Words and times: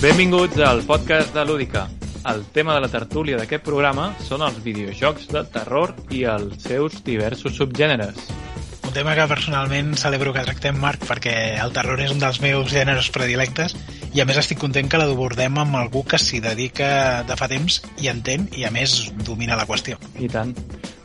Benvinguts 0.00 0.58
al 0.58 0.82
podcast 0.84 1.32
de 1.32 1.44
Lúdica. 1.46 1.88
El 2.28 2.44
tema 2.52 2.74
de 2.74 2.82
la 2.84 2.88
tertúlia 2.92 3.40
d'aquest 3.40 3.64
programa 3.64 4.10
són 4.28 4.44
els 4.44 4.60
videojocs 4.60 5.32
de 5.32 5.46
terror 5.56 5.96
i 6.12 6.26
els 6.28 6.60
seus 6.68 7.00
diversos 7.08 7.56
subgèneres. 7.56 8.49
Un 8.90 8.94
tema 8.94 9.14
que 9.14 9.24
personalment 9.30 9.92
celebro 9.94 10.32
que 10.34 10.42
tractem, 10.42 10.74
Marc, 10.82 11.04
perquè 11.06 11.32
el 11.62 11.70
terror 11.70 12.00
és 12.02 12.10
un 12.10 12.18
dels 12.18 12.40
meus 12.42 12.72
gèneres 12.72 13.06
predilectes 13.14 13.76
i 14.16 14.18
a 14.18 14.24
més 14.26 14.40
estic 14.40 14.58
content 14.58 14.88
que 14.90 14.98
l'abordem 14.98 15.60
amb 15.62 15.76
algú 15.78 16.02
que 16.02 16.18
s'hi 16.18 16.40
dedica 16.42 16.88
de 17.28 17.36
fa 17.38 17.46
temps 17.46 17.76
i 18.02 18.10
entén 18.10 18.48
i 18.58 18.66
a 18.66 18.72
més 18.74 18.96
domina 19.22 19.54
la 19.54 19.68
qüestió. 19.68 20.00
I 20.18 20.26
tant. 20.32 20.50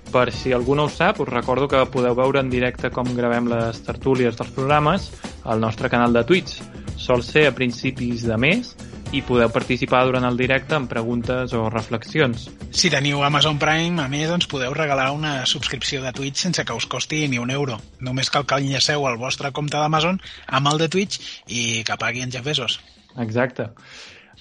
Per 0.09 0.25
si 0.33 0.55
algú 0.57 0.73
no 0.73 0.87
ho 0.87 0.89
sap, 0.89 1.21
us 1.21 1.29
recordo 1.29 1.67
que 1.69 1.83
podeu 1.93 2.17
veure 2.17 2.41
en 2.41 2.49
directe 2.49 2.89
com 2.89 3.13
gravem 3.13 3.51
les 3.53 3.83
tertúlies 3.85 4.33
dels 4.41 4.49
programes 4.57 5.11
al 5.43 5.61
nostre 5.61 5.93
canal 5.93 6.17
de 6.17 6.25
Twitch. 6.25 6.57
Sol 6.97 7.21
ser 7.21 7.45
a 7.51 7.53
principis 7.53 8.25
de 8.25 8.41
mes 8.41 8.73
i 9.13 9.21
podeu 9.25 9.51
participar 9.53 10.01
durant 10.07 10.25
el 10.27 10.37
directe 10.39 10.77
amb 10.77 10.89
preguntes 10.89 11.53
o 11.53 11.67
reflexions. 11.69 12.47
Si 12.71 12.89
teniu 12.93 13.21
Amazon 13.23 13.59
Prime, 13.61 14.01
a 14.01 14.07
més, 14.11 14.31
ens 14.31 14.49
podeu 14.49 14.73
regalar 14.73 15.11
una 15.15 15.35
subscripció 15.49 16.01
de 16.03 16.13
Twitch 16.15 16.41
sense 16.45 16.65
que 16.65 16.73
us 16.77 16.87
costi 16.89 17.25
ni 17.27 17.39
un 17.41 17.53
euro. 17.53 17.77
Només 17.99 18.31
cal 18.33 18.47
que 18.49 18.57
enllaceu 18.61 19.05
el 19.09 19.19
vostre 19.21 19.53
compte 19.55 19.77
d'Amazon 19.77 20.19
amb 20.47 20.73
el 20.73 20.81
de 20.81 20.89
Twitch 20.89 21.21
i 21.47 21.83
que 21.85 21.99
pagui 22.01 22.25
en 22.25 22.33
Jeff 22.33 22.45
Bezos. 22.45 22.79
Exacte. 23.21 23.69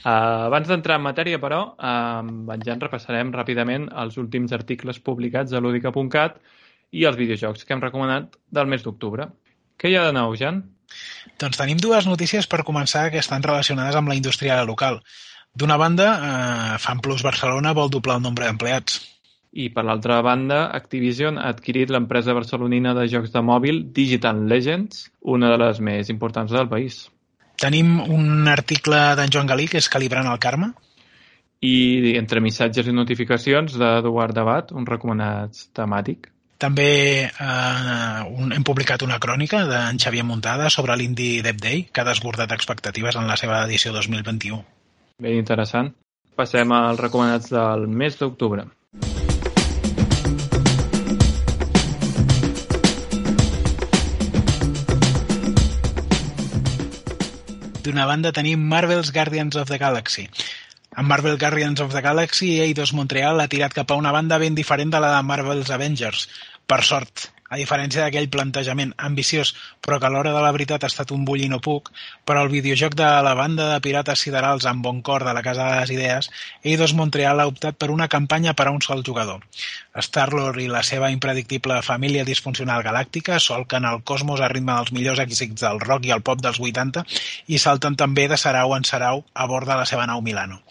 Uh, 0.04 0.50
abans 0.50 0.68
d'entrar 0.68 0.98
en 0.98 1.06
matèria, 1.06 1.38
però, 1.40 1.62
uh, 1.78 2.52
en 2.52 2.64
Jan 2.66 2.82
repassarem 2.82 3.30
ràpidament 3.32 3.88
els 4.02 4.18
últims 4.20 4.52
articles 4.52 5.00
publicats 5.00 5.54
a 5.54 5.62
ludica.cat 5.64 6.36
i 6.92 7.06
els 7.08 7.16
videojocs 7.16 7.64
que 7.64 7.72
hem 7.72 7.82
recomanat 7.82 8.36
del 8.52 8.68
mes 8.68 8.84
d'octubre. 8.84 9.30
Què 9.80 9.90
hi 9.90 9.96
ha 9.96 10.04
de 10.04 10.12
nou, 10.16 10.34
Jan? 10.36 10.60
Doncs 11.40 11.58
tenim 11.60 11.80
dues 11.82 12.06
notícies 12.06 12.46
per 12.50 12.64
començar 12.66 13.08
que 13.10 13.22
estan 13.22 13.42
relacionades 13.42 13.96
amb 13.98 14.12
la 14.12 14.18
indústria 14.18 14.60
local. 14.64 15.00
D'una 15.54 15.76
banda, 15.78 16.06
eh, 16.14 16.78
FanPlus 16.82 17.22
Barcelona 17.22 17.72
vol 17.72 17.90
doblar 17.90 18.16
el 18.18 18.22
nombre 18.22 18.46
d'empleats. 18.46 19.00
I 19.54 19.68
per 19.70 19.84
l'altra 19.86 20.18
banda, 20.26 20.64
Activision 20.74 21.38
ha 21.38 21.52
adquirit 21.54 21.90
l'empresa 21.94 22.34
barcelonina 22.34 22.94
de 22.98 23.06
jocs 23.12 23.30
de 23.30 23.42
mòbil 23.50 23.84
Digital 23.94 24.48
Legends, 24.50 25.04
una 25.22 25.52
de 25.52 25.60
les 25.62 25.78
més 25.78 26.10
importants 26.10 26.50
del 26.50 26.68
país. 26.68 27.04
Tenim 27.62 28.00
un 28.02 28.50
article 28.50 28.98
d'en 29.14 29.30
Joan 29.30 29.46
Galí, 29.46 29.68
que 29.70 29.78
és 29.78 29.88
Calibrant 29.88 30.26
el 30.26 30.42
Karma. 30.42 30.72
I 31.62 32.16
entre 32.18 32.42
missatges 32.42 32.90
i 32.90 32.92
notificacions 32.92 33.78
d'Eduard 33.78 34.34
Debat, 34.34 34.74
un 34.74 34.90
recomanat 34.90 35.68
temàtic. 35.78 36.33
També 36.64 37.28
eh, 37.28 38.20
un, 38.40 38.52
hem 38.56 38.62
publicat 38.64 39.02
una 39.04 39.18
crònica 39.20 39.66
d'en 39.68 39.98
Xavier 40.00 40.22
Muntada 40.24 40.70
sobre 40.72 40.94
l'Indie 40.96 41.42
Dev 41.44 41.58
Day, 41.60 41.82
que 41.92 42.00
ha 42.00 42.06
desbordat 42.08 42.54
expectatives 42.56 43.18
en 43.20 43.28
la 43.28 43.36
seva 43.36 43.58
edició 43.66 43.92
2021. 43.92 44.62
Ben 45.20 45.36
interessant. 45.36 45.92
Passem 46.40 46.72
als 46.72 47.02
recomanats 47.04 47.52
del 47.52 47.84
mes 47.84 48.16
d'octubre. 48.16 48.64
D'una 57.84 58.08
banda 58.08 58.32
tenim 58.32 58.64
Marvel's 58.72 59.12
Guardians 59.12 59.60
of 59.60 59.68
the 59.68 59.76
Galaxy. 59.76 60.30
En 60.96 61.06
Marvel 61.10 61.38
Guardians 61.38 61.80
of 61.82 61.92
the 61.92 62.00
Galaxy, 62.00 62.60
Eidos 62.62 62.92
Montreal 62.94 63.40
ha 63.42 63.48
tirat 63.50 63.74
cap 63.74 63.90
a 63.90 63.96
una 63.98 64.12
banda 64.14 64.38
ben 64.38 64.54
diferent 64.54 64.92
de 64.94 65.00
la 65.02 65.10
de 65.16 65.22
Marvel's 65.26 65.72
Avengers. 65.74 66.28
Per 66.70 66.82
sort, 66.86 67.28
a 67.54 67.58
diferència 67.60 68.02
d'aquell 68.02 68.26
plantejament 68.34 68.92
ambiciós, 69.08 69.52
però 69.84 70.00
que 70.00 70.08
a 70.08 70.12
l'hora 70.12 70.32
de 70.34 70.42
la 70.42 70.50
veritat 70.56 70.84
ha 70.84 70.90
estat 70.90 71.12
un 71.14 71.24
bull 71.28 71.44
i 71.44 71.48
no 71.52 71.60
puc, 71.62 71.92
però 72.26 72.42
el 72.42 72.50
videojoc 72.50 72.96
de 72.98 73.10
la 73.26 73.34
banda 73.38 73.68
de 73.70 73.80
pirates 73.84 74.24
siderals 74.26 74.66
amb 74.66 74.82
bon 74.82 75.00
cor 75.06 75.24
de 75.26 75.34
la 75.36 75.42
Casa 75.46 75.68
de 75.70 75.80
les 75.80 75.92
Idees, 75.94 76.30
Eidos 76.64 76.96
Montreal 76.98 77.40
ha 77.40 77.46
optat 77.50 77.78
per 77.78 77.92
una 77.94 78.10
campanya 78.16 78.56
per 78.58 78.66
a 78.68 78.74
un 78.74 78.82
sol 78.82 79.04
jugador. 79.06 79.46
Star-Lord 80.08 80.58
i 80.64 80.68
la 80.72 80.82
seva 80.82 81.12
impredictible 81.14 81.78
família 81.86 82.26
disfuncional 82.26 82.82
galàctica 82.82 83.38
solquen 83.38 83.86
el 83.86 84.02
cosmos 84.02 84.42
a 84.42 84.50
ritme 84.50 84.74
dels 84.74 84.94
millors 84.96 85.22
èxits 85.22 85.62
del 85.62 85.82
rock 85.86 86.10
i 86.10 86.14
el 86.16 86.26
pop 86.26 86.42
dels 86.42 86.58
80 86.58 87.06
i 87.54 87.62
salten 87.62 87.94
també 87.94 88.26
de 88.28 88.40
sarau 88.40 88.74
en 88.74 88.84
sarau 88.88 89.24
a 89.34 89.46
bord 89.46 89.70
de 89.70 89.78
la 89.78 89.86
seva 89.86 90.10
nau 90.10 90.24
Milano. 90.26 90.62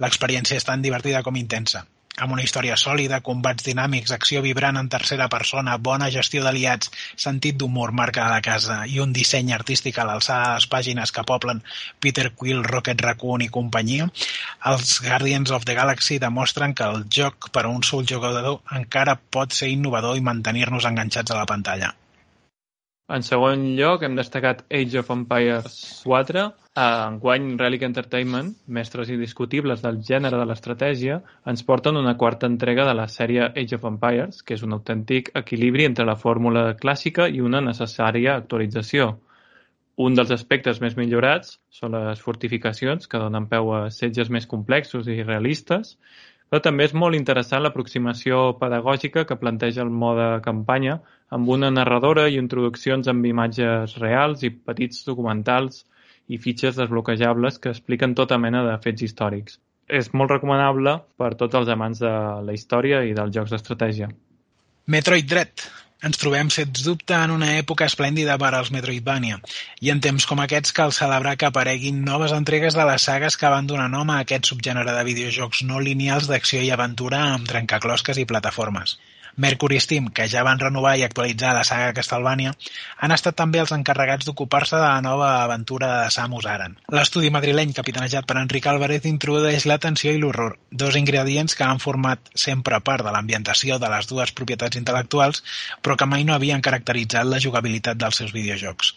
L'experiència 0.00 0.56
és 0.56 0.64
tan 0.64 0.80
divertida 0.80 1.22
com 1.22 1.36
intensa 1.36 1.84
amb 2.18 2.34
una 2.34 2.42
història 2.44 2.76
sòlida, 2.76 3.22
combats 3.24 3.64
dinàmics, 3.64 4.12
acció 4.12 4.42
vibrant 4.44 4.76
en 4.76 4.88
tercera 4.92 5.28
persona, 5.32 5.78
bona 5.78 6.10
gestió 6.12 6.42
d'aliats, 6.44 6.90
sentit 7.16 7.56
d'humor 7.56 7.94
marca 7.96 8.26
de 8.26 8.34
la 8.34 8.42
casa 8.44 8.82
i 8.86 9.00
un 9.00 9.14
disseny 9.16 9.52
artístic 9.56 9.98
a 9.98 10.06
l'alçada 10.08 10.50
de 10.50 10.58
les 10.60 10.68
pàgines 10.74 11.12
que 11.12 11.24
poblen 11.32 11.62
Peter 12.00 12.28
Quill, 12.34 12.62
Rocket 12.68 13.00
Raccoon 13.06 13.46
i 13.46 13.50
companyia, 13.56 14.10
els 14.72 14.98
Guardians 15.06 15.54
of 15.56 15.64
the 15.64 15.78
Galaxy 15.78 16.20
demostren 16.20 16.76
que 16.76 16.84
el 16.84 17.08
joc 17.08 17.48
per 17.50 17.64
a 17.64 17.72
un 17.72 17.82
sol 17.82 18.04
jugador 18.04 18.60
encara 18.82 19.16
pot 19.16 19.56
ser 19.56 19.72
innovador 19.72 20.20
i 20.20 20.28
mantenir-nos 20.28 20.88
enganxats 20.92 21.32
a 21.32 21.40
la 21.40 21.48
pantalla. 21.48 21.94
En 23.10 23.24
segon 23.26 23.64
lloc, 23.76 24.04
hem 24.06 24.14
destacat 24.14 24.60
Age 24.70 25.00
of 25.00 25.08
Empires 25.10 25.74
4. 26.04 26.44
Enguany, 26.82 27.48
Relic 27.58 27.82
Entertainment, 27.82 28.52
mestres 28.76 29.10
indiscutibles 29.10 29.82
del 29.82 29.98
gènere 30.06 30.38
de 30.38 30.46
l'estratègia, 30.46 31.18
ens 31.52 31.64
porten 31.66 31.98
una 31.98 32.14
quarta 32.16 32.46
entrega 32.46 32.86
de 32.88 32.94
la 32.94 33.08
sèrie 33.10 33.50
Age 33.50 33.76
of 33.76 33.88
Empires, 33.90 34.40
que 34.46 34.54
és 34.54 34.62
un 34.62 34.78
autèntic 34.78 35.32
equilibri 35.42 35.84
entre 35.90 36.06
la 36.08 36.16
fórmula 36.16 36.64
clàssica 36.78 37.26
i 37.28 37.42
una 37.42 37.60
necessària 37.60 38.36
actualització. 38.38 39.10
Un 40.06 40.14
dels 40.16 40.30
aspectes 40.30 40.80
més 40.80 40.94
millorats 40.96 41.58
són 41.74 41.98
les 41.98 42.22
fortificacions, 42.22 43.10
que 43.10 43.20
donen 43.20 43.50
peu 43.50 43.74
a 43.74 43.88
setges 43.90 44.30
més 44.30 44.46
complexos 44.46 45.10
i 45.10 45.24
realistes, 45.26 45.98
però 46.48 46.62
també 46.64 46.84
és 46.84 46.94
molt 46.94 47.16
interessant 47.16 47.62
l'aproximació 47.64 48.52
pedagògica 48.60 49.26
que 49.28 49.40
planteja 49.40 49.82
el 49.84 49.90
mode 49.90 50.38
campanya 50.46 51.00
amb 51.32 51.48
una 51.48 51.70
narradora 51.72 52.26
i 52.28 52.38
introduccions 52.40 53.08
amb 53.08 53.26
imatges 53.28 53.96
reals 54.02 54.42
i 54.44 54.52
petits 54.52 55.04
documentals 55.08 55.84
i 56.28 56.38
fitxes 56.38 56.76
desbloquejables 56.78 57.58
que 57.62 57.72
expliquen 57.72 58.16
tota 58.18 58.38
mena 58.38 58.62
de 58.66 58.74
fets 58.84 59.06
històrics. 59.08 59.58
És 59.88 60.12
molt 60.16 60.30
recomanable 60.32 60.98
per 61.20 61.32
tots 61.40 61.58
els 61.58 61.70
amants 61.72 62.02
de 62.04 62.12
la 62.46 62.56
història 62.56 63.02
i 63.08 63.16
dels 63.16 63.32
jocs 63.34 63.54
d'estratègia. 63.54 64.10
Metroid 64.92 65.28
Dread. 65.30 65.64
Ens 66.02 66.18
trobem, 66.18 66.48
sens 66.50 66.80
dubte, 66.82 67.14
en 67.14 67.30
una 67.30 67.52
època 67.60 67.86
esplèndida 67.86 68.34
per 68.42 68.48
als 68.58 68.72
Metroidvania, 68.74 69.36
i 69.86 69.92
en 69.92 70.00
temps 70.02 70.24
com 70.26 70.40
aquests 70.42 70.74
cal 70.74 70.94
celebrar 70.96 71.36
que 71.38 71.46
apareguin 71.46 72.00
noves 72.08 72.34
entregues 72.34 72.74
de 72.74 72.86
les 72.88 73.06
sagues 73.06 73.36
que 73.38 73.52
van 73.54 73.68
donar 73.70 73.86
nom 73.92 74.10
a 74.10 74.18
aquest 74.24 74.50
subgènere 74.50 74.96
de 74.96 75.04
videojocs 75.06 75.62
no 75.68 75.78
lineals 75.78 76.26
d'acció 76.26 76.64
i 76.66 76.72
aventura 76.74 77.22
amb 77.36 77.46
trencaclosques 77.52 78.18
i 78.18 78.26
plataformes. 78.32 78.96
Mercury 79.36 79.80
Steam, 79.80 80.08
que 80.08 80.28
ja 80.28 80.42
van 80.44 80.60
renovar 80.60 80.96
i 80.98 81.04
actualitzar 81.06 81.54
la 81.56 81.64
saga 81.64 81.92
Castlevania, 81.96 82.52
han 82.98 83.14
estat 83.16 83.36
també 83.38 83.62
els 83.62 83.72
encarregats 83.72 84.28
d'ocupar-se 84.28 84.76
de 84.76 84.84
la 84.84 85.00
nova 85.04 85.30
aventura 85.44 85.90
de 86.02 86.10
Samus 86.14 86.46
Aran. 86.46 86.76
L'estudi 86.92 87.32
madrileny 87.32 87.72
capitanejat 87.76 88.28
per 88.28 88.38
Enric 88.42 88.68
Álvarez 88.68 89.08
introdueix 89.08 89.66
la 89.66 89.80
tensió 89.82 90.12
i 90.12 90.20
l'horror, 90.20 90.58
dos 90.70 90.96
ingredients 91.00 91.56
que 91.56 91.64
han 91.64 91.82
format 91.82 92.32
sempre 92.34 92.80
part 92.80 93.06
de 93.06 93.12
l'ambientació 93.14 93.80
de 93.82 93.90
les 93.96 94.08
dues 94.10 94.36
propietats 94.36 94.78
intel·lectuals, 94.80 95.42
però 95.82 95.96
que 95.96 96.08
mai 96.08 96.24
no 96.28 96.36
havien 96.36 96.64
caracteritzat 96.64 97.28
la 97.28 97.40
jugabilitat 97.40 97.98
dels 97.98 98.22
seus 98.22 98.36
videojocs. 98.36 98.94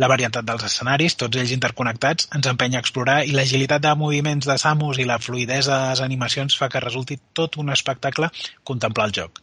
La 0.00 0.08
varietat 0.08 0.46
dels 0.48 0.62
escenaris, 0.64 1.12
tots 1.20 1.36
ells 1.36 1.50
interconnectats, 1.52 2.30
ens 2.36 2.46
empenya 2.48 2.78
a 2.78 2.84
explorar 2.84 3.18
i 3.28 3.34
l'agilitat 3.36 3.82
de 3.84 3.90
moviments 4.00 4.46
de 4.48 4.56
Samus 4.62 4.96
i 5.02 5.04
la 5.04 5.18
fluidesa 5.20 5.74
de 5.74 5.90
les 5.90 6.00
animacions 6.06 6.56
fa 6.56 6.70
que 6.72 6.80
resulti 6.80 7.18
tot 7.36 7.58
un 7.60 7.68
espectacle 7.74 8.30
contemplar 8.64 9.10
el 9.10 9.12
joc. 9.18 9.42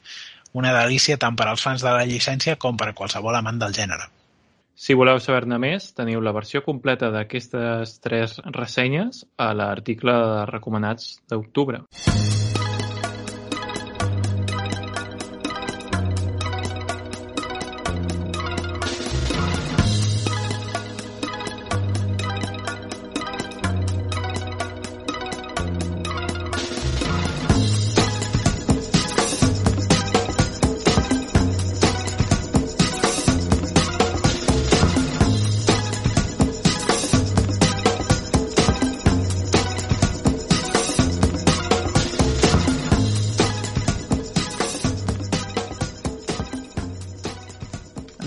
Una 0.57 0.71
delícia 0.73 1.19
tant 1.21 1.37
per 1.37 1.45
als 1.51 1.61
fans 1.61 1.85
de 1.85 1.93
la 1.93 2.07
llicència 2.09 2.57
com 2.57 2.79
per 2.79 2.89
a 2.89 2.95
qualsevol 2.97 3.37
amant 3.37 3.61
del 3.61 3.75
gènere. 3.77 4.09
Si 4.73 4.97
voleu 4.97 5.21
saber-ne 5.21 5.61
més, 5.61 5.91
teniu 5.93 6.25
la 6.25 6.33
versió 6.33 6.63
completa 6.65 7.11
d'aquestes 7.13 7.99
tres 8.01 8.39
ressenyes 8.57 9.27
a 9.37 9.53
l'article 9.53 10.17
de 10.33 10.43
recomanats 10.49 11.19
d'octubre. 11.29 11.83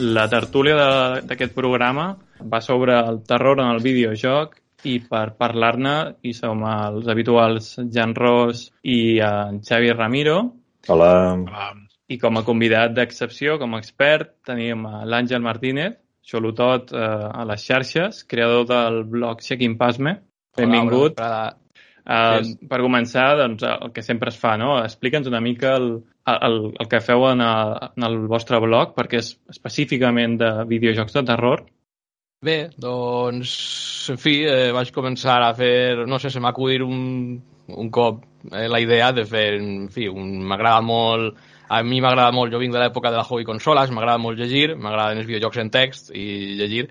La 0.01 0.27
tertúlia 0.33 0.75
de- 0.77 1.21
d'aquest 1.29 1.53
programa 1.55 2.17
va 2.41 2.61
sobre 2.61 2.99
el 2.99 3.23
terror 3.29 3.61
en 3.61 3.69
el 3.75 3.81
videojoc 3.85 4.57
i 4.89 4.99
per 5.05 5.35
parlar-ne 5.37 5.95
hi 6.25 6.33
som 6.33 6.63
els 6.65 7.07
habituals 7.13 7.75
Jan 7.93 8.15
Ros 8.17 8.71
i 8.83 9.19
en 9.21 9.61
Xavi 9.61 9.93
Ramiro 9.93 10.39
Hola. 10.89 11.35
Um, 11.35 11.85
i 12.09 12.17
com 12.19 12.39
a 12.39 12.43
convidat 12.43 12.95
d'excepció, 12.97 13.59
com 13.61 13.75
a 13.75 13.79
expert, 13.79 14.39
tenim 14.47 14.87
a 14.87 15.05
l'Àngel 15.05 15.43
Martínez, 15.45 15.99
xolotot 16.27 16.91
eh, 16.93 16.99
a 16.99 17.45
les 17.45 17.63
xarxes, 17.63 18.25
creador 18.25 18.65
del 18.67 19.05
blog 19.05 19.41
Checking 19.45 19.77
Pasme. 19.79 20.17
Benvingut. 20.57 21.21
Hola, 21.21 21.53
Uh, 22.07 22.39
Yes. 22.41 22.55
per 22.71 22.81
començar, 22.81 23.27
doncs, 23.39 23.63
el 23.63 23.93
que 23.93 24.03
sempre 24.03 24.31
es 24.33 24.39
fa, 24.41 24.57
no? 24.59 24.79
Explica'ns 24.83 25.29
una 25.29 25.41
mica 25.45 25.75
el, 25.77 25.91
el, 26.27 26.57
el 26.81 26.89
que 26.89 27.01
feu 27.05 27.27
en 27.31 27.41
el, 27.45 27.75
en 27.97 28.07
el 28.09 28.17
vostre 28.31 28.59
blog, 28.63 28.95
perquè 28.97 29.21
és 29.21 29.35
específicament 29.53 30.39
de 30.41 30.51
videojocs 30.71 31.13
de 31.19 31.23
terror. 31.29 31.67
Bé, 32.43 32.71
doncs, 32.81 33.51
en 34.11 34.19
fi, 34.19 34.39
eh, 34.49 34.71
vaig 34.73 34.91
començar 34.97 35.39
a 35.45 35.53
fer, 35.55 36.07
no 36.09 36.19
sé, 36.19 36.31
se 36.33 36.41
m'ha 36.41 36.55
acudit 36.55 36.81
un, 36.87 37.37
un 37.69 37.91
cop 37.93 38.23
eh, 38.51 38.67
la 38.73 38.81
idea 38.81 39.13
de 39.13 39.27
fer, 39.29 39.59
en 39.61 39.89
fi, 39.93 40.09
un- 40.09 40.41
m'agrada 40.49 40.81
molt, 40.81 41.37
a 41.69 41.83
mi 41.85 42.01
m'agrada 42.01 42.33
molt, 42.33 42.51
jo 42.51 42.59
vinc 42.59 42.73
de 42.75 42.81
l'època 42.81 43.13
de 43.13 43.21
la 43.21 43.27
hobby 43.29 43.45
consoles, 43.45 43.93
m'agrada 43.93 44.19
molt 44.19 44.41
llegir, 44.41 44.73
m'agraden 44.75 45.21
els 45.21 45.29
videojocs 45.29 45.61
en 45.63 45.71
text 45.71 46.11
i 46.17 46.57
llegir, 46.59 46.89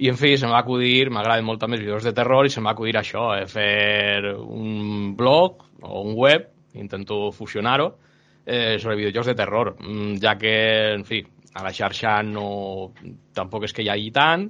i 0.00 0.08
en 0.08 0.16
fi, 0.16 0.36
se 0.40 0.48
m'ha 0.48 0.62
acudir, 0.62 1.10
m'agraden 1.12 1.44
molt 1.44 1.60
també 1.60 1.76
els 1.76 1.84
videojocs 1.84 2.06
de 2.08 2.14
terror 2.16 2.46
i 2.48 2.52
se 2.52 2.62
m'ha 2.64 2.72
acudir 2.72 2.96
això, 2.96 3.34
eh, 3.36 3.44
fer 3.50 4.32
un 4.32 5.12
blog 5.16 5.66
o 5.82 6.00
un 6.00 6.14
web, 6.16 6.46
intento 6.74 7.30
fusionar-ho, 7.36 7.90
eh, 8.46 8.78
sobre 8.78 8.96
videojocs 8.96 9.28
de 9.28 9.34
terror, 9.34 9.74
mm, 9.78 10.16
ja 10.22 10.36
que, 10.38 10.54
en 10.94 11.04
fi, 11.04 11.20
a 11.52 11.64
la 11.66 11.72
xarxa 11.76 12.22
no, 12.22 12.92
tampoc 13.34 13.68
és 13.68 13.76
que 13.76 13.82
hi 13.84 13.90
hagi 13.92 14.10
tant, 14.10 14.48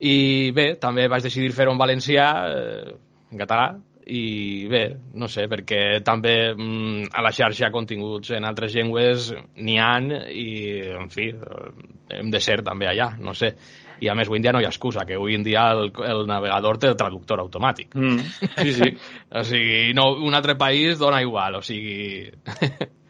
i 0.00 0.50
bé, 0.50 0.74
també 0.82 1.06
vaig 1.08 1.22
decidir 1.22 1.54
fer-ho 1.54 1.72
en 1.72 1.78
valencià, 1.78 2.26
eh, 2.50 2.96
en 3.30 3.38
català, 3.38 3.70
i 4.06 4.66
bé, 4.70 4.84
no 5.14 5.26
sé, 5.28 5.46
perquè 5.50 6.02
també 6.06 6.54
mm, 6.54 7.08
a 7.14 7.22
la 7.22 7.32
xarxa 7.34 7.72
continguts 7.74 8.30
en 8.34 8.44
altres 8.46 8.74
llengües 8.74 9.32
n'hi 9.56 9.78
han 9.82 10.12
i, 10.30 10.46
en 10.94 11.10
fi, 11.10 11.30
eh, 11.30 12.18
hem 12.18 12.30
de 12.30 12.40
ser 12.40 12.62
també 12.66 12.90
allà, 12.90 13.12
no 13.18 13.34
sé. 13.34 13.54
I 14.02 14.10
a 14.12 14.14
més, 14.18 14.28
avui 14.28 14.40
en 14.40 14.44
dia 14.44 14.52
no 14.54 14.60
hi 14.60 14.66
ha 14.68 14.72
excusa, 14.72 15.06
que 15.08 15.16
avui 15.16 15.36
en 15.38 15.44
dia 15.46 15.64
el, 15.72 15.90
el 16.04 16.26
navegador 16.28 16.78
té 16.82 16.90
el 16.90 16.98
traductor 17.00 17.40
automàtic. 17.44 17.96
Mm, 17.96 18.18
sí, 18.60 18.72
sí. 18.76 18.90
O 19.32 19.44
sigui, 19.46 19.80
no, 19.96 20.10
un 20.26 20.36
altre 20.36 20.56
país 20.60 21.00
dona 21.00 21.22
igual, 21.24 21.60
o 21.60 21.64
sigui... 21.64 22.26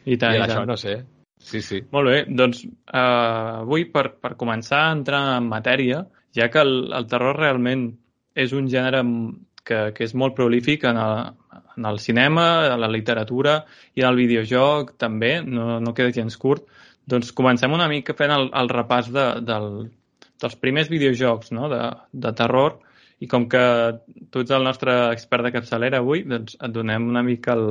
I 0.06 0.19
tant, 0.23 0.37
I 0.37 0.38
i 0.38 0.44
això, 0.44 0.61
tant. 0.62 0.71
no 0.71 0.77
sé. 0.79 1.00
Sí, 1.47 1.61
sí. 1.62 1.81
Molt 1.94 2.11
bé, 2.11 2.21
doncs 2.27 2.65
eh, 2.67 3.00
avui 3.00 3.87
per, 3.93 4.09
per 4.23 4.35
començar 4.38 4.87
a 4.87 4.94
entrar 4.97 5.23
en 5.37 5.50
matèria, 5.50 6.05
ja 6.35 6.49
que 6.53 6.62
el, 6.62 6.93
el 6.94 7.06
terror 7.11 7.39
realment 7.39 7.89
és 8.37 8.53
un 8.53 8.67
gènere 8.71 9.03
que, 9.67 9.79
que 9.97 10.06
és 10.06 10.15
molt 10.15 10.37
prolífic 10.37 10.87
en 10.91 10.99
el, 11.00 11.15
en 11.77 11.87
el 11.91 12.00
cinema, 12.03 12.47
en 12.73 12.81
la 12.82 12.91
literatura 12.93 13.61
i 13.94 14.03
en 14.03 14.11
el 14.11 14.19
videojoc 14.21 14.94
també, 15.00 15.39
no, 15.43 15.79
no 15.82 15.94
queda 15.97 16.15
gens 16.15 16.39
curt, 16.41 16.67
doncs 17.06 17.32
comencem 17.37 17.73
una 17.75 17.89
mica 17.91 18.15
fent 18.19 18.35
el, 18.35 18.49
el 18.62 18.71
repàs 18.73 19.11
de, 19.15 19.27
del, 19.47 19.71
dels 20.43 20.56
primers 20.61 20.91
videojocs 20.93 21.53
no? 21.56 21.71
de, 21.73 21.83
de 22.12 22.33
terror 22.37 22.79
i 23.21 23.29
com 23.31 23.47
que 23.49 23.65
tu 24.31 24.43
ets 24.44 24.53
el 24.53 24.67
nostre 24.67 24.94
expert 25.15 25.47
de 25.47 25.53
capçalera 25.55 26.03
avui, 26.03 26.25
doncs 26.29 26.59
et 26.61 26.73
donem 26.73 27.09
una 27.09 27.25
mica 27.25 27.55
el, 27.56 27.69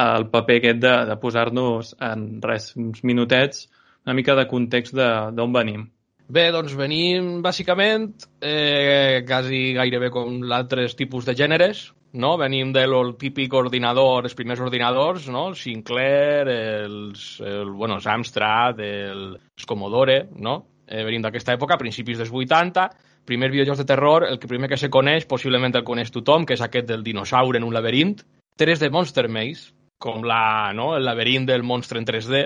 el 0.00 0.28
paper 0.32 0.58
aquest 0.60 0.80
de, 0.80 0.94
de 1.10 1.16
posar-nos 1.20 1.94
en 2.00 2.28
res, 2.44 2.72
uns 2.80 3.02
minutets, 3.04 3.66
una 4.06 4.16
mica 4.16 4.36
de 4.38 4.48
context 4.48 4.96
d'on 4.96 5.52
venim. 5.52 5.90
Bé, 6.32 6.46
doncs 6.54 6.72
venim 6.78 7.42
bàsicament 7.44 8.12
eh, 8.40 9.20
quasi 9.28 9.74
gairebé 9.76 10.08
com 10.14 10.40
l'altres 10.48 10.96
tipus 10.96 11.26
de 11.28 11.34
gèneres, 11.36 11.90
no? 12.12 12.36
Venim 12.40 12.72
de 12.72 12.86
lo 12.88 13.02
típic 13.20 13.52
ordinador, 13.58 14.24
els 14.24 14.36
primers 14.38 14.62
ordinadors, 14.64 15.28
no? 15.28 15.48
El 15.50 15.56
Sinclair, 15.60 16.48
els, 16.48 17.26
el, 17.44 17.72
bueno, 17.76 17.98
els 18.00 18.08
Amstrad, 18.08 18.80
el, 18.80 19.26
els 19.36 19.68
Commodore, 19.68 20.22
no? 20.40 20.56
Eh, 20.92 21.04
venim 21.08 21.22
d'aquesta 21.24 21.54
època, 21.56 21.78
principis 21.80 22.18
dels 22.20 22.30
80, 22.30 22.82
primers 23.24 23.52
videojocs 23.54 23.80
de 23.80 23.88
terror, 23.88 24.26
el 24.28 24.38
que 24.38 24.50
primer 24.50 24.68
que 24.68 24.76
se 24.76 24.90
coneix, 24.92 25.24
possiblement 25.30 25.72
el 25.78 25.86
coneix 25.88 26.10
tothom, 26.12 26.44
que 26.44 26.52
és 26.58 26.64
aquest 26.64 26.90
del 26.90 27.04
dinosaure 27.06 27.56
en 27.56 27.64
un 27.64 27.72
laberint, 27.72 28.18
tres 28.60 28.82
de 28.82 28.90
Monster 28.92 29.24
Maze, 29.32 29.72
com 30.02 30.26
la, 30.28 30.72
no? 30.76 30.92
el 30.98 31.06
laberint 31.08 31.46
del 31.48 31.64
monstre 31.64 32.02
en 32.02 32.04
3D, 32.04 32.42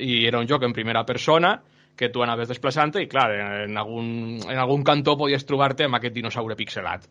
i 0.00 0.24
era 0.30 0.40
un 0.40 0.48
joc 0.48 0.64
en 0.64 0.72
primera 0.72 1.04
persona, 1.04 1.58
que 2.00 2.08
tu 2.08 2.22
anaves 2.24 2.48
desplaçant 2.48 2.94
i, 2.96 3.04
clar, 3.10 3.28
en 3.66 3.76
algun, 3.76 4.06
en 4.48 4.58
algun 4.58 4.86
cantó 4.86 5.18
podies 5.20 5.44
trobar-te 5.44 5.84
amb 5.84 5.98
aquest 5.98 6.16
dinosaure 6.16 6.56
pixelat. 6.56 7.04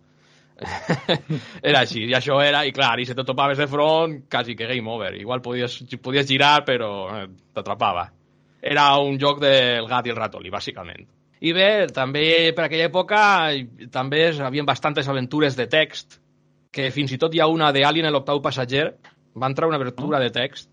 era 1.70 1.84
així, 1.84 2.08
i 2.10 2.16
això 2.18 2.40
era, 2.42 2.64
i 2.66 2.74
clar, 2.76 2.96
i 3.00 3.06
si 3.06 3.14
te 3.16 3.28
topaves 3.28 3.62
de 3.62 3.68
front, 3.70 4.24
quasi 4.32 4.58
que 4.58 4.68
game 4.72 4.90
over. 4.90 5.14
Igual 5.20 5.44
podies, 5.46 5.84
podies 6.02 6.26
girar, 6.28 6.64
però 6.66 6.90
eh, 7.14 7.28
t'atrapava. 7.54 8.10
Era 8.62 8.92
un 9.00 9.20
joc 9.20 9.40
del 9.44 9.88
gat 9.88 10.08
i 10.08 10.14
el 10.14 10.20
ratolí, 10.20 10.52
bàsicament. 10.52 11.08
I 11.40 11.54
bé, 11.56 11.70
també 11.96 12.52
per 12.56 12.66
aquella 12.66 12.90
època 12.90 13.20
també 13.94 14.26
hi 14.28 14.42
havia 14.44 14.66
bastantes 14.68 15.08
aventures 15.08 15.56
de 15.56 15.70
text, 15.72 16.20
que 16.72 16.90
fins 16.92 17.14
i 17.16 17.20
tot 17.22 17.34
hi 17.34 17.40
ha 17.40 17.48
una 17.48 17.72
de 17.72 17.86
Alien 17.88 18.12
l'octau 18.12 18.42
passatger, 18.44 18.90
va 19.40 19.48
entrar 19.48 19.70
una 19.70 19.80
abertura 19.80 20.20
de 20.20 20.30
text, 20.36 20.70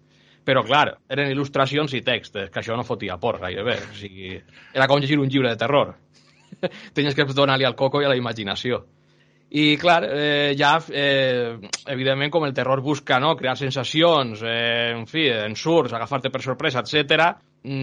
però 0.46 0.62
clar, 0.66 0.96
eren 1.10 1.30
il·lustracions 1.30 1.94
i 1.98 2.02
text, 2.06 2.36
que 2.50 2.60
això 2.60 2.76
no 2.78 2.86
fotia 2.86 3.16
por 3.22 3.40
gairebé. 3.42 3.78
O 3.90 3.94
sigui, 3.98 4.34
era 4.74 4.86
com 4.86 5.00
llegir 5.02 5.18
un 5.18 5.30
llibre 5.30 5.50
de 5.50 5.58
terror. 5.58 5.94
Tenies 6.94 7.14
que 7.14 7.26
donar-li 7.30 7.66
al 7.66 7.78
coco 7.78 8.02
i 8.02 8.06
a 8.06 8.12
la 8.12 8.18
imaginació. 8.18 8.84
I, 9.48 9.76
clar, 9.78 10.00
eh, 10.10 10.54
ja, 10.58 10.72
eh, 10.90 11.56
evidentment, 11.86 12.32
com 12.34 12.46
el 12.46 12.54
terror 12.54 12.82
busca 12.82 13.20
no? 13.22 13.36
crear 13.38 13.56
sensacions, 13.58 14.42
eh, 14.42 14.92
en 14.94 15.06
fi, 15.06 15.28
ensurts, 15.30 15.94
agafar-te 15.94 16.32
per 16.34 16.42
sorpresa, 16.42 16.82
etc. 16.82 17.28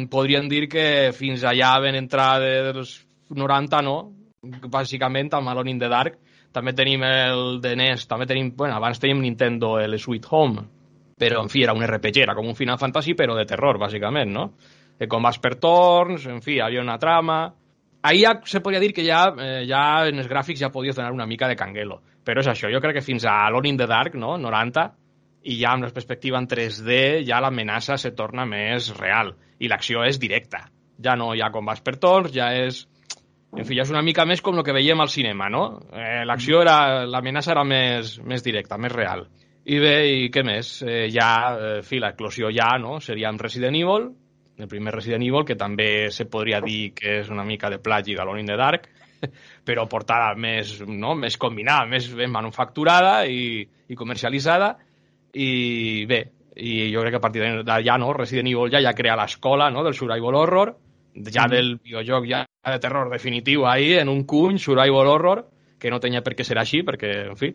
podríem 0.10 0.48
dir 0.50 0.68
que 0.72 1.12
fins 1.16 1.44
allà 1.44 1.74
ven 1.84 1.98
entrar 2.00 2.38
dels 2.42 2.96
90, 3.30 3.82
no? 3.84 3.98
Bàsicament, 4.44 5.32
amb 5.34 5.52
Alone 5.52 5.72
in 5.72 5.82
the 5.82 5.90
Dark. 5.92 6.20
També 6.54 6.74
tenim 6.78 7.02
el 7.08 7.60
de 7.64 7.74
NES, 7.76 8.06
també 8.08 8.28
tenim, 8.30 8.52
bueno, 8.56 8.76
abans 8.78 9.02
tenim 9.02 9.24
Nintendo, 9.24 9.80
el 9.82 9.98
Sweet 10.00 10.28
Home, 10.30 10.64
però, 11.18 11.42
en 11.42 11.50
fi, 11.50 11.64
era 11.64 11.74
un 11.74 11.82
RPG, 11.86 12.22
era 12.22 12.36
com 12.38 12.48
un 12.50 12.56
Final 12.56 12.78
Fantasy, 12.78 13.16
però 13.18 13.36
de 13.38 13.48
terror, 13.50 13.80
bàsicament, 13.82 14.32
no? 14.34 14.48
Que 15.00 15.08
com 15.10 15.26
vas 15.26 15.40
per 15.42 15.56
torns, 15.62 16.28
en 16.30 16.42
fi, 16.46 16.60
havia 16.62 16.84
una 16.84 17.00
trama... 17.02 17.44
Ahir 18.04 18.26
ja 18.26 18.32
se 18.44 18.60
podria 18.60 18.82
dir 18.84 18.92
que 18.92 19.06
ja, 19.06 19.30
eh, 19.40 19.62
ja 19.64 20.04
en 20.10 20.18
els 20.20 20.28
gràfics 20.28 20.60
ja 20.60 20.68
podies 20.74 20.98
donar 20.98 21.14
una 21.16 21.26
mica 21.26 21.48
de 21.48 21.56
canguelo. 21.56 22.02
Però 22.28 22.42
és 22.42 22.50
això, 22.52 22.68
jo 22.68 22.82
crec 22.84 22.98
que 22.98 23.06
fins 23.06 23.24
a 23.24 23.46
Alone 23.46 23.70
in 23.72 23.78
the 23.80 23.88
Dark, 23.88 24.18
no?, 24.20 24.34
90, 24.38 24.84
i 25.44 25.58
ja 25.60 25.74
amb 25.76 25.88
la 25.88 25.92
perspectiva 25.94 26.40
en 26.40 26.48
3D 26.48 27.24
ja 27.28 27.42
l'amenaça 27.44 27.98
se 28.00 28.14
torna 28.16 28.46
més 28.48 28.92
real 28.98 29.34
i 29.60 29.70
l'acció 29.72 30.04
és 30.08 30.20
directa. 30.20 30.66
Ja 31.04 31.18
no 31.20 31.34
ja 31.36 31.52
com 31.52 31.66
vas 31.66 31.84
per 31.84 31.98
torns, 32.00 32.34
ja 32.36 32.52
és... 32.56 32.86
En 33.54 33.68
fi, 33.68 33.76
ja 33.78 33.84
és 33.86 33.92
una 33.94 34.02
mica 34.02 34.24
més 34.26 34.42
com 34.42 34.58
el 34.58 34.66
que 34.66 34.74
veiem 34.74 35.02
al 35.04 35.12
cinema, 35.14 35.46
no? 35.54 35.64
Eh, 35.94 36.24
l'acció 36.26 36.64
era... 36.64 37.06
l'amenaça 37.06 37.52
era 37.54 37.62
més, 37.68 38.16
més 38.26 38.42
directa, 38.42 38.80
més 38.82 38.92
real. 38.92 39.28
I 39.70 39.78
bé, 39.80 39.94
i 40.10 40.32
què 40.34 40.42
més? 40.48 40.72
Eh, 40.82 41.06
ja, 41.14 41.30
eh, 41.54 41.76
fi, 41.86 42.00
l'eclosió 42.02 42.50
ja, 42.50 42.72
no? 42.82 42.98
Seria 43.00 43.30
amb 43.30 43.44
Resident 43.46 43.78
Evil, 43.78 44.10
el 44.58 44.72
primer 44.72 44.96
Resident 44.96 45.28
Evil, 45.28 45.46
que 45.46 45.60
també 45.60 46.10
se 46.10 46.26
podria 46.34 46.64
dir 46.66 46.96
que 46.98 47.20
és 47.20 47.30
una 47.30 47.46
mica 47.46 47.70
de 47.70 47.78
plagi 47.84 48.18
d'Alone 48.18 48.42
in 48.42 48.50
the 48.50 48.58
Dark. 48.58 48.90
però 49.68 49.86
portada 49.90 50.34
més, 50.36 50.80
no? 50.88 51.14
més 51.16 51.38
combinada, 51.40 51.88
més 51.90 52.10
ben 52.16 52.32
manufacturada 52.32 53.22
i, 53.26 53.64
i 53.64 53.96
comercialitzada. 54.00 54.74
I 55.34 56.06
bé, 56.10 56.22
i 56.56 56.92
jo 56.94 57.02
crec 57.02 57.16
que 57.16 57.22
a 57.22 57.24
partir 57.24 57.46
d'allà 57.66 57.98
no, 57.98 58.14
Resident 58.14 58.52
Evil 58.52 58.72
ja 58.72 58.82
ja 58.84 58.94
crea 58.94 59.18
l'escola 59.18 59.70
no, 59.74 59.84
del 59.84 59.96
survival 59.98 60.38
horror, 60.38 60.76
ja 61.16 61.48
mm. 61.48 61.52
del 61.52 61.76
videojoc 61.82 62.28
ja 62.30 62.46
de 62.46 62.80
terror 62.80 63.10
definitiu 63.12 63.66
ahí, 63.68 63.94
en 63.98 64.10
un 64.10 64.24
cuny, 64.24 64.60
survival 64.60 65.08
horror, 65.08 65.46
que 65.80 65.92
no 65.92 66.00
tenia 66.00 66.24
per 66.24 66.36
què 66.38 66.46
ser 66.48 66.58
així, 66.60 66.84
perquè, 66.86 67.12
en 67.32 67.40
fi, 67.40 67.52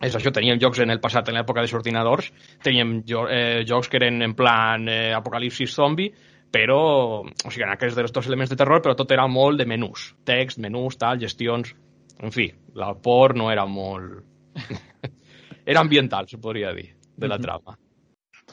és 0.00 0.16
això, 0.16 0.32
teníem 0.32 0.58
jocs 0.60 0.80
en 0.80 0.90
el 0.90 1.00
passat, 1.00 1.28
en 1.28 1.36
l'època 1.38 1.62
dels 1.62 1.76
ordinadors, 1.76 2.30
teníem 2.64 3.02
jo, 3.06 3.26
eh, 3.28 3.62
jocs 3.68 3.88
que 3.88 4.00
eren 4.00 4.22
en 4.24 4.34
plan 4.34 4.88
eh, 4.88 5.12
apocalipsis 5.14 5.76
zombi, 5.76 6.08
però, 6.50 6.80
o 7.22 7.50
sigui, 7.52 7.66
en 7.66 7.74
aquests 7.76 7.98
dels 7.98 8.14
dos 8.16 8.26
elements 8.26 8.50
de 8.50 8.58
terror, 8.58 8.82
però 8.82 8.96
tot 8.98 9.12
era 9.14 9.28
molt 9.30 9.60
de 9.60 9.68
menús, 9.70 10.10
text, 10.26 10.58
menús, 10.58 10.96
tal, 10.98 11.20
gestions, 11.20 11.74
en 12.20 12.34
fi, 12.34 12.50
la 12.74 12.94
por 12.98 13.36
no 13.38 13.52
era 13.52 13.66
molt... 13.70 14.24
era 15.70 15.84
ambiental, 15.84 16.26
se 16.26 16.40
podria 16.42 16.72
dir, 16.74 16.88
de 17.20 17.30
la 17.30 17.38
trama. 17.40 17.76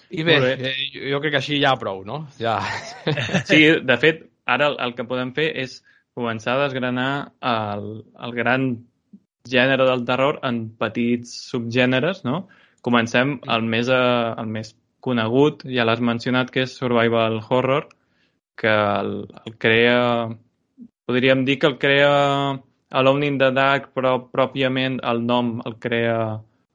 I 0.09 0.23
bé, 0.23 0.37
bé. 0.39 0.51
Eh, 0.69 0.75
jo 1.11 1.19
crec 1.23 1.33
que 1.35 1.41
així 1.41 1.59
ja 1.61 1.73
prou, 1.79 2.03
no? 2.07 2.25
Ja. 2.39 2.59
Sí, 3.49 3.61
de 3.83 3.97
fet, 4.01 4.25
ara 4.45 4.71
el, 4.71 4.77
el 4.83 4.95
que 4.97 5.07
podem 5.07 5.33
fer 5.35 5.49
és 5.63 5.79
començar 6.17 6.55
a 6.55 6.63
desgranar 6.65 7.09
el, 7.45 7.89
el 8.25 8.35
gran 8.37 8.69
gènere 9.47 9.85
del 9.87 10.03
terror 10.07 10.39
en 10.47 10.63
petits 10.79 11.33
subgèneres, 11.51 12.23
no? 12.27 12.47
Comencem 12.85 13.37
el 13.53 13.67
més, 13.67 13.89
eh, 13.91 14.33
el 14.41 14.49
més 14.51 14.73
conegut, 15.03 15.63
ja 15.71 15.85
l'has 15.87 16.03
mencionat, 16.03 16.51
que 16.51 16.65
és 16.65 16.75
Survival 16.77 17.39
Horror, 17.43 17.87
que 18.57 18.73
el, 18.73 19.13
el 19.45 19.57
crea... 19.61 20.01
Podríem 21.07 21.45
dir 21.47 21.55
que 21.61 21.69
el 21.69 21.77
crea 21.79 22.15
Alone 22.99 23.27
in 23.29 23.37
the 23.39 23.47
Dark, 23.55 23.93
però 23.95 24.17
pròpiament 24.31 24.97
el 25.07 25.21
nom 25.23 25.53
el 25.67 25.77
crea 25.79 26.17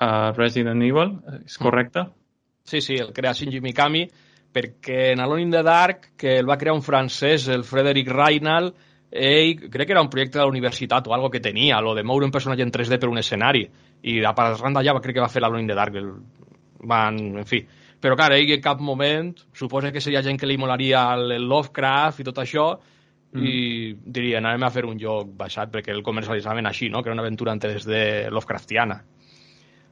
uh, 0.02 0.32
Resident 0.36 0.82
Evil, 0.82 1.16
és 1.44 1.58
correcte? 1.62 2.06
Mm. 2.08 2.18
Sí, 2.64 2.80
sí, 2.80 2.98
el 3.00 3.12
crea 3.14 3.32
Shinji 3.34 3.60
Mikami, 3.62 4.04
perquè 4.52 5.12
en 5.12 5.20
Alone 5.20 5.42
in 5.46 5.50
the 5.50 5.62
Dark, 5.66 6.12
que 6.16 6.36
el 6.38 6.48
va 6.48 6.58
crear 6.58 6.74
un 6.76 6.84
francès, 6.84 7.48
el 7.48 7.64
Frederic 7.64 8.10
Reinald, 8.12 8.74
ell 9.12 9.68
crec 9.68 9.88
que 9.88 9.92
era 9.92 10.02
un 10.02 10.08
projecte 10.08 10.38
de 10.38 10.44
la 10.44 10.50
universitat 10.50 11.06
o 11.08 11.14
algo 11.14 11.30
que 11.30 11.40
tenia, 11.40 11.80
lo 11.80 11.94
de 11.94 12.04
moure 12.04 12.24
un 12.24 12.32
personatge 12.32 12.62
en 12.64 12.72
3D 12.72 12.98
per 13.00 13.10
un 13.10 13.18
escenari, 13.20 13.66
i 14.02 14.20
a 14.24 14.32
parlant 14.34 14.78
d'allà 14.78 14.94
crec 15.00 15.18
que 15.18 15.24
va 15.24 15.30
fer 15.32 15.42
l'Alone 15.42 15.66
in 15.66 15.68
the 15.72 15.76
Dark, 15.76 15.96
el, 16.00 16.12
van, 16.88 17.18
en 17.42 17.48
fi. 17.48 17.62
Però 18.02 18.16
clar, 18.18 18.32
ell 18.34 18.50
en 18.56 18.62
cap 18.62 18.80
moment, 18.82 19.30
suposa 19.54 19.92
que 19.92 20.00
seria 20.00 20.22
gent 20.22 20.40
que 20.40 20.48
li 20.48 20.58
molaria 20.58 21.04
el 21.14 21.36
Lovecraft 21.46 22.22
i 22.22 22.26
tot 22.26 22.40
això, 22.42 22.66
mm. 23.32 23.42
i 23.42 23.92
dirien, 24.16 24.46
anem 24.46 24.66
a 24.66 24.72
fer 24.74 24.86
un 24.88 24.98
joc 24.98 25.30
basat, 25.38 25.70
perquè 25.70 25.94
el 25.94 26.02
comercialitzaven 26.02 26.66
així, 26.66 26.90
no? 26.90 27.02
que 27.02 27.10
era 27.10 27.18
una 27.18 27.26
aventura 27.26 27.54
en 27.54 27.62
3D 27.62 28.30
Lovecraftiana. 28.30 29.02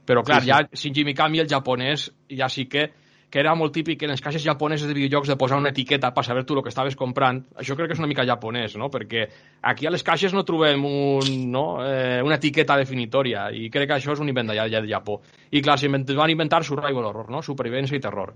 Però 0.05 0.23
clar, 0.23 0.41
sí, 0.41 0.49
sí. 0.49 0.51
ja 0.51 0.81
Shinji 0.83 1.05
Mikami, 1.05 1.39
el 1.39 1.49
japonès, 1.49 2.09
ja 2.29 2.49
sí 2.49 2.65
que 2.65 2.89
que 3.31 3.39
era 3.39 3.53
molt 3.55 3.71
típic 3.73 4.01
en 4.03 4.11
les 4.11 4.21
caixes 4.21 4.43
japoneses 4.43 4.89
de 4.89 4.93
videojocs 4.93 5.29
de 5.31 5.37
posar 5.39 5.57
una 5.61 5.71
etiqueta 5.71 6.11
per 6.13 6.25
saber 6.27 6.43
tu 6.43 6.57
el 6.57 6.63
que 6.65 6.69
estaves 6.73 6.97
comprant. 6.99 7.39
Això 7.55 7.77
crec 7.79 7.87
que 7.87 7.95
és 7.95 8.01
una 8.01 8.09
mica 8.11 8.25
japonès, 8.27 8.75
no? 8.77 8.89
Perquè 8.91 9.23
aquí 9.71 9.87
a 9.87 9.93
les 9.93 10.03
caixes 10.03 10.35
no 10.35 10.43
trobem 10.43 10.83
un, 10.85 11.29
no? 11.53 11.63
eh, 11.85 12.19
una 12.27 12.35
etiqueta 12.35 12.75
definitòria 12.81 13.47
i 13.55 13.69
crec 13.71 13.87
que 13.87 13.97
això 14.01 14.17
és 14.17 14.19
un 14.21 14.29
invent 14.29 14.51
d'allà 14.51 14.67
de 14.83 14.91
Japó. 14.91 15.21
I 15.49 15.63
clar, 15.63 15.77
s'hi 15.79 15.87
van 15.87 16.35
inventar 16.35 16.65
survival 16.67 17.07
horror, 17.07 17.31
no? 17.31 17.41
Supervivència 17.41 17.95
i 17.95 18.03
terror. 18.03 18.35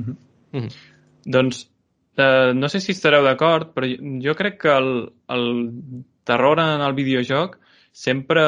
Mm 0.00 0.04
-hmm. 0.04 0.16
Mm 0.52 0.60
-hmm. 0.60 0.72
Doncs 1.26 1.70
eh, 2.16 2.52
no 2.54 2.68
sé 2.68 2.80
si 2.80 2.92
estareu 2.92 3.22
d'acord, 3.22 3.74
però 3.74 3.86
jo 4.24 4.34
crec 4.34 4.62
que 4.62 4.72
el, 4.72 5.12
el 5.28 5.70
terror 6.24 6.58
en 6.58 6.80
el 6.80 6.94
videojoc 6.94 7.58
sempre 7.92 8.42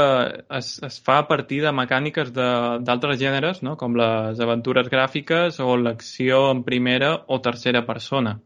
es, 0.51 0.83
es 0.83 1.01
fa 1.03 1.19
a 1.19 1.29
partir 1.29 1.61
de 1.63 1.73
mecàniques 1.75 2.33
d'altres 2.33 3.19
gèneres, 3.21 3.63
no? 3.63 3.77
com 3.77 3.97
les 3.99 4.41
aventures 4.41 4.89
gràfiques 4.93 5.59
o 5.61 5.77
l'acció 5.77 6.49
en 6.53 6.63
primera 6.65 7.15
o 7.27 7.41
tercera 7.43 7.85
persona. 7.87 8.39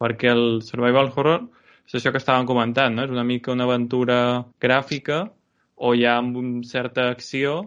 Perquè 0.00 0.32
el 0.34 0.60
survival 0.66 1.12
horror 1.14 1.46
és 1.86 1.96
això 1.98 2.12
que 2.12 2.20
estàvem 2.20 2.46
comentant, 2.48 2.94
no? 2.94 3.04
és 3.04 3.12
una 3.12 3.24
mica 3.24 3.52
una 3.52 3.64
aventura 3.68 4.18
gràfica 4.60 5.24
o 5.76 5.94
hi 5.94 6.04
ha 6.04 6.18
una 6.20 6.62
certa 6.68 7.08
acció. 7.10 7.62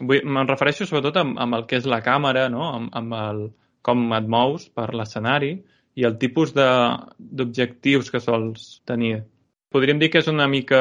Me'n 0.00 0.48
refereixo 0.48 0.86
sobretot 0.86 1.18
amb, 1.20 1.38
amb 1.42 1.58
el 1.58 1.66
que 1.66 1.78
és 1.82 1.88
la 1.90 2.00
càmera, 2.06 2.48
no? 2.52 2.70
amb, 2.78 2.94
amb 2.96 3.18
el, 3.18 3.42
com 3.82 4.06
et 4.14 4.30
mous 4.30 4.68
per 4.70 4.92
l'escenari 4.94 5.56
i 5.98 6.06
el 6.08 6.16
tipus 6.16 6.54
d'objectius 6.56 8.08
que 8.10 8.22
sols 8.22 8.80
tenir. 8.88 9.24
Podríem 9.72 9.98
dir 10.00 10.08
que 10.12 10.22
és 10.22 10.28
una 10.30 10.46
mica 10.48 10.80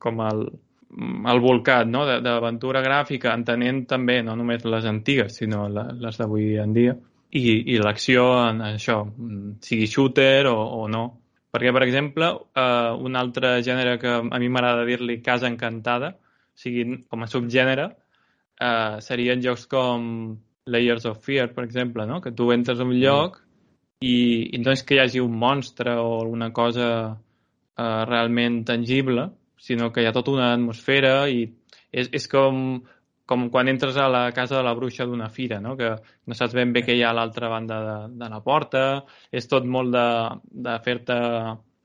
com 0.00 0.20
el, 0.24 0.44
el 0.90 1.40
volcat 1.40 1.86
no? 1.86 2.02
d'aventura 2.22 2.82
gràfica, 2.82 3.34
entenent 3.36 3.84
també 3.90 4.20
no 4.26 4.34
només 4.38 4.64
les 4.66 4.86
antigues, 4.90 5.36
sinó 5.38 5.68
les 5.70 6.18
d'avui 6.18 6.56
en 6.58 6.74
dia, 6.74 6.96
i, 7.30 7.44
i 7.74 7.78
l'acció 7.78 8.26
en 8.48 8.62
això, 8.72 9.04
sigui 9.62 9.86
shooter 9.86 10.48
o, 10.50 10.56
o 10.82 10.88
no. 10.90 11.04
Perquè, 11.50 11.72
per 11.74 11.82
exemple, 11.82 12.30
eh, 12.54 12.90
un 13.06 13.18
altre 13.18 13.56
gènere 13.66 13.96
que 14.02 14.12
a 14.22 14.38
mi 14.38 14.50
m'agrada 14.50 14.86
dir-li 14.86 15.18
casa 15.22 15.48
encantada, 15.50 16.14
o 16.14 16.58
sigui, 16.62 17.00
com 17.10 17.22
a 17.22 17.30
subgènere, 17.30 17.88
eh, 18.60 18.98
serien 19.02 19.42
jocs 19.42 19.66
com 19.70 20.36
Layers 20.70 21.06
of 21.10 21.22
Fear, 21.24 21.50
per 21.54 21.64
exemple, 21.64 22.06
no? 22.06 22.20
que 22.20 22.32
tu 22.32 22.50
entres 22.54 22.80
a 22.80 22.86
un 22.86 22.94
lloc 23.00 23.40
mm. 23.40 24.06
i, 24.06 24.16
i 24.54 24.62
no 24.62 24.74
és 24.74 24.84
que 24.86 24.96
hi 24.96 25.02
hagi 25.02 25.22
un 25.22 25.34
monstre 25.38 25.96
o 25.98 26.20
alguna 26.20 26.52
cosa 26.54 26.88
eh, 27.10 28.02
realment 28.10 28.62
tangible, 28.68 29.30
sinó 29.60 29.90
que 29.92 30.02
hi 30.02 30.08
ha 30.08 30.16
tota 30.16 30.32
una 30.34 30.52
atmosfera 30.54 31.28
i 31.28 31.44
és, 31.92 32.08
és 32.16 32.26
com, 32.30 32.80
com 33.30 33.48
quan 33.52 33.68
entres 33.70 33.98
a 34.00 34.08
la 34.10 34.22
casa 34.34 34.58
de 34.58 34.66
la 34.66 34.74
bruixa 34.74 35.06
d'una 35.06 35.28
fira, 35.30 35.60
no? 35.62 35.76
que 35.78 35.92
no 36.26 36.36
saps 36.36 36.56
ben 36.56 36.72
bé 36.74 36.82
què 36.86 36.96
hi 36.96 37.02
ha 37.04 37.10
a 37.12 37.18
l'altra 37.18 37.50
banda 37.52 37.80
de, 37.86 37.96
de 38.22 38.30
la 38.32 38.40
porta, 38.44 38.84
és 39.30 39.50
tot 39.50 39.66
molt 39.66 39.92
de, 39.94 40.06
de 40.68 40.76
fer-te 40.86 41.18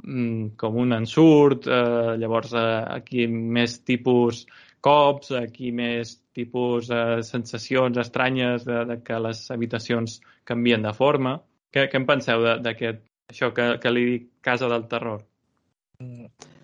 mm, 0.03 0.55
com 0.62 0.79
un 0.82 0.96
ensurt, 0.98 1.67
eh, 1.67 2.15
llavors 2.22 2.55
eh, 2.55 2.70
aquí 3.00 3.27
més 3.29 3.82
tipus 3.86 4.46
cops, 4.86 5.34
aquí 5.38 5.72
més 5.74 6.15
tipus 6.38 6.91
eh, 6.94 7.20
sensacions 7.25 7.98
estranyes 7.98 8.65
de, 8.67 8.84
de 8.91 9.01
que 9.05 9.20
les 9.27 9.44
habitacions 9.51 10.20
canvien 10.46 10.86
de 10.86 10.94
forma. 10.94 11.39
Què, 11.74 11.88
què 11.91 12.00
en 12.00 12.08
penseu 12.08 12.46
d'aquest, 12.63 13.03
això 13.32 13.51
que, 13.55 13.75
que 13.84 13.91
li 13.91 14.05
dic 14.12 14.27
casa 14.46 14.70
del 14.72 14.86
terror? 14.91 15.25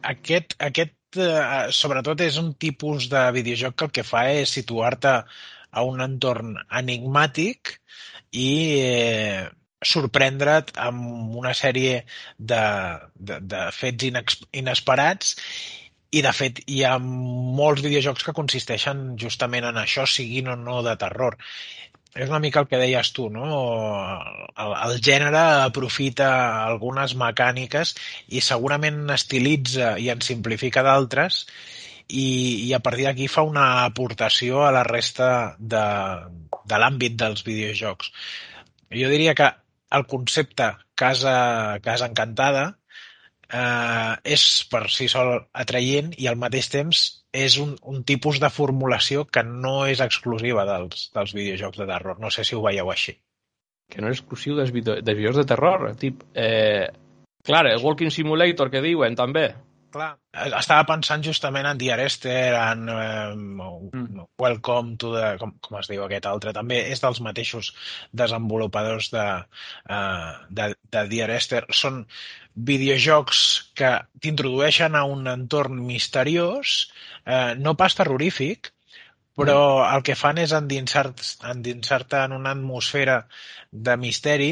Aquest, 0.08 0.56
aquest 0.62 0.94
eh, 1.20 1.72
sobretot 1.76 2.22
és 2.22 2.38
un 2.42 2.54
tipus 2.54 3.08
de 3.12 3.24
videojoc 3.36 3.76
que 3.78 3.88
el 3.88 3.96
que 3.98 4.06
fa 4.08 4.26
és 4.32 4.54
situar-te 4.58 5.16
a 5.72 5.84
un 5.88 6.04
entorn 6.04 6.56
enigmàtic 6.82 7.76
i 8.32 8.52
eh, 8.84 9.50
sorprendre't 9.82 10.76
amb 10.78 11.36
una 11.42 11.54
sèrie 11.58 12.02
de, 12.38 12.64
de, 13.16 13.40
de 13.54 13.68
fets 13.74 14.10
inesperats 14.62 15.36
i, 16.12 16.22
de 16.22 16.32
fet, 16.36 16.60
hi 16.68 16.82
ha 16.84 16.98
molts 17.00 17.84
videojocs 17.86 18.26
que 18.28 18.36
consisteixen 18.36 19.14
justament 19.22 19.70
en 19.70 19.80
això, 19.80 20.04
siguin 20.06 20.52
o 20.52 20.58
no 20.60 20.82
de 20.84 20.98
terror 21.00 21.38
és 22.16 22.30
una 22.30 22.42
mica 22.44 22.60
el 22.62 22.68
que 22.68 22.80
deies 22.82 23.12
tu, 23.16 23.30
no? 23.32 23.46
El, 24.60 24.74
el 24.88 24.98
gènere 25.04 25.44
aprofita 25.68 26.32
algunes 26.66 27.16
mecàniques 27.20 27.96
i 28.36 28.44
segurament 28.44 29.06
estilitza 29.16 29.96
i 30.00 30.10
en 30.12 30.24
simplifica 30.26 30.84
d'altres 30.84 31.46
i, 32.12 32.68
i 32.68 32.74
a 32.76 32.82
partir 32.84 33.08
d'aquí 33.08 33.30
fa 33.32 33.46
una 33.48 33.86
aportació 33.86 34.66
a 34.66 34.74
la 34.76 34.84
resta 34.84 35.56
de, 35.58 35.86
de 36.68 36.82
l'àmbit 36.84 37.16
dels 37.16 37.46
videojocs. 37.48 38.12
Jo 38.92 39.12
diria 39.12 39.36
que 39.38 39.48
el 39.96 40.08
concepte 40.08 40.74
Casa, 41.02 41.80
casa 41.82 42.08
Encantada 42.12 42.66
eh, 43.50 44.14
és 44.36 44.44
per 44.70 44.84
si 44.94 45.08
sol 45.10 45.34
atraient 45.64 46.12
i 46.20 46.28
al 46.30 46.38
mateix 46.38 46.70
temps 46.70 47.00
és 47.32 47.58
un, 47.64 47.76
un 47.88 48.04
tipus 48.04 48.40
de 48.44 48.50
formulació 48.52 49.26
que 49.26 49.44
no 49.48 49.86
és 49.88 50.04
exclusiva 50.04 50.66
dels, 50.68 51.10
dels 51.16 51.34
videojocs 51.38 51.80
de 51.80 51.88
terror. 51.88 52.20
No 52.20 52.32
sé 52.32 52.44
si 52.48 52.56
ho 52.56 52.64
veieu 52.64 52.92
així. 52.92 53.16
Que 53.92 54.04
no 54.04 54.12
és 54.12 54.20
exclusiu 54.20 54.58
dels, 54.60 54.72
video, 54.76 55.00
dels 55.00 55.18
videojocs 55.18 55.42
de 55.42 55.50
terror. 55.54 55.90
Tip, 56.00 56.24
eh, 56.36 56.88
clar, 57.48 57.66
el 57.72 57.84
Walking 57.84 58.12
Simulator 58.12 58.72
que 58.72 58.84
diuen 58.84 59.16
també. 59.20 59.52
Clar, 59.92 60.14
estava 60.56 60.86
pensant 60.88 61.24
justament 61.24 61.68
en 61.68 61.80
The 61.80 61.90
Arrester, 61.92 62.54
en 62.56 62.86
um, 62.88 63.42
mm. 63.92 64.22
Welcome 64.40 64.96
to 65.04 65.12
the... 65.12 65.34
Com, 65.42 65.52
com 65.60 65.80
es 65.82 65.90
diu 65.92 66.06
aquest 66.06 66.30
altre? 66.32 66.54
També 66.56 66.78
és 66.94 67.04
dels 67.04 67.20
mateixos 67.24 67.74
desenvolupadors 68.16 69.10
de, 69.12 69.26
uh, 69.92 70.32
de, 70.48 70.70
de 70.96 71.04
The 71.12 71.20
Arrester. 71.26 71.66
Són 71.76 72.06
videojocs 72.56 73.72
que 73.78 73.94
t'introdueixen 74.22 74.96
a 74.96 75.06
un 75.08 75.28
entorn 75.32 75.80
misteriós, 75.86 76.92
eh, 77.26 77.56
no 77.58 77.78
pas 77.80 77.96
terrorífic, 77.96 78.74
però 79.42 79.62
el 79.88 80.04
que 80.04 80.16
fan 80.20 80.38
és 80.42 80.52
endinsar-te 80.54 81.24
endinsar 81.50 82.04
en 82.20 82.34
una 82.36 82.52
atmosfera 82.52 83.22
de 83.72 83.96
misteri 83.98 84.50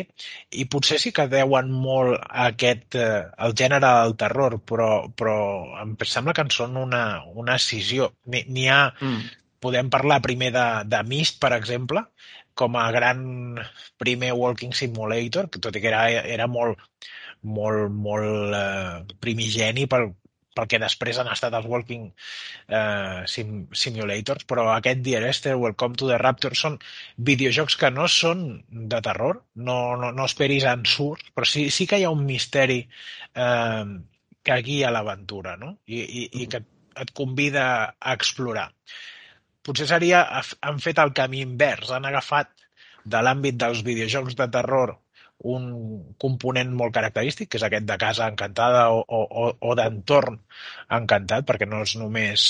i 0.55 0.65
potser 0.71 0.99
sí 1.03 1.11
que 1.11 1.27
deuen 1.27 1.71
molt 1.71 2.15
a 2.15 2.47
aquest, 2.53 2.95
eh, 2.95 3.25
el 3.45 3.55
gènere 3.61 3.91
del 4.01 4.15
terror, 4.15 4.55
però, 4.63 4.89
però 5.11 5.35
em 5.81 5.95
sembla 6.05 6.33
que 6.33 6.47
en 6.47 6.53
són 6.55 6.77
una, 6.79 7.03
una 7.35 7.59
escissió. 7.59 8.13
N'hi 8.25 8.67
ha, 8.69 8.93
Mm. 9.01 9.29
podem 9.59 9.89
parlar 9.89 10.21
primer 10.21 10.53
de, 10.55 10.67
de 10.87 11.03
Myst, 11.03 11.39
per 11.39 11.51
exemple, 11.53 12.05
com 12.55 12.75
a 12.75 12.89
gran 12.91 13.59
primer 13.97 14.31
walking 14.33 14.71
simulator, 14.73 15.49
que 15.49 15.59
tot 15.59 15.75
i 15.75 15.81
que 15.81 15.91
era, 15.91 16.07
era 16.09 16.47
molt, 16.47 16.79
molt, 17.43 17.91
molt 17.91 18.55
eh, 18.55 19.17
primigeni 19.23 19.85
pel, 19.91 20.09
pel 20.55 20.67
que 20.71 20.79
després 20.81 21.19
han 21.21 21.29
estat 21.31 21.55
els 21.57 21.67
walking 21.69 22.07
eh, 22.09 23.23
sim, 23.31 23.65
simulators, 23.83 24.45
però 24.49 24.67
aquest 24.73 25.03
Dear 25.05 25.23
Esther, 25.29 25.55
Welcome 25.61 25.99
to 25.99 26.09
the 26.09 26.19
Rapture, 26.21 26.57
són 26.57 26.79
videojocs 27.31 27.77
que 27.79 27.91
no 27.95 28.07
són 28.11 28.45
de 28.71 29.01
terror, 29.05 29.43
no, 29.55 29.79
no, 30.01 30.11
no 30.15 30.27
esperis 30.27 30.67
ensurts, 30.69 31.31
però 31.35 31.47
sí, 31.47 31.69
sí 31.73 31.87
que 31.87 32.01
hi 32.01 32.07
ha 32.07 32.15
un 32.15 32.25
misteri 32.27 32.81
eh, 32.83 33.85
que 34.43 34.59
guia 34.65 34.91
l'aventura, 34.91 35.55
no? 35.61 35.77
I, 35.87 36.01
i, 36.01 36.27
i 36.43 36.49
que 36.51 36.63
et 36.99 37.11
convida 37.15 37.65
a 37.95 38.15
explorar. 38.17 38.69
Potser 39.63 39.85
seria, 39.87 40.23
han 40.65 40.79
fet 40.83 40.99
el 40.99 41.13
camí 41.15 41.43
invers, 41.45 41.91
han 41.95 42.07
agafat 42.09 42.51
de 43.09 43.21
l'àmbit 43.23 43.55
dels 43.59 43.83
videojocs 43.85 44.35
de 44.39 44.47
terror 44.51 44.97
un 45.47 45.65
component 46.19 46.71
molt 46.75 46.93
característic, 46.93 47.49
que 47.49 47.59
és 47.59 47.63
aquest 47.63 47.85
de 47.87 47.97
casa 48.01 48.27
encantada 48.27 48.89
o, 48.91 49.03
o, 49.07 49.45
o 49.59 49.75
d'entorn 49.75 50.39
encantat, 50.91 51.45
perquè 51.47 51.67
no 51.69 51.81
és 51.85 51.95
només 51.99 52.45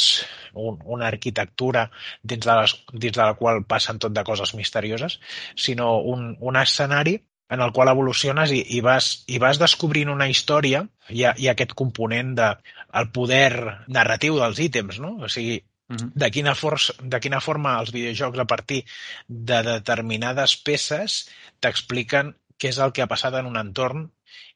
un, 0.53 0.79
una 0.85 1.07
arquitectura 1.07 1.89
dins 2.23 2.45
de, 2.45 2.55
les, 2.61 2.75
dins 2.93 3.15
de 3.15 3.23
la 3.23 3.35
qual 3.37 3.63
passen 3.69 4.01
tot 4.01 4.15
de 4.15 4.23
coses 4.25 4.55
misterioses, 4.57 5.19
sinó 5.55 5.99
un, 6.01 6.35
un 6.39 6.57
escenari 6.57 7.19
en 7.49 7.61
el 7.61 7.71
qual 7.73 7.89
evoluciones 7.89 8.51
i, 8.53 8.63
i, 8.77 8.81
vas, 8.85 9.23
i 9.27 9.39
vas 9.41 9.61
descobrint 9.61 10.09
una 10.09 10.29
història 10.29 10.83
i, 11.09 11.25
ha 11.25 11.33
aquest 11.53 11.73
component 11.77 12.35
de 12.37 12.51
el 12.99 13.09
poder 13.13 13.85
narratiu 13.87 14.37
dels 14.37 14.61
ítems, 14.65 15.01
no? 15.01 15.17
O 15.25 15.29
sigui, 15.29 15.63
Mhm. 15.89 16.11
de 16.13 16.29
quina, 16.29 16.53
força, 16.53 16.93
de 17.01 17.19
quina 17.19 17.39
forma 17.41 17.71
els 17.81 17.89
videojocs 17.89 18.37
a 18.37 18.45
partir 18.45 18.83
de 19.27 19.63
determinades 19.65 20.53
peces 20.61 21.15
t'expliquen 21.59 22.35
què 22.59 22.71
és 22.73 22.79
el 22.83 22.93
que 22.95 23.03
ha 23.03 23.09
passat 23.11 23.37
en 23.39 23.49
un 23.49 23.57
entorn 23.59 24.05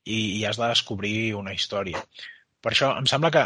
i, 0.04 0.40
i 0.40 0.46
has 0.46 0.60
de 0.62 0.70
descobrir 0.70 1.34
una 1.40 1.56
història. 1.56 2.02
Per 2.64 2.74
això 2.74 2.94
em 3.00 3.10
sembla 3.10 3.32
que 3.34 3.44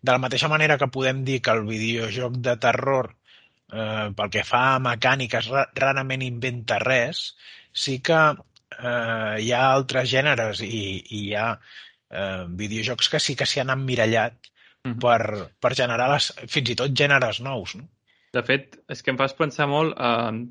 de 0.00 0.12
la 0.12 0.22
mateixa 0.22 0.50
manera 0.52 0.78
que 0.78 0.90
podem 0.94 1.24
dir 1.26 1.40
que 1.42 1.54
el 1.54 1.64
videojoc 1.68 2.40
de 2.48 2.56
terror 2.62 3.12
eh, 3.12 4.08
pel 4.16 4.32
que 4.32 4.44
fa 4.46 4.64
a 4.74 4.82
mecàniques 4.82 5.50
ra 5.52 5.66
rarament 5.74 6.24
inventa 6.26 6.78
res, 6.82 7.32
sí 7.72 7.98
que 8.00 8.20
eh, 8.32 9.34
hi 9.42 9.52
ha 9.52 9.64
altres 9.70 10.10
gèneres 10.12 10.62
i, 10.66 10.84
i 11.00 11.22
hi 11.28 11.32
ha 11.34 11.48
eh, 11.56 12.44
videojocs 12.64 13.10
que 13.12 13.22
sí 13.22 13.36
que 13.36 13.48
s'hi 13.48 13.64
han 13.64 13.74
emmirallat 13.74 14.52
Mhm. 14.86 15.00
per, 15.02 15.50
per 15.60 15.74
generar 15.74 16.08
les, 16.12 16.30
fins 16.52 16.70
i 16.70 16.76
tot 16.78 16.94
gèneres 17.00 17.40
nous. 17.44 17.74
No? 17.78 17.88
De 18.36 18.42
fet, 18.46 18.78
és 18.92 19.02
que 19.02 19.12
em 19.12 19.18
fas 19.18 19.34
pensar 19.38 19.66
molt 19.70 19.96
en, 19.98 20.42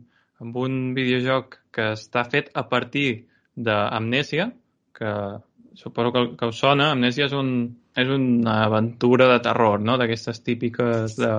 en 0.41 0.51
un 0.65 0.77
videojoc 0.97 1.59
que 1.75 1.91
està 1.95 2.25
fet 2.31 2.51
a 2.53 2.65
partir 2.71 3.07
d'Amnèsia, 3.55 4.49
que 4.95 5.11
suposo 5.75 6.11
que, 6.11 6.23
que 6.39 6.49
us 6.51 6.59
sona. 6.59 6.91
Amnèsia 6.93 7.27
és, 7.29 7.35
un, 7.35 7.51
és 7.95 8.11
una 8.11 8.61
aventura 8.65 9.27
de 9.33 9.39
terror, 9.43 9.81
no? 9.83 9.97
D'aquestes 9.99 10.41
típiques 10.43 11.17
de 11.19 11.31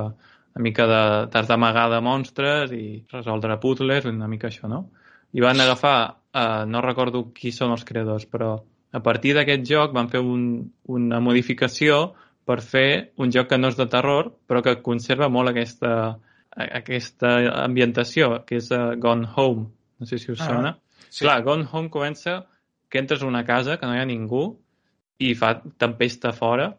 una 0.56 0.64
mica 0.64 0.86
de 0.88 1.00
t'has 1.32 1.48
d'amagar 1.48 1.88
de 1.92 2.00
monstres 2.04 2.72
i 2.72 3.04
resoldre 3.12 3.58
puzzles, 3.60 4.06
una 4.08 4.28
mica 4.28 4.48
això, 4.48 4.70
no? 4.72 4.86
I 5.36 5.42
van 5.44 5.60
agafar, 5.60 5.98
eh, 6.32 6.64
no 6.68 6.80
recordo 6.84 7.26
qui 7.36 7.52
són 7.52 7.74
els 7.74 7.84
creadors, 7.84 8.24
però 8.30 8.54
a 8.96 9.02
partir 9.04 9.34
d'aquest 9.36 9.66
joc 9.68 9.92
van 9.92 10.08
fer 10.08 10.22
un, 10.24 10.46
una 10.88 11.20
modificació 11.20 12.14
per 12.46 12.60
fer 12.62 13.12
un 13.20 13.32
joc 13.34 13.50
que 13.50 13.58
no 13.58 13.68
és 13.68 13.76
de 13.76 13.88
terror, 13.90 14.30
però 14.48 14.62
que 14.64 14.78
conserva 14.86 15.28
molt 15.28 15.50
aquesta, 15.50 15.92
aquesta 16.56 17.36
ambientació, 17.64 18.30
que 18.46 18.60
és 18.62 18.70
uh, 18.72 18.94
Gone 19.02 19.28
Home. 19.34 19.66
No 20.00 20.06
sé 20.08 20.20
si 20.22 20.30
us 20.32 20.40
Ah, 20.40 20.48
sona. 20.52 20.76
Sí. 21.16 21.24
Clar, 21.24 21.40
Gone 21.46 21.66
Home 21.72 21.90
comença 21.92 22.42
que 22.92 23.00
entres 23.02 23.22
a 23.24 23.26
una 23.30 23.44
casa 23.48 23.78
que 23.80 23.88
no 23.88 23.96
hi 23.96 24.00
ha 24.02 24.08
ningú 24.08 24.44
i 25.18 25.32
fa 25.34 25.54
tempesta 25.80 26.32
fora 26.36 26.70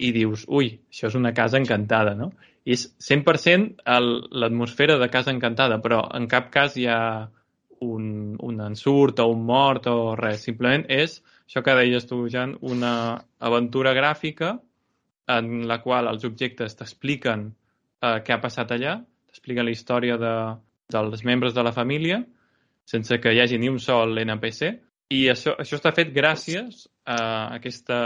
i 0.00 0.10
dius, 0.16 0.46
ui, 0.48 0.72
això 0.90 1.08
és 1.10 1.16
una 1.18 1.32
casa 1.36 1.58
encantada, 1.60 2.14
no? 2.16 2.30
I 2.64 2.74
és 2.76 2.86
100% 3.00 3.84
el- 3.96 4.26
l'atmosfera 4.42 4.96
de 5.00 5.08
casa 5.12 5.32
encantada, 5.32 5.78
però 5.84 6.02
en 6.16 6.26
cap 6.28 6.50
cas 6.52 6.76
hi 6.76 6.86
ha 6.88 7.28
un, 7.80 8.36
un 8.40 8.60
ensurt 8.64 9.20
o 9.20 9.28
un 9.32 9.44
mort 9.48 9.86
o 9.92 10.14
res. 10.16 10.42
Simplement 10.44 10.84
és, 10.88 11.20
això 11.46 11.62
que 11.64 11.76
deies 11.78 12.06
tu, 12.08 12.24
Jan, 12.32 12.56
una 12.60 12.92
aventura 13.38 13.94
gràfica 13.96 14.58
en 15.30 15.66
la 15.68 15.78
qual 15.84 16.08
els 16.10 16.24
objectes 16.28 16.76
t'expliquen 16.76 17.46
eh, 18.02 18.18
què 18.24 18.34
ha 18.34 18.40
passat 18.42 18.72
allà, 18.76 18.98
t'expliquen 19.30 19.68
la 19.68 19.72
història 19.76 20.18
de, 20.20 20.34
dels 20.92 21.24
membres 21.24 21.54
de 21.56 21.62
la 21.64 21.72
família, 21.76 22.20
sense 22.90 23.20
que 23.22 23.32
hi 23.34 23.40
hagi 23.42 23.58
ni 23.62 23.70
un 23.70 23.78
sol 23.82 24.18
NPC, 24.22 24.70
i 25.14 25.24
això, 25.30 25.56
això 25.58 25.78
està 25.78 25.92
fet 25.94 26.12
gràcies 26.14 26.84
a 27.06 27.18
aquesta, 27.56 27.98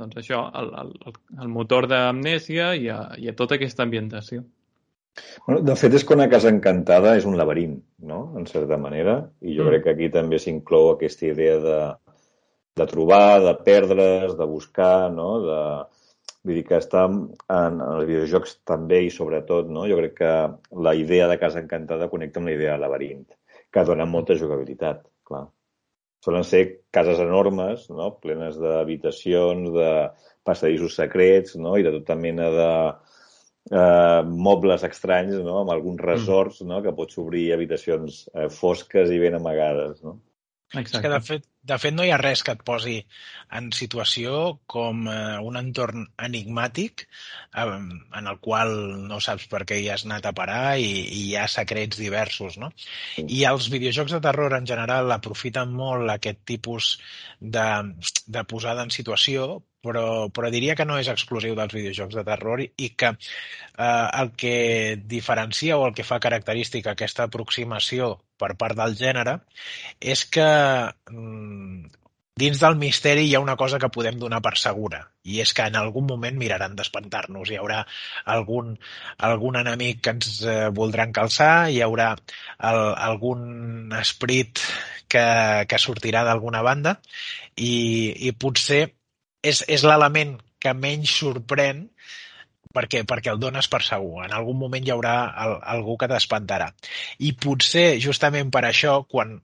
doncs 0.00 0.18
això, 0.20 0.42
al, 0.60 0.68
al, 0.82 0.92
al 1.40 1.48
motor 1.52 1.88
d'amnèsia 1.88 2.74
i, 2.76 2.90
a, 2.92 3.00
i 3.20 3.30
a 3.30 3.36
tota 3.36 3.56
aquesta 3.58 3.84
ambientació. 3.86 4.44
Bueno, 5.46 5.60
de 5.62 5.76
fet, 5.78 5.94
és 5.94 6.04
que 6.04 6.16
una 6.16 6.28
casa 6.28 6.50
encantada 6.50 7.14
és 7.16 7.26
un 7.28 7.36
laberint, 7.38 7.76
no?, 8.10 8.22
en 8.38 8.48
certa 8.50 8.76
manera, 8.82 9.20
i 9.40 9.54
jo 9.54 9.62
Mm. 9.62 9.68
crec 9.70 9.84
que 9.84 9.92
aquí 9.94 10.08
també 10.10 10.40
s'inclou 10.42 10.90
aquesta 10.90 11.28
idea 11.28 11.58
de, 11.62 11.78
de 12.80 12.86
trobar, 12.90 13.40
de 13.44 13.54
perdre's, 13.66 14.34
de 14.40 14.48
buscar, 14.56 15.12
no?, 15.12 15.28
de... 15.44 15.60
Vull 16.44 16.58
dir 16.58 16.64
que 16.68 16.76
està 16.76 17.06
en, 17.08 17.22
en 17.48 17.78
els 17.80 18.04
videojocs 18.04 18.58
també 18.68 18.98
i 19.06 19.12
sobretot, 19.12 19.70
no? 19.72 19.86
Jo 19.88 19.96
crec 19.96 20.18
que 20.18 20.32
la 20.84 20.92
idea 20.92 21.24
de 21.30 21.38
casa 21.40 21.62
encantada 21.62 22.10
connecta 22.12 22.42
amb 22.42 22.50
la 22.50 22.56
idea 22.58 22.74
de 22.74 22.82
laberint, 22.82 23.22
que 23.74 23.84
dona 23.88 24.06
molta 24.06 24.36
jugabilitat, 24.38 25.02
clar. 25.26 25.48
Solen 26.24 26.46
ser 26.48 26.62
cases 26.94 27.18
enormes, 27.20 27.88
no? 27.92 28.14
plenes 28.22 28.56
d'habitacions, 28.60 29.66
de 29.74 29.88
passadissos 30.46 30.96
secrets, 30.96 31.58
no? 31.60 31.74
i 31.76 31.84
de 31.84 31.92
tota 31.98 32.16
mena 32.16 32.46
de 32.54 32.68
eh, 33.72 34.20
mobles 34.46 34.86
estranys, 34.88 35.36
no? 35.44 35.58
amb 35.60 35.74
alguns 35.74 36.00
resorts, 36.00 36.62
no? 36.64 36.80
que 36.84 36.94
pots 36.96 37.18
obrir 37.20 37.50
habitacions 37.56 38.22
eh, 38.32 38.48
fosques 38.48 39.12
i 39.12 39.20
ben 39.20 39.36
amagades. 39.40 40.00
No? 40.06 40.16
És 40.80 40.94
que, 40.94 41.10
de 41.12 41.20
fet, 41.26 41.44
de 41.64 41.78
fet, 41.80 41.94
no 41.96 42.04
hi 42.04 42.10
ha 42.12 42.20
res 42.20 42.42
que 42.44 42.52
et 42.52 42.62
posi 42.68 42.98
en 43.58 43.70
situació 43.76 44.40
com 44.74 45.06
eh, 45.08 45.38
un 45.48 45.56
entorn 45.60 46.04
enigmàtic 46.26 47.04
eh, 47.06 47.64
en 47.64 48.30
el 48.32 48.40
qual 48.44 48.74
no 49.08 49.20
saps 49.26 49.48
per 49.52 49.62
què 49.68 49.80
hi 49.80 49.88
has 49.94 50.04
anat 50.08 50.28
a 50.28 50.34
parar 50.36 50.76
i, 50.76 50.90
i 51.04 51.20
hi 51.30 51.36
ha 51.40 51.46
secrets 51.48 52.00
diversos, 52.00 52.58
no? 52.60 52.70
I 53.24 53.44
els 53.50 53.70
videojocs 53.72 54.16
de 54.16 54.22
terror 54.28 54.58
en 54.58 54.68
general 54.68 55.12
aprofiten 55.16 55.72
molt 55.82 56.12
aquest 56.16 56.44
tipus 56.54 56.96
de, 57.40 57.68
de 58.26 58.44
posada 58.50 58.84
en 58.84 58.92
situació, 58.94 59.62
però, 59.84 60.28
però 60.32 60.50
diria 60.52 60.76
que 60.78 60.86
no 60.88 60.96
és 61.00 61.10
exclusiu 61.12 61.56
dels 61.58 61.74
videojocs 61.76 62.16
de 62.16 62.24
terror 62.26 62.62
i, 62.64 62.90
que 63.00 63.10
eh, 63.12 64.06
el 64.20 64.32
que 64.40 64.54
diferencia 65.16 65.76
o 65.78 65.86
el 65.88 65.96
que 65.96 66.06
fa 66.08 66.20
característica 66.24 66.94
aquesta 66.94 67.28
aproximació 67.28 68.14
per 68.40 68.54
part 68.60 68.76
del 68.78 68.96
gènere 68.98 69.36
és 70.14 70.24
que 70.36 70.46
mm, 71.12 71.53
dins 72.34 72.58
del 72.58 72.74
misteri 72.80 73.28
hi 73.28 73.34
ha 73.36 73.42
una 73.42 73.54
cosa 73.56 73.78
que 73.78 73.90
podem 73.94 74.18
donar 74.18 74.40
per 74.42 74.56
segura 74.58 75.04
i 75.22 75.38
és 75.44 75.52
que 75.54 75.66
en 75.70 75.76
algun 75.78 76.08
moment 76.08 76.36
miraran 76.40 76.74
d'espantar-nos. 76.74 77.50
Hi 77.50 77.60
haurà 77.60 77.84
algun, 78.34 78.74
algun 79.28 79.60
enemic 79.60 80.02
que 80.02 80.14
ens 80.16 80.40
eh, 80.42 80.56
voldran 80.74 81.14
calçar, 81.14 81.70
hi 81.70 81.80
haurà 81.84 82.10
el, 82.70 82.80
algun 83.06 83.94
esprit 84.00 84.64
que, 85.08 85.24
que 85.70 85.78
sortirà 85.78 86.24
d'alguna 86.26 86.64
banda 86.66 86.98
i, 87.54 87.74
i 88.26 88.34
potser 88.34 88.82
és, 89.44 89.62
és 89.68 89.86
l'element 89.86 90.36
que 90.58 90.74
menys 90.74 91.14
sorprèn 91.20 91.86
perquè, 92.74 93.04
perquè 93.06 93.30
el 93.30 93.38
dones 93.38 93.70
per 93.70 93.84
segur. 93.86 94.24
En 94.26 94.34
algun 94.34 94.58
moment 94.58 94.84
hi 94.84 94.92
haurà 94.94 95.16
el, 95.46 95.58
algú 95.76 95.96
que 96.00 96.10
t'espantarà. 96.10 96.72
I 97.22 97.34
potser, 97.38 98.00
justament 98.02 98.50
per 98.50 98.64
això, 98.66 99.02
quan 99.06 99.38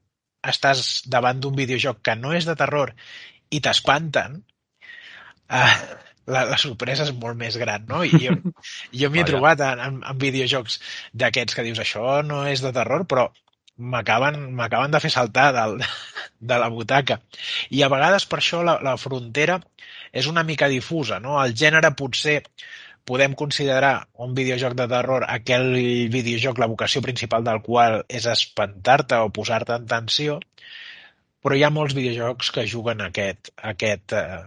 estàs 0.46 1.02
davant 1.12 1.40
d'un 1.40 1.56
videojoc 1.56 2.00
que 2.06 2.16
no 2.16 2.32
és 2.36 2.46
de 2.48 2.56
terror 2.56 2.94
i 3.50 3.60
t'espanten, 3.60 4.40
eh, 5.50 5.74
la, 6.30 6.44
la 6.52 6.58
sorpresa 6.62 7.04
és 7.06 7.12
molt 7.16 7.38
més 7.38 7.56
gran, 7.60 7.86
no? 7.88 8.02
I 8.06 8.22
jo, 8.24 8.36
jo 9.02 9.10
m'hi 9.10 9.22
he 9.22 9.28
trobat 9.32 9.62
en, 9.66 9.84
en, 9.86 10.00
en 10.12 10.18
videojocs 10.24 10.80
d'aquests 11.22 11.56
que 11.56 11.66
dius 11.66 11.82
això 11.82 12.20
no 12.26 12.44
és 12.48 12.64
de 12.64 12.72
terror, 12.76 13.06
però 13.10 13.28
m'acaben 13.80 14.92
de 14.92 15.00
fer 15.00 15.10
saltar 15.12 15.50
del, 15.56 15.78
de 16.52 16.58
la 16.62 16.68
butaca. 16.72 17.20
I 17.70 17.82
a 17.82 17.90
vegades 17.92 18.28
per 18.30 18.40
això 18.40 18.62
la, 18.66 18.78
la 18.84 18.96
frontera 19.00 19.60
és 20.12 20.26
una 20.26 20.44
mica 20.44 20.68
difusa, 20.68 21.20
no? 21.22 21.38
El 21.42 21.54
gènere 21.56 21.94
potser 21.96 22.40
podem 23.10 23.34
considerar 23.34 24.06
un 24.22 24.36
videojoc 24.38 24.76
de 24.78 24.86
terror 24.92 25.26
aquell 25.26 25.72
videojoc, 26.14 26.60
la 26.62 26.70
vocació 26.70 27.02
principal 27.02 27.42
del 27.46 27.58
qual 27.66 28.04
és 28.06 28.28
espantar-te 28.30 29.18
o 29.18 29.32
posar-te 29.34 29.74
en 29.80 29.88
tensió, 29.90 30.38
però 31.42 31.56
hi 31.58 31.64
ha 31.66 31.72
molts 31.74 31.96
videojocs 31.98 32.52
que 32.54 32.68
juguen 32.70 33.02
aquest, 33.02 33.50
aquest, 33.72 34.14
eh, 34.14 34.44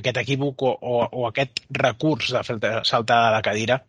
aquest 0.00 0.22
equívoc 0.22 0.64
o, 0.64 0.72
o, 0.72 0.96
o 1.04 1.28
aquest 1.28 1.64
recurs 1.82 2.32
de 2.32 2.42
fer 2.48 2.58
saltar 2.88 3.20
de 3.26 3.36
la 3.36 3.42
cadira 3.44 3.82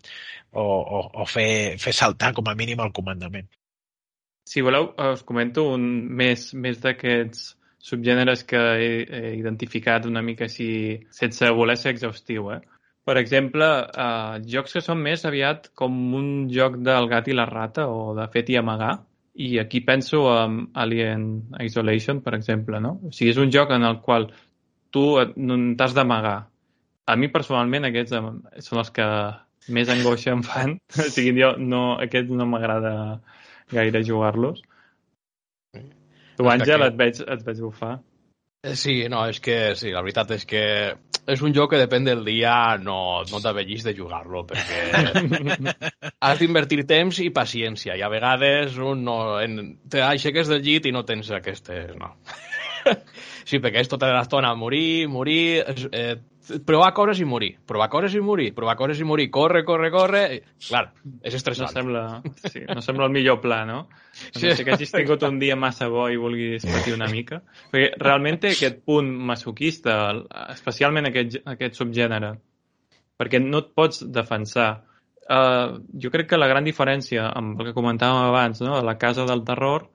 o, 0.52 0.64
o, 0.64 1.02
o 1.24 1.28
fer, 1.30 1.80
fer 1.80 1.96
saltar 1.96 2.34
com 2.36 2.52
a 2.52 2.58
mínim 2.60 2.84
el 2.84 2.92
comandament. 2.92 3.48
Si 4.50 4.62
voleu, 4.62 4.92
us 5.14 5.24
comento 5.24 5.70
un 5.72 5.86
més, 6.12 6.50
més 6.54 6.84
d'aquests 6.84 7.54
subgèneres 7.84 8.44
que 8.48 8.60
he, 8.60 8.92
he 9.08 9.34
identificat 9.38 10.06
una 10.12 10.22
mica 10.26 10.50
així, 10.50 10.68
sense 11.16 11.48
voler 11.56 11.80
ser 11.80 11.96
exhaustiu. 11.96 12.52
Eh? 12.52 12.60
Per 13.04 13.18
exemple, 13.20 13.68
eh, 14.04 14.44
jocs 14.48 14.78
que 14.78 14.82
són 14.84 15.02
més 15.04 15.26
aviat 15.28 15.70
com 15.80 15.96
un 16.16 16.30
joc 16.52 16.78
del 16.80 17.10
gat 17.12 17.28
i 17.28 17.36
la 17.36 17.48
rata 17.50 17.90
o 17.92 18.14
de 18.16 18.28
fet 18.32 18.52
i 18.54 18.58
amagar. 18.60 18.94
I 19.34 19.58
aquí 19.60 19.82
penso 19.82 20.24
en 20.32 20.70
Alien 20.78 21.26
Isolation, 21.60 22.22
per 22.22 22.36
exemple, 22.38 22.80
no? 22.80 23.00
O 23.04 23.12
sigui, 23.12 23.32
és 23.34 23.42
un 23.42 23.52
joc 23.52 23.74
en 23.76 23.84
el 23.84 24.00
qual 24.06 24.30
tu 24.94 25.08
t'has 25.78 25.96
d'amagar. 25.98 26.38
A 27.10 27.16
mi, 27.20 27.28
personalment, 27.34 27.90
aquests 27.90 28.14
són 28.14 28.80
els 28.80 28.94
que 28.96 29.08
més 29.74 29.90
angoixa 29.90 30.32
em 30.32 30.44
fan. 30.46 30.78
o 31.04 31.10
sigui, 31.10 31.42
jo 31.42 31.56
no, 31.60 31.84
aquests 32.04 32.32
no 32.32 32.48
m'agrada 32.48 32.94
gaire 33.74 34.04
jugar-los. 34.06 34.62
Tu, 35.74 36.46
Àngel, 36.50 36.88
et 36.88 36.96
veig, 36.98 37.20
et 37.36 37.44
veig 37.46 37.60
bufar. 37.62 37.98
Eh, 38.64 38.78
sí, 38.80 39.02
no, 39.12 39.26
és 39.30 39.42
que 39.44 39.74
sí, 39.76 39.92
la 39.92 40.02
veritat 40.06 40.32
és 40.38 40.46
que 40.48 40.64
és 41.30 41.42
un 41.46 41.54
joc 41.56 41.72
que 41.72 41.80
depèn 41.80 42.08
del 42.08 42.24
dia 42.26 42.54
no, 42.82 42.98
no 43.30 43.40
t'avellis 43.44 43.86
de 43.88 43.94
jugar-lo 43.96 44.44
perquè 44.50 44.82
has 46.28 46.42
d'invertir 46.42 46.84
temps 46.90 47.20
i 47.24 47.30
paciència 47.36 47.96
i 48.00 48.04
a 48.04 48.12
vegades 48.12 48.76
un 48.82 49.06
no, 49.08 49.18
en, 49.40 49.78
t'aixeques 49.92 50.52
del 50.52 50.64
llit 50.66 50.90
i 50.90 50.96
no 50.96 51.06
tens 51.08 51.32
aquestes... 51.32 51.96
No. 52.00 52.14
sí, 53.50 53.60
perquè 53.64 53.84
és 53.84 53.92
tota 53.92 54.12
l'estona 54.12 54.52
morir, 54.60 55.08
morir, 55.08 55.64
eh, 55.92 56.18
provar 56.66 56.94
coses 56.94 57.20
i 57.20 57.26
morir, 57.26 57.58
provar 57.66 57.90
coses 57.90 58.14
i 58.16 58.22
morir, 58.22 58.50
provar 58.56 58.76
coses 58.80 59.00
i 59.00 59.06
morir, 59.08 59.30
corre, 59.32 59.64
corre, 59.66 59.90
corre... 59.94 60.24
Clar, 60.68 60.84
és 61.24 61.36
estressant. 61.38 61.68
No 61.68 61.74
sembla, 61.74 62.04
sí, 62.52 62.64
no 62.68 62.84
sembla 62.84 63.08
el 63.08 63.14
millor 63.16 63.40
pla, 63.44 63.64
no? 63.70 63.88
Sí. 64.14 64.48
No 64.50 64.56
sé 64.58 64.66
que 64.66 64.76
hagis 64.76 64.94
tingut 64.94 65.24
un 65.28 65.40
dia 65.42 65.56
massa 65.60 65.88
bo 65.92 66.08
i 66.12 66.20
vulguis 66.20 66.66
patir 66.68 66.96
una 66.98 67.10
mica. 67.12 67.42
Perquè 67.72 67.94
realment 68.02 68.42
té 68.44 68.54
aquest 68.54 68.84
punt 68.88 69.10
masoquista, 69.32 69.98
especialment 70.54 71.10
aquest, 71.10 71.40
aquest 71.56 71.80
subgènere, 71.80 72.36
perquè 73.20 73.42
no 73.44 73.64
et 73.64 73.74
pots 73.78 74.04
defensar. 74.04 74.72
Uh, 75.24 75.80
jo 75.96 76.12
crec 76.12 76.34
que 76.34 76.40
la 76.40 76.50
gran 76.52 76.66
diferència 76.68 77.30
amb 77.32 77.62
el 77.62 77.70
que 77.70 77.78
comentàvem 77.78 78.28
abans, 78.28 78.60
no? 78.66 78.82
la 78.84 78.98
casa 79.00 79.24
del 79.30 79.46
terror, 79.48 79.88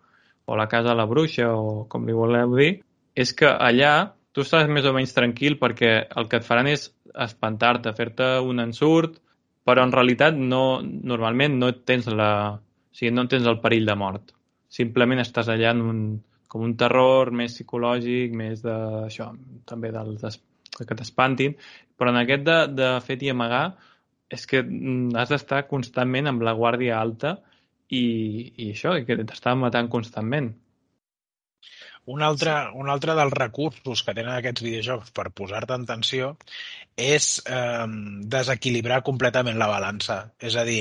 o 0.49 0.57
la 0.57 0.69
casa 0.69 0.95
de 0.95 0.97
la 0.97 1.05
bruixa, 1.05 1.51
o 1.53 1.85
com 1.93 2.09
li 2.09 2.17
voleu 2.17 2.57
dir, 2.57 2.79
és 3.13 3.35
que 3.37 3.51
allà 3.51 4.15
tu 4.33 4.45
estàs 4.45 4.69
més 4.71 4.87
o 4.87 4.95
menys 4.97 5.15
tranquil 5.17 5.59
perquè 5.61 5.93
el 6.21 6.29
que 6.31 6.41
et 6.41 6.47
faran 6.47 6.69
és 6.71 6.89
espantar-te, 7.27 7.93
fer-te 7.97 8.31
un 8.45 8.63
ensurt, 8.63 9.19
però 9.67 9.85
en 9.85 9.93
realitat 9.93 10.37
no, 10.39 10.81
normalment 10.83 11.59
no 11.61 11.73
tens 11.89 12.09
la, 12.09 12.33
o 12.57 12.97
sigui, 12.97 13.13
no 13.15 13.27
tens 13.29 13.49
el 13.49 13.61
perill 13.65 13.89
de 13.89 13.97
mort. 13.99 14.33
Simplement 14.73 15.21
estàs 15.23 15.49
allà 15.53 15.73
en 15.75 15.83
un, 15.85 16.01
com 16.49 16.65
un 16.65 16.77
terror 16.81 17.33
més 17.37 17.57
psicològic, 17.57 18.37
més 18.37 18.63
de, 18.65 18.77
això, 19.09 19.31
també 19.69 19.93
del, 19.93 20.17
des, 20.23 20.39
que 20.79 20.97
t'espantin, 20.97 21.57
però 21.99 22.13
en 22.13 22.21
aquest 22.23 22.45
de, 22.47 22.59
de 22.79 22.91
fet 23.05 23.25
i 23.27 23.33
amagar 23.33 23.67
és 24.33 24.45
que 24.49 24.63
mm, 24.63 25.17
has 25.19 25.33
d'estar 25.33 25.67
constantment 25.69 26.31
amb 26.31 26.45
la 26.45 26.55
guàrdia 26.57 26.99
alta 27.01 27.39
i, 27.89 28.05
i 28.57 28.71
això, 28.73 28.95
i 28.99 29.07
que 29.09 29.17
t'està 29.23 29.55
matant 29.57 29.89
constantment. 29.93 30.53
Un 32.09 32.23
altre, 32.25 32.55
un 32.81 32.89
altre 32.89 33.15
dels 33.19 33.35
recursos 33.37 34.03
que 34.05 34.15
tenen 34.17 34.33
aquests 34.35 34.65
videojocs 34.65 35.13
per 35.17 35.29
posar-te 35.41 35.77
en 35.77 35.85
tensió 35.89 36.31
és 37.09 37.27
eh, 37.45 37.87
desequilibrar 38.35 39.03
completament 39.09 39.61
la 39.61 39.69
balança. 39.71 40.21
És 40.41 40.57
a 40.57 40.65
dir, 40.69 40.81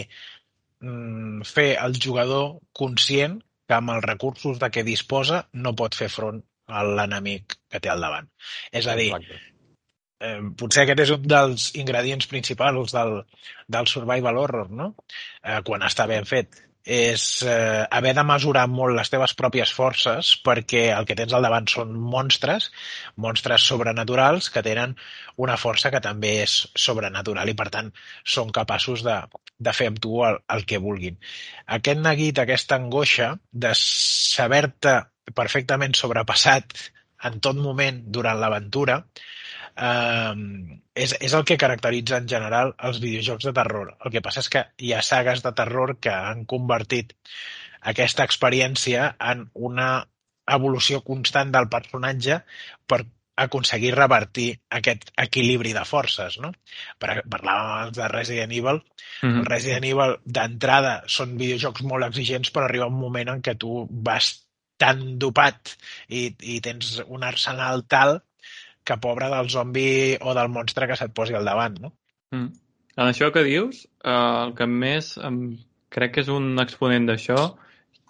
mm, 0.84 1.44
fer 1.50 1.70
el 1.84 2.00
jugador 2.08 2.56
conscient 2.82 3.42
que 3.68 3.76
amb 3.76 3.92
els 3.98 4.06
recursos 4.08 4.62
de 4.62 4.72
què 4.72 4.86
disposa 4.88 5.44
no 5.66 5.76
pot 5.76 5.98
fer 6.00 6.08
front 6.14 6.40
a 6.68 6.84
l'enemic 6.88 7.58
que 7.72 7.84
té 7.84 7.92
al 7.92 8.04
davant. 8.04 8.30
És 8.72 8.88
a 8.88 8.96
dir, 9.00 9.12
eh, 10.20 10.40
potser 10.60 10.86
aquest 10.86 11.04
és 11.08 11.12
un 11.16 11.28
dels 11.34 11.68
ingredients 11.82 12.28
principals 12.32 12.96
del, 12.96 13.20
del 13.68 13.92
survival 13.92 14.40
horror, 14.44 14.72
no? 14.72 14.94
Eh, 15.44 15.60
quan 15.68 15.84
està 15.88 16.08
ben 16.08 16.28
fet 16.30 16.67
és 16.88 17.24
eh, 17.44 17.84
haver 17.92 18.14
de 18.16 18.24
mesurar 18.24 18.64
molt 18.72 18.96
les 18.96 19.10
teves 19.12 19.34
pròpies 19.36 19.74
forces 19.76 20.30
perquè 20.46 20.86
el 20.96 21.08
que 21.10 21.18
tens 21.20 21.34
al 21.36 21.44
davant 21.44 21.68
són 21.68 21.92
monstres, 22.14 22.70
monstres 23.20 23.66
sobrenaturals 23.68 24.48
que 24.54 24.64
tenen 24.64 24.96
una 25.36 25.58
força 25.60 25.92
que 25.92 26.02
també 26.04 26.38
és 26.46 26.56
sobrenatural 26.80 27.52
i 27.52 27.58
per 27.60 27.68
tant 27.74 27.92
són 28.24 28.56
capaços 28.56 29.04
de, 29.04 29.18
de 29.60 29.74
fer 29.76 29.90
amb 29.92 30.00
tu 30.00 30.24
el, 30.24 30.40
el 30.56 30.64
que 30.70 30.80
vulguin. 30.80 31.20
Aquest 31.80 32.00
neguit, 32.00 32.40
aquesta 32.40 32.80
angoixa 32.80 33.34
de 33.52 33.74
saber-te 33.76 35.02
perfectament 35.36 35.98
sobrepassat 36.00 36.72
en 37.28 37.42
tot 37.44 37.60
moment 37.60 38.00
durant 38.14 38.40
l'aventura, 38.40 39.02
és, 39.78 41.14
és 41.22 41.34
el 41.34 41.46
que 41.46 41.60
caracteritza 41.62 42.18
en 42.18 42.28
general 42.30 42.74
els 42.90 43.00
videojocs 43.04 43.46
de 43.46 43.54
terror. 43.54 43.94
El 44.04 44.14
que 44.14 44.24
passa 44.26 44.42
és 44.44 44.50
que 44.54 44.66
hi 44.82 44.94
ha 44.94 45.04
sagues 45.06 45.44
de 45.46 45.54
terror 45.58 45.98
que 46.02 46.14
han 46.14 46.46
convertit 46.46 47.14
aquesta 47.92 48.26
experiència 48.26 49.12
en 49.32 49.46
una 49.54 50.08
evolució 50.58 51.04
constant 51.06 51.52
del 51.54 51.70
personatge 51.70 52.42
per 52.88 53.04
aconseguir 53.38 53.92
revertir 53.94 54.48
aquest 54.74 55.12
equilibri 55.22 55.74
de 55.76 55.84
forces, 55.86 56.40
no? 56.42 56.50
Per, 56.98 57.20
parlàvem 57.30 57.68
abans 57.74 57.98
de 58.00 58.08
Resident 58.10 58.52
Evil. 58.52 58.82
Mm 59.22 59.30
-hmm. 59.30 59.44
Resident 59.46 59.86
Evil, 59.86 60.16
d'entrada, 60.26 61.04
són 61.06 61.38
videojocs 61.38 61.84
molt 61.84 62.06
exigents, 62.06 62.52
però 62.52 62.66
arriba 62.66 62.88
un 62.88 63.00
moment 63.00 63.30
en 63.30 63.42
què 63.42 63.56
tu 63.58 63.86
vas 63.92 64.48
tan 64.78 65.20
dopat 65.20 65.78
i, 66.08 66.36
i 66.42 66.60
tens 66.62 67.04
un 67.08 67.24
arsenal 67.24 67.86
tal 67.88 68.22
que 68.88 68.98
pobre 69.04 69.30
del 69.34 69.50
zombi 69.52 70.16
o 70.22 70.34
del 70.38 70.50
monstre 70.54 70.88
que 70.88 70.98
se't 71.00 71.14
posi 71.16 71.36
al 71.36 71.48
davant, 71.48 71.78
no? 71.84 71.94
Mm. 72.36 72.50
En 72.98 73.12
això 73.12 73.30
que 73.34 73.44
dius, 73.46 73.84
eh, 74.02 74.12
el 74.12 74.56
que 74.58 74.68
més 74.68 75.14
em, 75.22 75.42
crec 75.94 76.16
que 76.16 76.24
és 76.26 76.32
un 76.34 76.56
exponent 76.64 77.06
d'això 77.10 77.38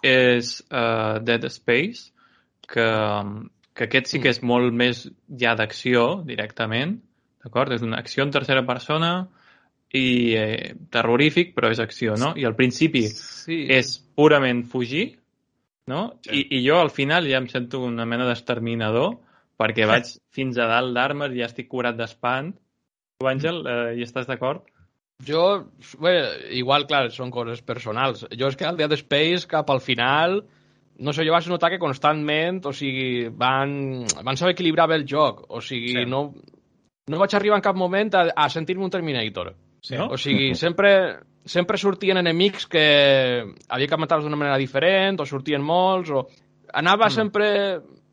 és 0.06 0.52
uh, 0.70 1.18
Dead 1.26 1.44
Space, 1.50 2.12
que, 2.70 2.86
que 3.74 3.88
aquest 3.88 4.12
sí 4.12 4.20
que 4.22 4.30
és 4.30 4.40
molt 4.46 4.74
més 4.76 5.06
ja 5.40 5.56
d'acció 5.58 6.22
directament, 6.28 6.98
d'acord? 7.44 7.74
És 7.74 7.84
una 7.86 7.98
acció 7.98 8.24
en 8.26 8.32
tercera 8.34 8.64
persona 8.66 9.12
i 9.94 10.34
eh, 10.36 10.74
terrorífic, 10.92 11.54
però 11.56 11.70
és 11.72 11.80
acció, 11.80 12.14
no? 12.20 12.34
I 12.36 12.44
al 12.44 12.56
principi 12.58 13.06
sí. 13.08 13.64
és 13.72 13.96
purament 14.18 14.62
fugir, 14.68 15.06
no? 15.88 16.02
Sí. 16.26 16.42
I, 16.42 16.44
I 16.58 16.64
jo 16.66 16.78
al 16.82 16.92
final 16.94 17.26
ja 17.30 17.40
em 17.40 17.48
sento 17.50 17.80
una 17.86 18.06
mena 18.06 18.28
d'exterminador 18.28 19.16
perquè 19.58 19.86
vaig 19.90 20.10
fins 20.34 20.58
a 20.58 20.68
dalt 20.70 20.94
d'armes 20.96 21.34
i 21.34 21.42
ja 21.42 21.48
estic 21.50 21.68
curat 21.70 21.96
d'espant. 21.98 22.52
Tu, 23.18 23.26
Àngel, 23.26 23.64
eh, 23.66 23.94
hi 23.98 24.04
estàs 24.06 24.28
d'acord? 24.30 24.62
Jo, 25.26 25.66
bé, 25.98 26.14
igual, 26.54 26.86
clar, 26.86 27.08
són 27.10 27.32
coses 27.34 27.60
personals. 27.66 28.22
Jo 28.38 28.52
és 28.52 28.56
que 28.56 28.68
al 28.68 28.78
Dead 28.78 28.94
Space, 29.00 29.48
cap 29.50 29.70
al 29.74 29.82
final, 29.82 30.38
no 31.02 31.14
sé, 31.14 31.24
jo 31.26 31.34
vaig 31.34 31.48
notar 31.50 31.72
que 31.72 31.80
constantment, 31.82 32.60
o 32.70 32.72
sigui, 32.74 33.26
van, 33.34 34.04
van 34.22 34.38
saber 34.38 34.54
equilibrar 34.54 34.86
bé 34.90 35.00
el 35.00 35.08
joc. 35.10 35.42
O 35.50 35.62
sigui, 35.64 35.96
sí. 35.96 36.04
no, 36.06 36.28
no 37.10 37.18
vaig 37.18 37.34
arribar 37.34 37.58
en 37.58 37.66
cap 37.66 37.78
moment 37.78 38.14
a, 38.14 38.28
a 38.30 38.46
sentir-me 38.54 38.86
un 38.86 38.94
Terminator. 38.94 39.52
Sí. 39.82 39.96
No? 39.98 40.06
O 40.14 40.18
sigui, 40.18 40.52
sempre, 40.58 40.92
sempre 41.46 41.78
sortien 41.82 42.22
enemics 42.22 42.66
que 42.70 42.86
havia 43.68 43.90
que 43.90 43.98
matar-los 43.98 44.26
d'una 44.26 44.38
manera 44.38 44.58
diferent, 44.60 45.18
o 45.18 45.26
sortien 45.26 45.64
molts, 45.64 46.14
o... 46.14 46.28
Anava 46.78 47.06
mm. 47.08 47.14
sempre 47.14 47.46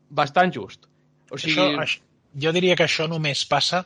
bastant 0.08 0.54
just. 0.54 0.86
O 1.30 1.38
sigui... 1.38 1.56
Això, 1.56 1.68
això, 1.82 2.02
jo 2.36 2.52
diria 2.52 2.76
que 2.76 2.84
això 2.84 3.06
només 3.08 3.44
passa 3.48 3.82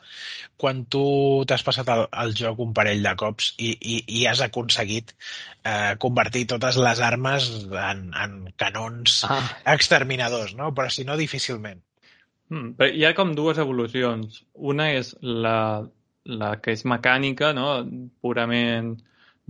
quan 0.60 0.82
tu 0.90 1.02
t'has 1.48 1.62
passat 1.66 1.90
el, 1.94 2.02
el 2.24 2.32
joc 2.36 2.58
un 2.64 2.72
parell 2.76 3.04
de 3.04 3.12
cops 3.18 3.52
i, 3.58 3.70
i, 3.78 3.98
i 4.20 4.24
has 4.26 4.42
aconseguit 4.44 5.12
eh, 5.14 5.94
convertir 6.02 6.46
totes 6.50 6.78
les 6.80 7.02
armes 7.06 7.46
en, 7.70 8.08
en 8.10 8.34
canons 8.60 9.20
ah. 9.28 9.40
exterminadors, 9.74 10.56
no? 10.58 10.72
Però 10.74 10.90
si 10.90 11.06
no, 11.06 11.18
difícilment. 11.20 11.82
Mm, 12.50 12.74
però 12.78 12.90
hi 12.90 13.06
ha 13.06 13.14
com 13.14 13.36
dues 13.38 13.60
evolucions. 13.62 14.42
Una 14.54 14.90
és 14.96 15.14
la, 15.22 15.86
la 16.26 16.56
que 16.62 16.74
és 16.74 16.84
mecànica, 16.88 17.54
no? 17.56 17.70
purament 18.20 18.96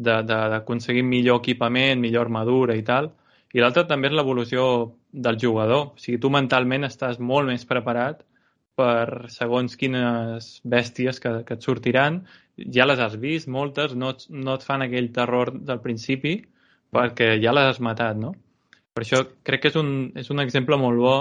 d'aconseguir 0.00 1.02
millor 1.04 1.40
equipament, 1.42 2.00
millor 2.00 2.28
armadura 2.28 2.76
i 2.76 2.84
tal, 2.86 3.10
i 3.54 3.62
l'altra 3.62 3.86
també 3.88 4.10
és 4.10 4.14
l'evolució 4.14 4.64
del 5.10 5.38
jugador. 5.42 5.94
O 5.94 6.02
sigui, 6.02 6.20
tu 6.22 6.30
mentalment 6.30 6.86
estàs 6.86 7.18
molt 7.18 7.50
més 7.50 7.66
preparat 7.66 8.22
per 8.78 9.30
segons 9.32 9.74
quines 9.76 10.52
bèsties 10.64 11.18
que, 11.20 11.32
que 11.46 11.56
et 11.58 11.66
sortiran 11.66 12.22
ja 12.60 12.86
les 12.86 13.00
has 13.00 13.16
vist, 13.20 13.48
moltes, 13.48 13.96
no, 13.96 14.12
no 14.30 14.54
et 14.54 14.64
fan 14.66 14.84
aquell 14.84 15.10
terror 15.16 15.52
del 15.54 15.80
principi 15.82 16.38
perquè 16.94 17.34
ja 17.42 17.54
les 17.56 17.72
has 17.72 17.80
matat, 17.82 18.18
no? 18.20 18.34
Per 18.94 19.04
això 19.04 19.22
crec 19.46 19.64
que 19.64 19.70
és 19.70 19.78
un, 19.78 19.90
és 20.18 20.30
un 20.34 20.42
exemple 20.42 20.78
molt 20.80 20.98
bo. 21.00 21.16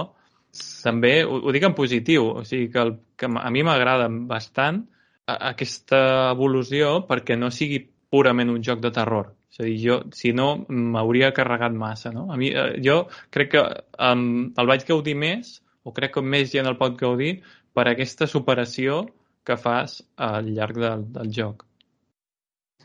També, 0.84 1.20
ho, 1.24 1.38
ho 1.46 1.52
dic 1.54 1.68
en 1.68 1.76
positiu, 1.78 2.26
o 2.42 2.46
sigui 2.48 2.72
que, 2.74 2.82
el, 2.82 2.96
que 3.15 3.30
a 3.30 3.52
mi 3.54 3.62
m'agrada 3.63 4.08
bastant 4.10 4.82
aquesta 5.30 6.00
evolució 6.32 7.04
perquè 7.10 7.38
no 7.38 7.52
sigui 7.54 7.84
purament 8.10 8.50
un 8.50 8.63
joc 8.65 8.82
de 8.82 8.92
terror. 8.96 9.30
És 9.50 9.60
a 9.60 9.66
dir, 9.66 9.78
jo, 9.82 9.96
si 10.14 10.32
no, 10.34 10.66
m'hauria 10.70 11.32
carregat 11.34 11.74
massa, 11.74 12.12
no? 12.14 12.28
A 12.32 12.38
mi, 12.38 12.52
eh, 12.54 12.78
jo 12.86 13.08
crec 13.34 13.52
que 13.56 13.64
um, 13.98 14.52
el 14.58 14.70
vaig 14.70 14.86
gaudir 14.88 15.16
més, 15.18 15.56
o 15.84 15.94
crec 15.96 16.14
que 16.18 16.22
més 16.22 16.52
gent 16.54 16.70
el 16.70 16.78
pot 16.78 16.98
gaudir, 17.00 17.40
per 17.74 17.88
aquesta 17.90 18.28
superació 18.30 19.08
que 19.46 19.56
fas 19.58 20.04
al 20.18 20.52
llarg 20.54 20.78
del, 20.78 21.08
del 21.16 21.32
joc. 21.34 21.66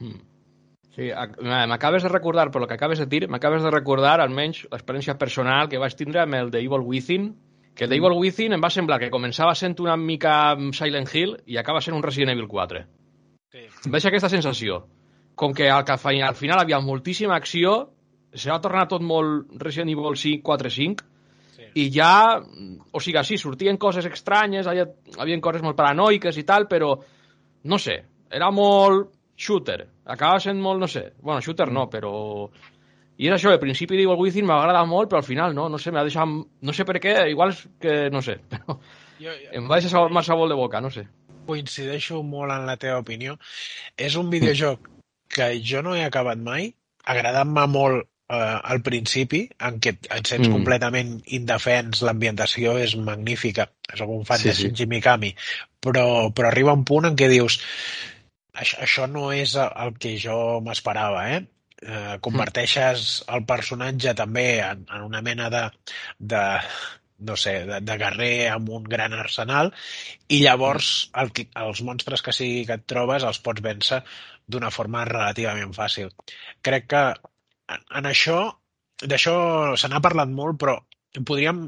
Mm. 0.00 0.20
Sí, 0.94 1.09
ac- 1.11 1.40
m'acabes 1.42 2.05
de 2.07 2.09
recordar, 2.12 2.50
per 2.55 2.61
lo 2.62 2.68
que 2.70 2.74
acabes 2.79 3.00
de 3.03 3.07
dir, 3.11 3.24
m'acabes 3.29 3.62
de 3.66 3.70
recordar 3.74 4.20
almenys 4.22 4.62
l'experiència 4.70 5.16
personal 5.18 5.68
que 5.68 5.81
vaig 5.83 5.96
tindre 5.98 6.22
amb 6.22 6.38
el 6.38 6.53
The 6.55 6.62
Evil 6.62 6.85
Within, 6.87 7.33
que 7.74 7.85
el 7.85 7.90
The 7.90 7.98
Evil 7.98 8.14
Within 8.20 8.55
em 8.55 8.62
va 8.62 8.70
semblar 8.70 9.00
que 9.03 9.11
començava 9.11 9.57
sent 9.59 9.74
una 9.83 9.96
mica 9.98 10.55
Silent 10.72 11.11
Hill 11.12 11.37
i 11.50 11.59
acaba 11.59 11.81
sent 11.83 11.96
un 11.98 12.05
Resident 12.07 12.31
Evil 12.37 12.46
4. 12.48 12.85
Sí. 13.53 13.64
Em 13.88 13.90
vaig 13.96 14.07
aquesta 14.07 14.31
sensació. 14.31 14.85
Com 15.35 15.55
que 15.55 15.66
al, 15.70 15.85
al 15.88 16.35
final 16.38 16.61
havia 16.61 16.79
moltíssima 16.81 17.35
acció, 17.37 17.90
se 18.35 18.51
va 18.51 18.61
tornar 18.62 18.87
tot 18.90 19.03
molt 19.03 19.51
Resident 19.62 19.90
Evil 19.90 20.16
5, 20.16 20.42
4, 20.47 20.70
5, 20.70 21.11
Sí. 21.55 21.68
i 21.79 21.85
ja, 21.94 22.40
o 22.90 23.01
sigui, 23.01 23.20
sí, 23.23 23.37
sortien 23.38 23.77
coses 23.79 24.07
estranyes, 24.11 24.66
havia, 24.66 24.88
havien 25.23 25.40
coses 25.40 25.62
molt 25.62 25.77
paranoiques 25.79 26.35
i 26.40 26.42
tal, 26.42 26.66
però, 26.66 26.97
no 27.70 27.79
sé, 27.79 27.94
era 28.31 28.49
molt 28.51 29.12
shooter. 29.38 29.85
Acaba 30.11 30.40
sent 30.42 30.59
molt, 30.61 30.81
no 30.83 30.88
sé, 30.90 31.12
bueno, 31.23 31.40
shooter 31.40 31.68
no, 31.70 31.87
però... 31.90 32.11
I 33.23 33.29
és 33.29 33.37
això, 33.37 33.53
al 33.55 33.61
principi 33.62 33.94
d'Evil 33.94 34.18
Within 34.18 34.49
m'agrada 34.51 34.83
molt, 34.90 35.07
però 35.12 35.20
al 35.23 35.27
final 35.29 35.55
no, 35.55 35.68
no 35.70 35.79
sé, 35.79 35.92
m'ha 35.94 36.03
deixat... 36.03 36.27
No 36.66 36.75
sé 36.75 36.83
per 36.88 36.99
què, 36.99 37.14
igual 37.31 37.55
és 37.55 37.61
que, 37.79 37.94
no 38.11 38.23
sé, 38.27 38.40
però 38.51 38.75
Jo, 39.23 39.31
em 39.55 39.70
va 39.70 39.79
deixar 39.79 40.03
mal 40.11 40.27
sabor 40.27 40.51
de 40.51 40.59
boca, 40.59 40.81
no 40.83 40.90
sé. 40.90 41.07
coincideixo 41.47 42.23
molt 42.27 42.51
en 42.51 42.66
la 42.66 42.75
teva 42.81 42.99
opinió. 42.99 43.37
És 43.97 44.16
un 44.18 44.31
videojoc 44.33 44.90
que 45.28 45.60
jo 45.64 45.82
no 45.82 45.94
he 45.96 46.04
acabat 46.04 46.38
mai, 46.38 46.72
agradant-me 47.04 47.66
molt 47.70 48.04
eh, 48.04 48.58
al 48.72 48.80
principi, 48.82 49.44
en 49.68 49.80
què 49.80 49.94
et 49.98 50.26
sents 50.26 50.46
Mm. 50.46 50.50
mm. 50.50 50.56
completament 50.58 51.14
indefens, 51.38 52.02
l'ambientació 52.02 52.78
és 52.78 52.96
magnífica, 52.96 53.68
soc 53.94 54.08
un 54.08 54.24
fan 54.24 54.38
Sí, 54.38 54.42
sí, 54.42 54.48
de 54.48 54.54
sí. 54.54 54.62
Shinji 54.62 54.87
Mikami, 54.87 55.34
però, 55.80 56.30
però 56.32 56.48
arriba 56.48 56.72
un 56.72 56.84
punt 56.84 57.06
en 57.10 57.16
què 57.16 57.28
dius 57.28 57.60
això, 58.54 58.78
això 58.87 59.08
no 59.10 59.32
és 59.32 59.56
el 59.60 59.96
que 59.98 60.16
jo 60.20 60.60
m'esperava, 60.64 61.28
eh? 61.34 61.42
eh? 61.82 62.18
Converteixes 62.24 63.24
el 63.28 63.44
personatge 63.44 64.14
també 64.14 64.60
en, 64.64 64.87
en 64.90 65.02
una 65.02 65.22
mena 65.22 65.50
de, 65.50 65.64
de, 66.18 66.44
no 67.28 67.37
sé, 67.40 67.54
de, 67.68 67.80
de 67.84 67.96
guerrer 68.00 68.32
amb 68.52 68.70
un 68.78 68.84
gran 68.94 69.14
arsenal 69.16 69.72
i 70.28 70.40
llavors 70.44 70.90
el, 71.22 71.32
que- 71.37 71.48
els 71.64 71.82
monstres 71.87 72.22
que 72.22 72.32
sigui 72.37 72.64
que 72.68 72.78
et 72.80 72.87
trobes 72.90 73.24
els 73.26 73.40
pots 73.44 73.64
vèncer 73.64 74.02
d'una 74.46 74.70
forma 74.74 75.04
relativament 75.08 75.72
fàcil. 75.76 76.10
Crec 76.62 76.88
que 76.92 77.04
en, 77.14 77.84
en 78.00 78.10
això, 78.10 78.38
d'això 79.02 79.37
se 79.80 79.88
n'ha 79.88 80.02
parlat 80.04 80.28
molt, 80.28 80.58
però 80.60 80.78
podríem 81.24 81.66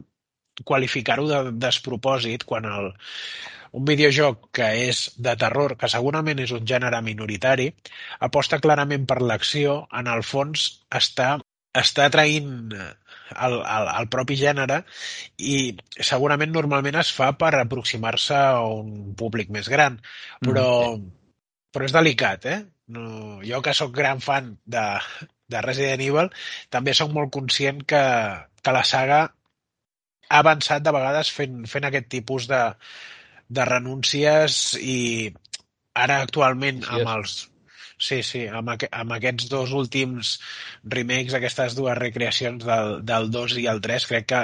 qualificar-ho 0.64 1.26
de 1.28 1.38
despropòsit 1.60 2.44
quan 2.48 2.64
el, 2.68 2.90
un 3.76 3.84
videojoc 3.84 4.46
que 4.56 4.68
és 4.86 5.00
de 5.20 5.34
terror, 5.36 5.74
que 5.76 5.88
segurament 5.92 6.38
és 6.40 6.52
un 6.56 6.64
gènere 6.68 7.00
minoritari, 7.04 7.66
aposta 8.24 8.60
clarament 8.64 9.04
per 9.08 9.18
l'acció, 9.20 9.82
en 9.92 10.08
el 10.08 10.22
fons 10.24 10.66
està, 11.00 11.34
està 11.76 12.08
traint 12.14 12.72
el, 13.34 13.58
el, 13.60 13.90
el 14.00 14.08
propi 14.12 14.36
gènere 14.40 14.82
i 15.38 15.58
segurament 15.98 16.52
normalment 16.54 16.98
es 17.00 17.12
fa 17.16 17.32
per 17.38 17.52
aproximar-se 17.58 18.36
a 18.36 18.64
un 18.66 19.14
públic 19.18 19.50
més 19.54 19.70
gran, 19.72 19.98
però, 20.44 20.68
però 21.72 21.88
és 21.88 21.96
delicat, 21.96 22.46
eh? 22.46 22.60
No, 22.94 23.40
jo 23.42 23.62
que 23.66 23.74
sóc 23.74 23.90
gran 23.94 24.20
fan 24.22 24.52
de, 24.64 24.84
de 25.50 25.62
Resident 25.64 26.04
Evil, 26.04 26.30
també 26.70 26.94
sóc 26.94 27.10
molt 27.14 27.32
conscient 27.34 27.82
que, 27.82 28.04
que 28.62 28.74
la 28.74 28.84
saga 28.86 29.24
ha 30.28 30.38
avançat 30.42 30.84
de 30.86 30.94
vegades 30.94 31.30
fent, 31.34 31.64
fent 31.70 31.86
aquest 31.86 32.08
tipus 32.14 32.46
de, 32.50 32.62
de 33.48 33.66
renúncies 33.66 34.76
i 34.78 35.32
ara 35.96 36.20
actualment 36.22 36.82
amb 36.92 37.10
els 37.16 37.36
Sí, 37.98 38.18
sí, 38.28 38.42
amb, 38.52 38.68
aqu 38.74 38.88
amb 38.92 39.14
aquests 39.16 39.48
dos 39.48 39.70
últims 39.72 40.34
remakes, 40.94 41.34
aquestes 41.36 41.76
dues 41.78 41.96
recreacions 41.96 42.64
del, 42.68 42.98
del 43.08 43.30
2 43.32 43.56
i 43.62 43.66
el 43.72 43.80
3, 43.86 44.06
crec 44.10 44.26
que 44.32 44.40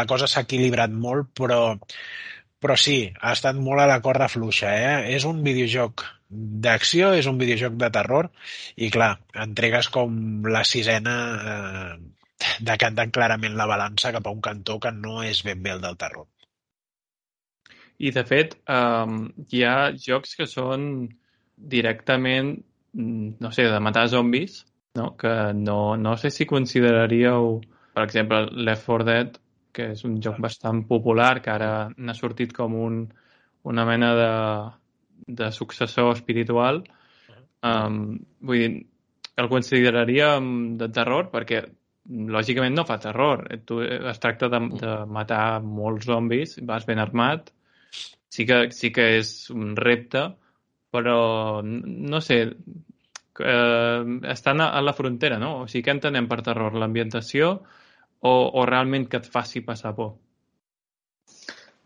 la 0.00 0.06
cosa 0.08 0.28
s'ha 0.32 0.46
equilibrat 0.46 0.94
molt, 1.06 1.28
però, 1.36 1.58
però 2.64 2.76
sí, 2.80 2.98
ha 3.20 3.34
estat 3.36 3.58
molt 3.60 3.84
a 3.84 3.88
la 3.90 4.00
corda 4.06 4.30
fluixa. 4.32 4.72
Eh? 4.72 5.16
És 5.16 5.28
un 5.28 5.42
videojoc 5.44 6.06
d'acció, 6.66 7.12
és 7.14 7.28
un 7.28 7.36
videojoc 7.38 7.76
de 7.82 7.90
terror, 7.92 8.30
i 8.76 8.88
clar, 8.94 9.12
entregues 9.44 9.90
com 9.92 10.16
la 10.56 10.64
sisena 10.64 11.16
eh, 11.52 11.98
decantant 12.70 13.12
clarament 13.12 13.60
la 13.60 13.68
balança 13.70 14.12
cap 14.16 14.26
a 14.26 14.32
un 14.32 14.40
cantó 14.48 14.78
que 14.80 14.92
no 14.92 15.20
és 15.22 15.42
ben 15.44 15.60
bé 15.62 15.76
el 15.76 15.84
del 15.84 16.00
terror. 16.00 16.26
I, 17.98 18.10
de 18.12 18.24
fet, 18.28 18.56
um, 18.68 19.20
hi 19.52 19.62
ha 19.64 19.76
jocs 20.08 20.34
que 20.36 20.48
són 20.48 20.88
directament, 21.56 22.56
no 22.96 23.52
sé, 23.52 23.66
de 23.68 23.80
matar 23.80 24.08
zombis, 24.08 24.64
no? 24.94 25.16
que 25.16 25.52
no, 25.54 25.96
no 25.96 26.16
sé 26.16 26.30
si 26.30 26.46
consideraríeu, 26.46 27.60
per 27.94 28.04
exemple, 28.04 28.46
Left 28.52 28.86
4 28.86 29.04
Dead, 29.04 29.38
que 29.76 29.90
és 29.92 30.04
un 30.08 30.16
joc 30.24 30.40
bastant 30.40 30.82
popular, 30.88 31.40
que 31.44 31.52
ara 31.52 31.70
n'ha 31.96 32.14
sortit 32.16 32.54
com 32.56 32.74
un, 32.80 33.00
una 33.68 33.84
mena 33.84 34.12
de, 34.16 34.30
de 35.40 35.50
successor 35.52 36.14
espiritual. 36.16 36.80
Um, 37.66 38.16
vull 38.40 38.62
dir, 38.62 38.70
el 39.36 39.50
consideraríem 39.52 40.46
de 40.80 40.88
terror 40.96 41.28
perquè 41.32 41.60
lògicament 42.08 42.76
no 42.78 42.86
fa 42.88 42.96
terror. 43.02 43.44
Tu, 43.68 43.82
es 43.84 44.22
tracta 44.22 44.48
de, 44.52 44.62
de 44.80 44.96
matar 45.12 45.60
molts 45.60 46.08
zombis, 46.08 46.56
vas 46.64 46.88
ben 46.88 47.02
armat, 47.02 47.50
sí 48.32 48.46
que, 48.48 48.66
sí 48.72 48.92
que 48.94 49.10
és 49.18 49.36
un 49.52 49.74
repte, 49.76 50.28
però 50.96 51.18
no 51.62 52.20
sé, 52.24 52.40
eh, 53.40 54.04
estan 54.32 54.60
a, 54.64 54.70
a 54.72 54.82
la 54.82 54.94
frontera, 54.96 55.38
no? 55.38 55.52
O 55.62 55.66
sigui, 55.68 55.84
què 55.86 55.94
entenem 55.96 56.28
per 56.30 56.40
terror? 56.46 56.74
L'ambientació 56.74 57.52
o, 57.56 58.32
o 58.32 58.64
realment 58.68 59.06
que 59.10 59.20
et 59.20 59.28
faci 59.30 59.62
passar 59.66 59.94
por? 59.96 60.14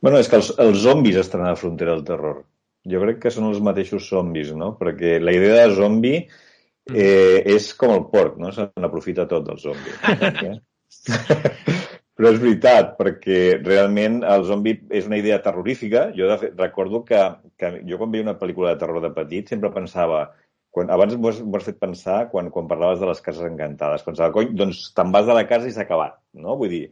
Bueno, 0.01 0.21
és 0.21 0.31
que 0.31 0.39
els, 0.41 0.55
els 0.63 0.81
zombis 0.81 1.19
estan 1.21 1.45
a 1.45 1.53
la 1.53 1.61
frontera 1.61 1.93
del 1.97 2.07
terror. 2.09 2.45
Jo 2.89 3.03
crec 3.03 3.19
que 3.27 3.33
són 3.35 3.51
els 3.51 3.61
mateixos 3.61 4.07
zombis, 4.09 4.55
no? 4.57 4.73
Perquè 4.79 5.19
la 5.21 5.35
idea 5.37 5.67
de 5.67 5.77
zombi 5.77 6.15
eh, 6.17 7.43
és 7.45 7.75
com 7.77 7.93
el 7.93 8.07
porc, 8.13 8.39
no? 8.41 8.53
Se 8.57 8.71
n'aprofita 8.81 9.29
tot 9.29 9.45
del 9.51 9.61
zombi. 9.61 9.93
Però 12.21 12.35
és 12.35 12.41
veritat, 12.43 12.91
perquè 12.99 13.37
realment 13.63 14.19
el 14.29 14.43
zombi 14.45 14.75
és 14.93 15.07
una 15.09 15.17
idea 15.17 15.39
terrorífica. 15.41 16.03
Jo 16.13 16.27
de 16.29 16.35
fet, 16.43 16.59
recordo 16.61 16.99
que, 17.09 17.21
que 17.57 17.71
jo 17.89 17.97
quan 17.97 18.11
veia 18.13 18.27
una 18.27 18.35
pel·lícula 18.37 18.75
de 18.75 18.81
terror 18.83 19.01
de 19.01 19.09
petit 19.17 19.49
sempre 19.49 19.71
pensava 19.73 20.27
quan, 20.69 20.93
abans 20.93 21.17
m'ho 21.17 21.31
has, 21.33 21.39
has 21.41 21.71
fet 21.71 21.79
pensar 21.81 22.19
quan, 22.35 22.51
quan 22.53 22.69
parlaves 22.69 23.01
de 23.01 23.09
les 23.09 23.25
cases 23.25 23.49
encantades. 23.49 24.05
Pensava, 24.05 24.35
cony, 24.35 24.53
doncs 24.53 24.83
te'n 24.99 25.17
vas 25.17 25.25
de 25.31 25.39
la 25.39 25.47
casa 25.49 25.71
i 25.71 25.73
s'ha 25.73 25.87
acabat, 25.89 26.19
no? 26.45 26.59
Vull 26.61 26.75
dir, 26.75 26.83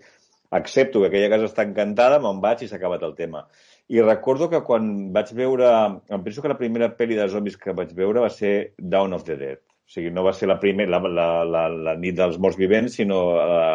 accepto 0.60 1.04
que 1.04 1.12
aquella 1.12 1.28
casa 1.34 1.50
està 1.50 1.68
encantada, 1.68 2.22
me'n 2.24 2.40
vaig 2.48 2.64
i 2.64 2.70
s'ha 2.72 2.80
acabat 2.80 3.04
el 3.04 3.12
tema. 3.20 3.44
I 3.92 4.00
recordo 4.08 4.48
que 4.48 4.64
quan 4.64 4.90
vaig 5.12 5.36
veure... 5.36 5.68
Em 6.08 6.24
penso 6.24 6.40
que 6.40 6.54
la 6.56 6.56
primera 6.64 6.88
pel·li 6.96 7.20
de 7.20 7.28
zombis 7.28 7.60
que 7.60 7.76
vaig 7.76 7.92
veure 8.00 8.24
va 8.24 8.32
ser 8.32 8.72
Dawn 8.80 9.12
of 9.12 9.28
the 9.28 9.36
Dead. 9.36 9.60
O 9.60 9.92
sigui, 9.92 10.08
no 10.08 10.24
va 10.24 10.32
ser 10.32 10.48
la, 10.48 10.56
primer, 10.60 10.88
la, 10.88 11.04
la, 11.04 11.30
la, 11.44 11.68
la 11.68 12.00
nit 12.00 12.16
dels 12.16 12.40
morts 12.40 12.56
vivents, 12.56 12.96
sinó 12.96 13.22
la, 13.36 13.68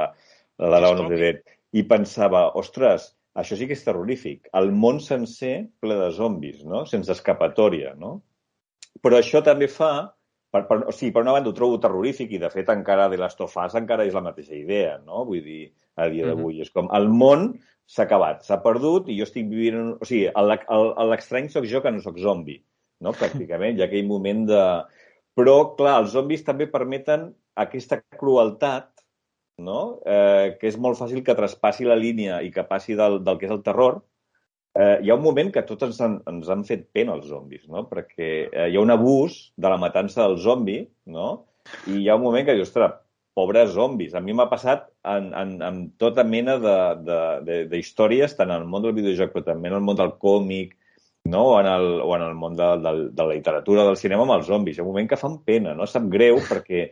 la 0.60 0.80
Dawn 0.84 1.06
of 1.06 1.12
the 1.12 1.20
Dead. 1.20 1.42
I 1.74 1.86
pensava, 1.90 2.46
ostres, 2.60 3.10
això 3.40 3.58
sí 3.58 3.66
que 3.70 3.78
és 3.78 3.86
terrorífic. 3.86 4.50
El 4.58 4.72
món 4.78 5.00
sencer 5.02 5.56
ple 5.82 5.98
de 5.98 6.12
zombis, 6.14 6.62
no? 6.70 6.84
Sense 6.90 7.12
escapatòria, 7.16 7.96
no? 7.98 8.20
Però 9.02 9.18
això 9.20 9.42
també 9.46 9.70
fa... 9.72 9.94
Per, 10.54 10.68
per, 10.70 10.76
o 10.86 10.94
sigui, 10.94 11.10
per 11.16 11.24
una 11.24 11.34
banda 11.34 11.50
ho 11.50 11.56
trobo 11.58 11.80
terrorífic 11.82 12.36
i, 12.36 12.40
de 12.44 12.50
fet, 12.54 12.68
encara 12.70 13.08
de 13.10 13.18
Last 13.18 13.40
of 13.42 13.56
Us 13.58 13.74
encara 13.80 14.06
és 14.06 14.14
la 14.14 14.22
mateixa 14.22 14.54
idea, 14.54 15.00
no? 15.02 15.24
Vull 15.26 15.42
dir, 15.42 15.64
a 15.98 16.06
dia 16.14 16.28
d'avui. 16.30 16.60
És 16.62 16.70
com, 16.70 16.92
el 16.94 17.10
món 17.10 17.48
s'ha 17.90 18.06
acabat, 18.06 18.44
s'ha 18.46 18.60
perdut 18.62 19.10
i 19.10 19.18
jo 19.18 19.26
estic 19.26 19.50
vivint... 19.50 19.80
En... 19.80 19.90
O 19.98 20.06
sigui, 20.06 20.30
l'estrany 21.10 21.50
sóc 21.50 21.66
jo 21.70 21.82
que 21.82 21.92
no 21.96 22.04
sóc 22.06 22.22
zombi, 22.22 22.60
no? 23.02 23.16
Pràcticament, 23.22 23.80
hi 23.80 23.82
ha 23.82 23.90
aquell 23.90 24.06
moment 24.10 24.46
de... 24.52 24.62
Però, 25.34 25.58
clar, 25.80 25.98
els 26.04 26.14
zombis 26.14 26.46
també 26.46 26.70
permeten 26.70 27.32
aquesta 27.58 28.04
crueltat, 28.20 28.93
no? 29.62 30.00
Eh, 30.06 30.56
que 30.60 30.72
és 30.72 30.80
molt 30.82 30.98
fàcil 30.98 31.24
que 31.26 31.36
traspassi 31.38 31.86
la 31.86 32.00
línia 32.00 32.42
i 32.42 32.52
que 32.52 32.66
passi 32.66 32.98
del, 32.98 33.22
del 33.24 33.38
que 33.38 33.50
és 33.50 33.54
el 33.54 33.64
terror 33.66 34.02
eh, 34.74 35.00
hi 35.04 35.10
ha 35.10 35.16
un 35.16 35.24
moment 35.24 35.52
que 35.54 35.64
tots 35.68 35.86
ens 35.88 36.02
han, 36.02 36.20
ens 36.30 36.50
han 36.50 36.66
fet 36.68 36.88
pena 36.96 37.16
els 37.18 37.30
zombis, 37.30 37.68
no? 37.70 37.86
Perquè 37.90 38.30
eh, 38.50 38.68
hi 38.72 38.78
ha 38.78 38.84
un 38.84 38.94
abús 38.94 39.40
de 39.56 39.70
la 39.70 39.80
matança 39.82 40.24
del 40.24 40.40
zombi, 40.42 40.82
no? 41.06 41.32
I 41.88 42.02
hi 42.02 42.10
ha 42.10 42.18
un 42.20 42.26
moment 42.26 42.48
que 42.48 42.56
dius, 42.58 42.72
ostres, 42.72 42.98
pobres 43.34 43.72
zombis. 43.74 44.14
A 44.14 44.22
mi 44.22 44.34
m'ha 44.38 44.50
passat 44.50 44.88
en, 45.10 45.32
en, 45.38 45.54
en 45.66 45.78
tota 46.02 46.26
mena 46.28 46.58
d'històries, 46.62 48.36
tant 48.38 48.52
en 48.52 48.62
el 48.62 48.70
món 48.70 48.84
del 48.86 48.96
videojoc, 48.98 49.34
però 49.34 49.48
també 49.48 49.72
en 49.72 49.78
el 49.80 49.86
món 49.86 49.98
del 49.98 50.16
còmic, 50.22 50.76
no? 51.30 51.46
o, 51.54 51.56
en 51.62 51.70
el, 51.70 51.88
o 52.04 52.12
en 52.18 52.26
el 52.28 52.36
món 52.38 52.58
de, 52.60 52.68
de, 52.84 52.94
de 53.10 53.26
la 53.26 53.34
literatura, 53.34 53.88
del 53.88 53.98
cinema, 53.98 54.28
amb 54.28 54.38
els 54.38 54.50
zombis. 54.50 54.78
Hi 54.78 54.84
ha 54.84 54.86
un 54.86 54.92
moment 54.92 55.10
que 55.10 55.22
fan 55.22 55.40
pena, 55.46 55.74
no? 55.78 55.90
Sap 55.90 56.06
greu 56.14 56.42
perquè, 56.50 56.90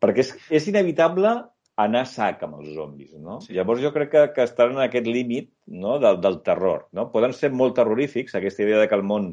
perquè 0.00 0.24
és, 0.24 0.32
és 0.60 0.70
inevitable 0.72 1.34
anar 1.80 2.04
sac 2.08 2.42
amb 2.44 2.58
els 2.60 2.74
zombis, 2.76 3.12
no? 3.16 3.38
Sí. 3.40 3.54
Llavors 3.56 3.80
jo 3.80 3.92
crec 3.94 4.10
que, 4.12 4.22
que 4.36 4.44
estan 4.44 4.74
en 4.76 4.82
aquest 4.84 5.08
límit 5.08 5.50
no? 5.66 5.98
del, 6.02 6.20
del 6.20 6.40
terror, 6.44 6.86
no? 6.92 7.08
Poden 7.12 7.32
ser 7.36 7.52
molt 7.52 7.76
terrorífics, 7.78 8.34
aquesta 8.36 8.64
idea 8.66 8.80
de 8.82 8.88
que 8.90 8.98
el 8.98 9.06
món 9.06 9.32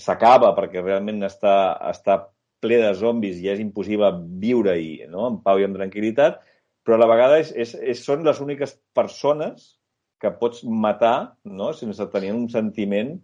s'acaba 0.00 0.54
perquè 0.56 0.80
realment 0.80 1.20
està, 1.26 1.54
està 1.90 2.22
ple 2.64 2.78
de 2.80 2.92
zombis 2.96 3.40
i 3.40 3.50
és 3.52 3.60
impossible 3.60 4.12
viure-hi 4.40 5.06
no? 5.12 5.26
en 5.28 5.40
pau 5.44 5.60
i 5.60 5.66
en 5.66 5.76
tranquil·litat, 5.76 6.40
però 6.84 6.96
a 6.96 7.02
la 7.02 7.10
vegada 7.10 7.40
és, 7.42 7.52
és, 7.52 7.74
és, 7.92 8.04
són 8.04 8.24
les 8.24 8.40
úniques 8.40 8.76
persones 8.96 9.74
que 10.20 10.32
pots 10.40 10.62
matar 10.64 11.36
no? 11.44 11.72
sense 11.76 12.06
tenir 12.12 12.32
un 12.36 12.48
sentiment 12.52 13.16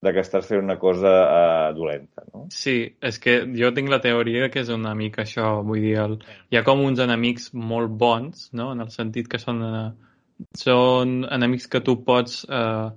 de 0.00 0.12
que 0.16 0.22
estàs 0.24 0.46
fent 0.48 0.62
una 0.64 0.78
cosa 0.80 1.10
uh, 1.22 1.72
dolenta, 1.76 2.24
no? 2.32 2.46
Sí, 2.54 2.76
és 3.04 3.18
que 3.20 3.40
jo 3.56 3.68
tinc 3.76 3.90
la 3.92 4.00
teoria 4.00 4.48
que 4.52 4.62
és 4.64 4.70
una 4.72 4.94
mica 4.96 5.26
això, 5.26 5.58
vull 5.66 5.82
dir, 5.84 5.96
el... 6.00 6.16
hi 6.48 6.56
ha 6.56 6.64
com 6.64 6.80
uns 6.86 7.02
enemics 7.04 7.50
molt 7.52 7.92
bons, 8.00 8.48
no?, 8.56 8.70
en 8.72 8.80
el 8.86 8.92
sentit 8.94 9.28
que 9.28 9.40
són, 9.42 9.60
uh, 9.66 10.46
són 10.56 11.20
enemics 11.28 11.68
que 11.68 11.82
tu 11.84 11.98
pots 12.06 12.42
uh, 12.48 12.88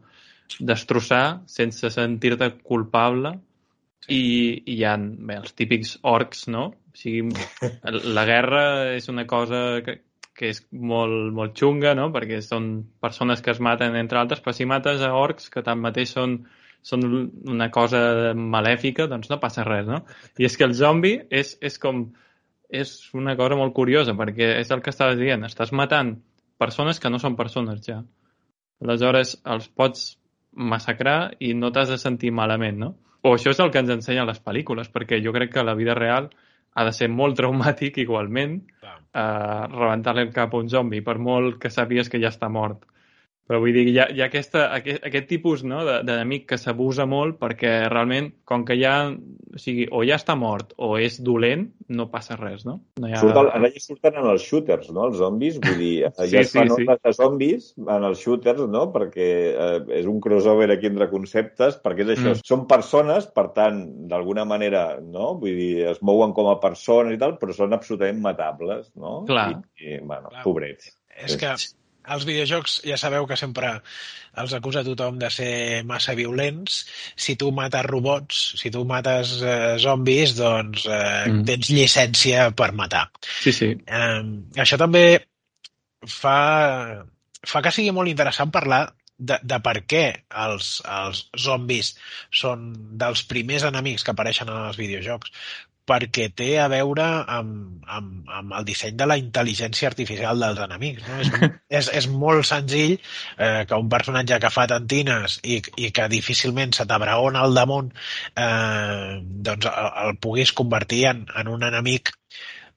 destrossar 0.60 1.44
sense 1.50 1.92
sentir-te 1.92 2.50
culpable 2.64 3.34
sí. 4.06 4.16
i, 4.16 4.24
i 4.64 4.78
hi 4.78 4.88
ha 4.88 4.96
bé, 5.02 5.42
els 5.42 5.54
típics 5.60 5.98
orcs, 6.08 6.48
no? 6.56 6.70
O 6.94 6.98
sigui, 6.98 7.34
la 8.16 8.26
guerra 8.30 8.66
és 8.96 9.10
una 9.12 9.26
cosa 9.28 9.82
que, 9.84 10.00
que 10.38 10.52
és 10.54 10.64
molt, 10.72 11.32
molt 11.36 11.56
xunga, 11.60 11.96
no? 11.98 12.12
Perquè 12.16 12.40
són 12.46 12.76
persones 13.04 13.42
que 13.44 13.52
es 13.52 13.62
maten 13.64 13.98
entre 14.00 14.22
altres, 14.22 14.44
però 14.44 14.56
si 14.56 14.70
mates 14.70 15.02
a 15.04 15.14
orcs 15.18 15.50
que 15.52 15.66
tanmateix 15.66 16.16
són 16.16 16.44
són 16.84 17.06
una 17.50 17.70
cosa 17.72 18.34
malèfica, 18.36 19.08
doncs 19.12 19.32
no 19.32 19.40
passa 19.40 19.64
res, 19.68 19.88
no? 19.88 20.04
I 20.38 20.48
és 20.50 20.58
que 20.60 20.68
el 20.68 20.76
zombi 20.78 21.16
és, 21.32 21.56
és 21.62 21.80
com... 21.80 22.06
És 22.74 22.92
una 23.14 23.36
cosa 23.38 23.56
molt 23.56 23.76
curiosa, 23.78 24.16
perquè 24.18 24.48
és 24.58 24.72
el 24.74 24.82
que 24.82 24.90
estaves 24.90 25.20
dient. 25.20 25.44
Estàs 25.46 25.70
matant 25.78 26.16
persones 26.58 27.00
que 27.00 27.12
no 27.14 27.20
són 27.22 27.36
persones, 27.38 27.84
ja. 27.86 28.00
Aleshores, 28.82 29.36
els 29.46 29.68
pots 29.70 30.08
massacrar 30.54 31.36
i 31.40 31.54
no 31.58 31.70
t'has 31.74 31.94
de 31.94 32.00
sentir 32.02 32.32
malament, 32.34 32.80
no? 32.82 32.90
O 33.24 33.36
això 33.38 33.54
és 33.54 33.62
el 33.64 33.72
que 33.72 33.80
ens 33.84 33.94
ensenyen 33.94 34.28
les 34.28 34.42
pel·lícules, 34.44 34.90
perquè 34.92 35.22
jo 35.24 35.32
crec 35.36 35.54
que 35.54 35.64
la 35.64 35.78
vida 35.80 35.96
real 35.96 36.32
ha 36.74 36.86
de 36.88 36.94
ser 36.98 37.10
molt 37.14 37.38
traumàtic 37.40 38.02
igualment 38.04 38.58
eh, 38.84 39.64
rebentar-li 39.78 40.28
el 40.28 40.34
cap 40.36 40.54
a 40.54 40.64
un 40.64 40.70
zombi, 40.70 41.02
per 41.06 41.20
molt 41.22 41.62
que 41.62 41.72
sàpies 41.72 42.10
que 42.10 42.22
ja 42.24 42.34
està 42.34 42.50
mort. 42.50 42.84
Però 43.44 43.60
vull 43.60 43.76
dir, 43.76 43.84
hi 43.92 43.98
ha, 44.00 44.06
hi 44.08 44.22
ha 44.22 44.28
aquesta, 44.30 44.70
aquest, 44.72 45.02
aquest 45.04 45.26
tipus 45.28 45.66
no, 45.68 45.82
d'enemic 45.84 46.46
que 46.54 46.58
s'abusa 46.60 47.04
molt 47.10 47.36
perquè 47.42 47.74
realment, 47.92 48.30
com 48.48 48.64
que 48.64 48.78
ja, 48.80 48.94
o 49.12 49.60
sigui, 49.60 49.84
o 49.92 50.04
ja 50.08 50.16
està 50.16 50.38
mort 50.40 50.72
o 50.80 50.94
és 50.96 51.18
dolent, 51.20 51.66
no 51.92 52.08
passa 52.14 52.38
res, 52.40 52.64
no? 52.64 52.78
no 53.04 53.10
ha... 53.10 53.20
Surt 53.20 53.42
el, 53.42 53.50
ara 53.52 53.72
ja 53.74 53.84
surten 53.84 54.22
en 54.22 54.30
els 54.32 54.48
shooters, 54.48 54.94
no? 54.96 55.10
Els 55.10 55.20
zombis, 55.20 55.60
vull 55.60 55.76
dir, 55.82 55.92
sí, 56.22 56.30
ja 56.32 56.46
es 56.46 56.56
fan 56.56 56.72
sí, 56.72 56.88
sí. 56.88 56.98
de 57.04 57.14
zombis 57.20 57.70
en 57.84 58.08
els 58.08 58.24
shooters, 58.24 58.64
no? 58.72 58.86
Perquè 58.96 59.30
eh, 59.52 59.76
és 60.00 60.08
un 60.08 60.24
crossover 60.24 60.72
aquí 60.72 60.88
entre 60.94 61.12
conceptes, 61.12 61.78
perquè 61.84 62.08
és 62.08 62.16
això, 62.16 62.32
mm. 62.38 62.48
són 62.48 62.66
persones, 62.72 63.28
per 63.36 63.50
tant, 63.60 63.84
d'alguna 64.08 64.48
manera, 64.48 64.88
no? 65.04 65.34
Vull 65.44 65.60
dir, 65.60 65.72
es 65.92 66.00
mouen 66.00 66.32
com 66.38 66.48
a 66.48 66.58
persones 66.64 67.20
i 67.20 67.20
tal, 67.20 67.36
però 67.44 67.60
són 67.60 67.76
absolutament 67.76 68.24
matables, 68.24 68.94
no? 68.96 69.20
Clar. 69.28 69.50
I, 69.52 69.98
i 69.98 70.00
bueno, 70.00 70.32
Clar. 70.32 70.48
pobrets. 70.48 70.94
És 71.14 71.36
que 71.38 71.52
els 72.12 72.26
videojocs 72.28 72.80
ja 72.88 72.98
sabeu 73.00 73.28
que 73.30 73.38
sempre 73.40 73.76
els 74.42 74.54
acusa 74.58 74.84
tothom 74.86 75.20
de 75.22 75.30
ser 75.32 75.84
massa 75.88 76.16
violents. 76.18 76.84
Si 77.16 77.36
tu 77.40 77.52
mates 77.56 77.86
robots, 77.86 78.42
si 78.60 78.72
tu 78.74 78.84
mates 78.90 79.36
eh, 79.42 79.76
zombis, 79.82 80.36
doncs 80.40 80.88
eh, 80.88 81.30
mm. 81.30 81.44
tens 81.50 81.70
llicència 81.74 82.50
per 82.58 82.72
matar. 82.78 83.06
Sí, 83.44 83.54
sí. 83.54 83.72
Eh, 83.86 84.22
això 84.64 84.80
també 84.82 85.06
fa, 86.10 86.38
fa 87.46 87.64
que 87.64 87.74
sigui 87.76 87.94
molt 87.96 88.12
interessant 88.12 88.52
parlar 88.54 88.88
de, 89.18 89.38
de 89.44 89.60
per 89.64 89.76
què 89.88 90.06
els, 90.46 90.80
els 90.90 91.28
zombis 91.40 91.94
són 92.34 92.72
dels 93.00 93.24
primers 93.30 93.68
enemics 93.70 94.04
que 94.04 94.12
apareixen 94.16 94.50
en 94.50 94.66
els 94.66 94.80
videojocs 94.82 95.32
perquè 95.90 96.30
té 96.32 96.50
a 96.64 96.70
veure 96.72 97.06
amb, 97.38 97.84
amb, 97.98 98.30
amb 98.40 98.56
el 98.60 98.66
disseny 98.68 98.96
de 99.00 99.08
la 99.10 99.18
intel·ligència 99.20 99.90
artificial 99.90 100.40
dels 100.40 100.62
enemics. 100.64 101.04
No? 101.08 101.20
És, 101.20 101.32
és, 101.80 101.92
és 102.02 102.10
molt 102.12 102.48
senzill 102.48 102.96
eh, 102.96 103.64
que 103.68 103.80
un 103.80 103.92
personatge 103.92 104.40
que 104.44 104.54
fa 104.54 104.68
tantines 104.72 105.40
i, 105.44 105.60
i 105.84 105.92
que 105.96 106.10
difícilment 106.12 106.76
se 106.78 106.88
t'abraona 106.90 107.44
al 107.44 107.56
damunt 107.58 107.92
eh, 107.92 109.20
doncs 109.50 109.70
el, 109.70 109.94
el 110.08 110.18
puguis 110.24 110.56
convertir 110.56 111.06
en, 111.12 111.26
en 111.40 111.52
un 111.52 111.68
enemic 111.68 112.16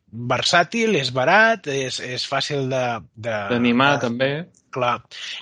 versàtil, 0.06 0.94
és 0.96 1.10
barat, 1.14 1.66
és, 1.68 1.98
és 2.00 2.26
fàcil 2.30 2.70
de... 2.70 2.84
D'animar, 3.26 3.96
també. 4.02 4.30
Clar. 4.72 4.98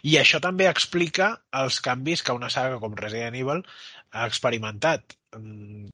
I 0.06 0.16
això 0.20 0.40
també 0.42 0.68
explica 0.70 1.34
els 1.62 1.80
canvis 1.84 2.22
que 2.22 2.36
una 2.36 2.50
saga 2.52 2.78
com 2.82 2.96
Resident 2.98 3.36
Evil 3.38 3.62
ha 4.14 4.26
experimentat 4.30 5.16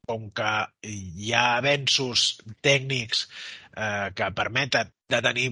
com 0.07 0.29
que 0.37 0.53
hi 0.87 1.33
ha 1.35 1.45
avenços 1.59 2.25
tècnics 2.65 3.27
eh, 3.75 4.09
que 4.15 4.31
permeten 4.37 4.91
de 5.11 5.21
tenir 5.27 5.47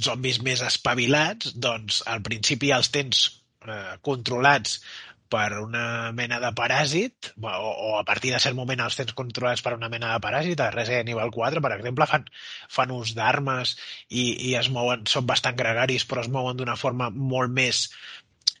zombis 0.00 0.40
més 0.42 0.62
espavilats, 0.66 1.54
doncs 1.54 2.02
al 2.10 2.22
principi 2.26 2.72
els 2.74 2.90
tens 2.94 3.26
eh, 3.66 3.96
controlats 4.02 4.80
per 5.34 5.58
una 5.58 6.12
mena 6.14 6.38
de 6.42 6.50
paràsit, 6.54 7.32
o, 7.42 7.50
o 7.50 7.94
a 7.98 8.04
partir 8.06 8.30
de 8.34 8.40
cert 8.42 8.54
moment 8.58 8.82
els 8.84 8.98
tens 8.98 9.14
controlats 9.18 9.64
per 9.64 9.72
una 9.74 9.88
mena 9.90 10.12
de 10.12 10.20
paràsit, 10.22 10.60
a 10.60 10.70
Resident 10.74 11.10
Evil 11.14 11.32
4, 11.34 11.62
per 11.64 11.72
exemple, 11.74 12.06
fan, 12.10 12.26
fan 12.76 12.92
ús 12.94 13.14
d'armes 13.18 13.74
i, 14.10 14.50
i 14.50 14.54
es 14.60 14.70
mouen, 14.74 15.06
són 15.10 15.26
bastant 15.30 15.58
gregaris, 15.58 16.06
però 16.10 16.22
es 16.22 16.30
mouen 16.30 16.60
d'una 16.60 16.78
forma 16.78 17.10
molt 17.10 17.54
més 17.56 17.88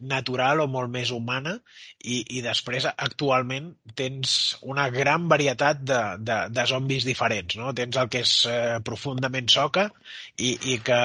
natural 0.00 0.60
o 0.60 0.66
molt 0.70 0.90
més 0.92 1.10
humana 1.14 1.54
i, 2.02 2.20
i 2.36 2.42
després 2.44 2.86
actualment 2.90 3.70
tens 3.96 4.56
una 4.62 4.88
gran 4.92 5.28
varietat 5.30 5.82
de, 5.86 6.00
de, 6.18 6.38
de 6.50 6.64
zombis 6.68 7.06
diferents. 7.06 7.56
No? 7.60 7.72
Tens 7.76 7.98
el 8.00 8.10
que 8.12 8.24
és 8.24 8.34
eh, 8.50 8.78
profundament 8.84 9.48
soca 9.52 9.88
i, 10.36 10.54
i 10.74 10.78
que 10.84 11.00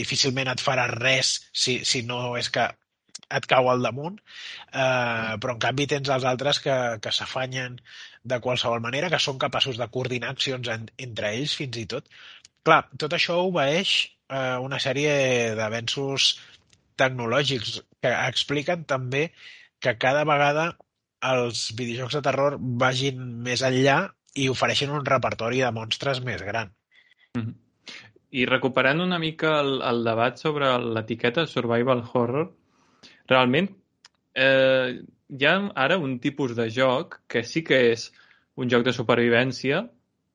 difícilment 0.00 0.52
et 0.52 0.62
farà 0.62 0.86
res 0.92 1.36
si, 1.52 1.80
si 1.84 2.04
no 2.06 2.36
és 2.40 2.50
que 2.54 2.68
et 3.30 3.46
cau 3.46 3.68
al 3.70 3.82
damunt, 3.84 4.16
eh, 4.18 5.34
però 5.42 5.54
en 5.54 5.60
canvi 5.62 5.86
tens 5.90 6.10
els 6.10 6.26
altres 6.26 6.58
que, 6.64 6.76
que 7.02 7.12
s'afanyen 7.14 7.76
de 8.26 8.40
qualsevol 8.42 8.82
manera, 8.84 9.10
que 9.10 9.20
són 9.22 9.38
capaços 9.42 9.78
de 9.78 9.86
coordinar 9.94 10.32
accions 10.34 10.70
en, 10.72 10.88
entre 10.98 11.34
ells 11.36 11.54
fins 11.58 11.78
i 11.78 11.86
tot. 11.90 12.10
Clar, 12.66 12.82
tot 13.00 13.14
això 13.16 13.38
obeeix 13.46 13.92
eh, 14.28 14.56
una 14.60 14.80
sèrie 14.82 15.14
d'avenços 15.58 16.32
tecnològics 17.00 17.78
que 18.00 18.12
expliquen 18.28 18.84
també 18.88 19.30
que 19.80 19.96
cada 20.00 20.24
vegada 20.28 20.70
els 21.30 21.66
videojocs 21.76 22.16
de 22.16 22.22
terror 22.24 22.56
vagin 22.82 23.20
més 23.44 23.64
enllà 23.66 23.98
i 24.40 24.48
ofereixen 24.52 24.92
un 24.94 25.04
repertori 25.06 25.60
de 25.64 25.72
monstres 25.76 26.22
més 26.24 26.42
gran. 26.42 26.72
Mm 27.36 27.42
-hmm. 27.42 27.54
I 28.30 28.46
recuperant 28.46 29.00
una 29.00 29.18
mica 29.18 29.60
el, 29.60 29.80
el 29.82 30.04
debat 30.04 30.38
sobre 30.38 30.66
l'etiqueta 30.78 31.46
survival 31.46 32.04
horror, 32.12 32.52
realment 33.26 33.68
eh, 34.34 35.02
hi 35.28 35.46
ha 35.46 35.54
ara 35.74 35.98
un 35.98 36.18
tipus 36.20 36.54
de 36.56 36.68
joc 36.70 37.20
que 37.26 37.42
sí 37.44 37.62
que 37.64 37.92
és 37.92 38.12
un 38.56 38.70
joc 38.70 38.84
de 38.84 38.92
supervivència 38.92 39.88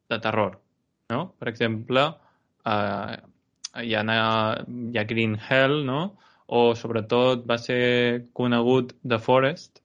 de 0.09 0.19
terror. 0.19 0.59
No? 1.09 1.35
Per 1.39 1.47
exemple, 1.47 2.05
eh, 2.65 3.15
hi, 3.83 3.95
ha, 3.95 4.03
hi 4.91 4.97
ha 4.97 5.03
Green 5.03 5.37
Hell, 5.49 5.85
no? 5.85 6.17
O 6.47 6.75
sobretot 6.77 7.45
va 7.49 7.57
ser 7.57 8.29
conegut 8.33 8.93
The 9.01 9.19
Forest, 9.19 9.81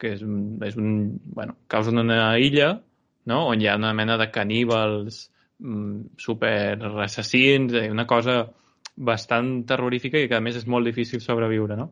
que 0.00 0.12
és 0.16 0.22
un, 0.22 0.58
és 0.66 0.76
un 0.76 1.16
bueno, 1.34 1.56
causa 1.68 1.94
una 1.94 2.36
illa 2.38 2.74
no? 3.26 3.46
on 3.50 3.60
hi 3.60 3.68
ha 3.68 3.76
una 3.76 3.92
mena 3.94 4.16
de 4.16 4.30
caníbals 4.30 5.30
mm, 5.58 6.16
super 6.16 6.78
assassins, 7.04 7.74
eh, 7.74 7.90
una 7.90 8.06
cosa 8.06 8.42
bastant 8.96 9.66
terrorífica 9.68 10.18
i 10.18 10.28
que 10.30 10.38
a 10.38 10.42
més 10.42 10.56
és 10.56 10.66
molt 10.66 10.88
difícil 10.88 11.20
sobreviure, 11.20 11.76
no? 11.76 11.90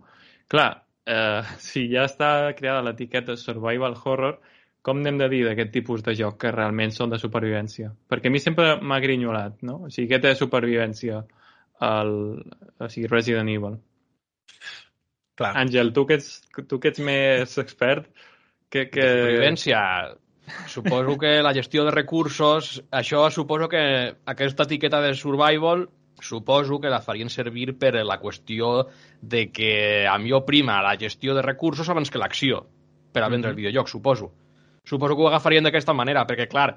Clar, 0.48 0.70
eh, 1.06 1.54
si 1.68 1.86
ja 1.92 2.06
està 2.08 2.54
creada 2.56 2.84
l'etiqueta 2.86 3.36
survival 3.36 3.98
horror, 4.04 4.40
com 4.84 5.00
n'hem 5.00 5.16
de 5.20 5.30
dir 5.32 5.44
d'aquest 5.46 5.70
tipus 5.72 6.02
de 6.04 6.12
joc 6.16 6.42
que 6.42 6.52
realment 6.52 6.92
són 6.92 7.12
de 7.12 7.18
supervivència? 7.20 7.90
Perquè 8.08 8.28
a 8.28 8.32
mi 8.32 8.40
sempre 8.40 8.74
m'ha 8.80 9.00
grinyolat, 9.00 9.62
no? 9.64 9.84
O 9.86 9.92
sigui, 9.92 10.20
de 10.20 10.34
supervivència? 10.36 11.22
El, 11.84 12.14
o 12.78 12.88
sigui, 12.88 13.08
Resident 13.10 13.50
Evil. 13.52 13.78
Clar. 15.38 15.54
Àngel, 15.64 15.92
tu 15.94 16.04
que 16.06 16.18
ets, 16.20 16.28
tu 16.70 16.78
que 16.80 16.92
ets 16.92 17.02
més 17.02 17.58
expert, 17.62 18.06
que... 18.70 18.86
que... 18.90 19.08
Supervivència. 19.08 19.80
Suposo 20.68 21.16
que 21.16 21.38
la 21.42 21.54
gestió 21.56 21.86
de 21.86 21.92
recursos, 21.94 22.74
això 22.92 23.22
suposo 23.32 23.68
que 23.72 23.84
aquesta 24.28 24.66
etiqueta 24.68 25.00
de 25.00 25.14
survival 25.16 25.86
suposo 26.20 26.80
que 26.80 26.90
la 26.92 27.00
farien 27.00 27.30
servir 27.30 27.74
per 27.78 27.94
la 28.04 28.18
qüestió 28.20 28.86
de 29.20 29.48
que 29.52 30.06
a 30.06 30.16
millor 30.18 30.44
prima 30.44 30.82
la 30.82 30.96
gestió 31.00 31.34
de 31.34 31.42
recursos 31.42 31.88
abans 31.88 32.10
que 32.10 32.20
l'acció 32.20 32.64
per 33.12 33.22
a 33.22 33.28
vendre 33.28 33.50
mm 33.50 33.54
-hmm. 33.54 33.56
el 33.56 33.56
videojoc, 33.56 33.88
suposo. 33.88 34.32
Suposo 34.84 35.16
que 35.16 35.22
ho 35.22 35.28
agafarien 35.28 35.64
d'aquesta 35.64 35.92
manera, 35.94 36.26
perquè, 36.26 36.48
clar, 36.48 36.76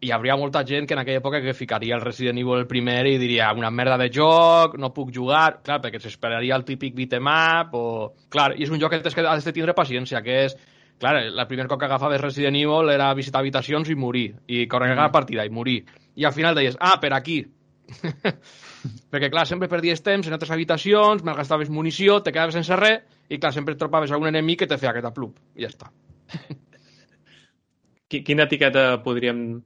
hi 0.00 0.12
hauria 0.14 0.36
molta 0.38 0.62
gent 0.66 0.86
que 0.86 0.94
en 0.94 1.00
aquella 1.02 1.18
època 1.18 1.40
que 1.42 1.54
ficaria 1.56 1.96
el 1.96 2.04
Resident 2.04 2.38
Evil 2.38 2.60
el 2.60 2.68
primer 2.70 3.00
i 3.10 3.16
diria 3.18 3.50
una 3.56 3.70
merda 3.74 3.96
de 3.98 4.08
joc, 4.14 4.76
no 4.78 4.92
puc 4.94 5.10
jugar, 5.14 5.58
clar, 5.66 5.80
perquè 5.82 5.98
s'esperaria 6.02 6.54
el 6.54 6.64
típic 6.66 6.94
beat'em 6.94 7.30
up, 7.32 7.74
o... 7.74 7.84
Clar, 8.30 8.52
i 8.54 8.66
és 8.66 8.70
un 8.70 8.78
joc 8.78 8.94
que 8.94 9.00
has 9.02 9.16
que 9.16 9.26
has 9.26 9.46
de 9.46 9.54
tindre 9.56 9.74
paciència, 9.74 10.22
que 10.22 10.44
és 10.44 10.54
clar, 11.02 11.16
el 11.26 11.46
primer 11.50 11.66
cop 11.66 11.80
que 11.80 11.88
agafaves 11.88 12.22
Resident 12.22 12.58
Evil 12.60 12.92
era 12.92 13.10
visitar 13.18 13.42
habitacions 13.42 13.90
i 13.90 13.96
morir, 13.98 14.28
i 14.46 14.66
carregar 14.70 14.96
mm. 14.96 15.06
la 15.08 15.14
partida 15.14 15.46
i 15.46 15.50
morir. 15.50 15.80
I 16.14 16.26
al 16.28 16.34
final 16.36 16.54
deies, 16.54 16.78
ah, 16.78 16.98
per 17.02 17.12
aquí. 17.16 17.40
Perquè, 19.10 19.30
clar, 19.32 19.46
sempre 19.50 19.70
perdies 19.70 20.04
temps 20.06 20.28
en 20.28 20.36
altres 20.36 20.52
habitacions, 20.54 21.24
malgastaves 21.26 21.72
munició, 21.74 22.20
te 22.22 22.30
quedaves 22.30 22.54
sense 22.54 22.78
res, 22.78 23.02
i, 23.28 23.40
clar, 23.40 23.50
sempre 23.56 23.74
trobaves 23.80 24.14
algun 24.14 24.30
enemic 24.30 24.62
que 24.62 24.70
te 24.70 24.78
feia 24.78 24.92
aquest 24.94 25.10
aplup. 25.10 25.42
I 25.58 25.66
ja 25.66 25.72
està. 25.72 25.90
Quina 28.08 28.46
etiqueta 28.46 29.02
podríem 29.04 29.58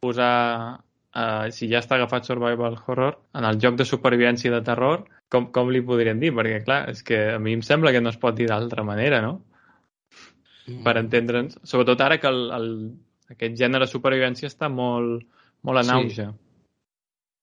posar, 0.00 0.80
uh, 1.14 1.46
si 1.54 1.68
ja 1.70 1.82
està 1.84 1.98
agafat 1.98 2.28
Survival 2.28 2.78
Horror, 2.80 3.18
en 3.36 3.46
el 3.48 3.60
joc 3.62 3.78
de 3.80 3.86
supervivència 3.88 4.52
de 4.54 4.62
terror, 4.66 5.04
com, 5.30 5.50
com 5.54 5.70
li 5.70 5.84
podríem 5.86 6.20
dir? 6.22 6.32
Perquè, 6.36 6.62
clar, 6.66 6.82
és 6.94 7.04
que 7.06 7.20
a 7.36 7.38
mi 7.38 7.54
em 7.58 7.64
sembla 7.66 7.92
que 7.94 8.02
no 8.02 8.12
es 8.12 8.18
pot 8.20 8.36
dir 8.36 8.48
d'altra 8.50 8.84
manera, 8.86 9.20
no? 9.24 9.38
Mm. 10.66 10.82
Per 10.86 10.96
entendre'ns. 11.04 11.60
Sobretot 11.68 12.00
ara 12.04 12.20
que 12.22 12.30
el, 12.30 12.46
el, 12.56 12.70
aquest 13.34 13.58
gènere 13.60 13.86
de 13.86 13.92
supervivència 13.92 14.50
està 14.50 14.72
molt, 14.72 15.26
molt 15.66 15.84
en 15.84 15.96
auge. 15.98 16.30
Sí 16.30 16.46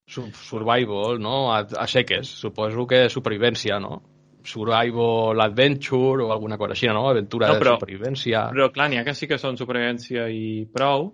survival, 0.08 1.18
no? 1.20 1.52
A, 1.52 1.60
a 1.60 1.86
seques, 1.86 2.28
suposo 2.40 2.86
que 2.88 3.08
supervivència, 3.12 3.78
no? 3.80 4.00
Survival 4.48 5.40
Adventure 5.44 6.24
o 6.24 6.32
alguna 6.32 6.56
cosa 6.56 6.72
així, 6.72 6.88
no? 6.88 7.08
Aventura 7.10 7.50
no, 7.50 7.58
però, 7.60 7.74
de 7.76 7.82
supervivència. 7.82 8.46
Però, 8.54 8.70
clar, 8.72 8.88
n'hi 8.88 9.00
ha 9.00 9.04
que 9.04 9.14
sí 9.14 9.28
que 9.28 9.38
són 9.40 9.58
supervivència 9.60 10.28
i 10.32 10.64
prou, 10.72 11.10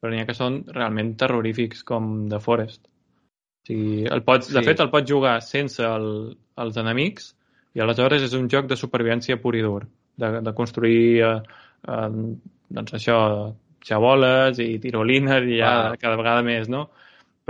però 0.00 0.12
n'hi 0.12 0.22
ha 0.22 0.28
que 0.28 0.36
són 0.36 0.62
realment 0.72 1.14
terrorífics, 1.20 1.84
com 1.86 2.28
The 2.30 2.40
Forest. 2.42 2.86
O 2.86 3.70
sigui, 3.70 4.04
el 4.08 4.24
pots, 4.26 4.48
sí. 4.48 4.56
de 4.56 4.64
fet, 4.66 4.80
el 4.80 4.92
pots 4.92 5.10
jugar 5.10 5.36
sense 5.44 5.84
el, 5.84 6.08
els 6.64 6.78
enemics 6.80 7.34
i 7.76 7.84
aleshores 7.84 8.24
és 8.26 8.36
un 8.38 8.48
joc 8.50 8.70
de 8.70 8.78
supervivència 8.80 9.38
pur 9.42 9.54
i 9.58 9.64
dur, 9.64 9.84
de, 10.18 10.30
de 10.46 10.54
construir 10.56 11.02
eh, 11.26 11.34
eh, 11.86 12.08
doncs 12.80 12.96
això, 12.96 13.18
xaboles 13.84 14.58
i 14.60 14.74
tirolines 14.80 15.46
i 15.48 15.60
ja 15.60 15.70
ah. 15.90 15.94
cada 16.00 16.18
vegada 16.20 16.42
més, 16.44 16.68
no? 16.72 16.88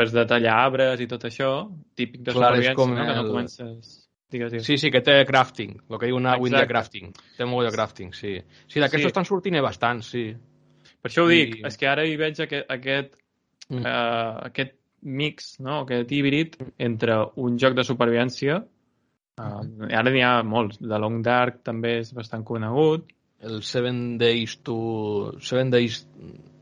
pues, 0.00 0.12
de 0.12 0.24
tallar 0.24 0.54
arbres 0.64 1.00
i 1.04 1.06
tot 1.08 1.26
això, 1.28 1.50
típic 1.98 2.22
de 2.24 2.32
Clar, 2.32 2.54
supervivència, 2.54 2.76
com 2.78 2.94
no? 2.94 3.02
El... 3.02 3.08
que 3.10 3.16
no 3.18 3.26
comences... 3.28 3.96
Digues, 4.30 4.52
digues. 4.52 4.64
Sí, 4.64 4.76
sí, 4.78 4.92
que 4.94 5.00
té 5.02 5.16
crafting, 5.26 5.74
el 5.90 5.98
que 5.98 6.06
diu 6.06 6.16
una 6.16 6.36
Exacte. 6.36 6.56
de 6.56 6.68
crafting. 6.70 7.08
Té 7.36 7.48
molt 7.50 7.66
de 7.66 7.72
crafting, 7.74 8.12
sí. 8.14 8.36
Sí, 8.70 8.78
d'aquests 8.78 9.02
sí. 9.02 9.10
estan 9.10 9.26
sortint 9.26 9.58
bastant, 9.60 10.04
sí. 10.06 10.22
Per 11.00 11.10
això 11.10 11.24
ho 11.24 11.30
dic, 11.30 11.56
I... 11.60 11.64
és 11.68 11.78
que 11.80 11.88
ara 11.88 12.04
hi 12.06 12.18
veig 12.20 12.42
aquest, 12.44 12.66
aquest, 12.72 13.16
mm. 13.70 13.80
uh, 13.80 14.44
aquest 14.50 14.76
mix, 15.20 15.54
no? 15.64 15.82
aquest 15.84 16.12
híbrid 16.12 16.58
entre 16.78 17.16
un 17.40 17.56
joc 17.60 17.76
de 17.78 17.86
supervivència, 17.88 18.60
uh, 19.40 19.62
ara 19.88 20.12
n'hi 20.12 20.24
ha 20.26 20.34
molts, 20.44 20.80
de 20.82 21.00
Long 21.00 21.22
Dark 21.24 21.62
també 21.66 21.98
és 22.02 22.12
bastant 22.16 22.44
conegut. 22.46 23.08
El 23.40 23.62
Seven 23.64 24.18
Days 24.20 24.58
to... 24.66 24.78
Seven 25.40 25.72
Days... 25.72 26.02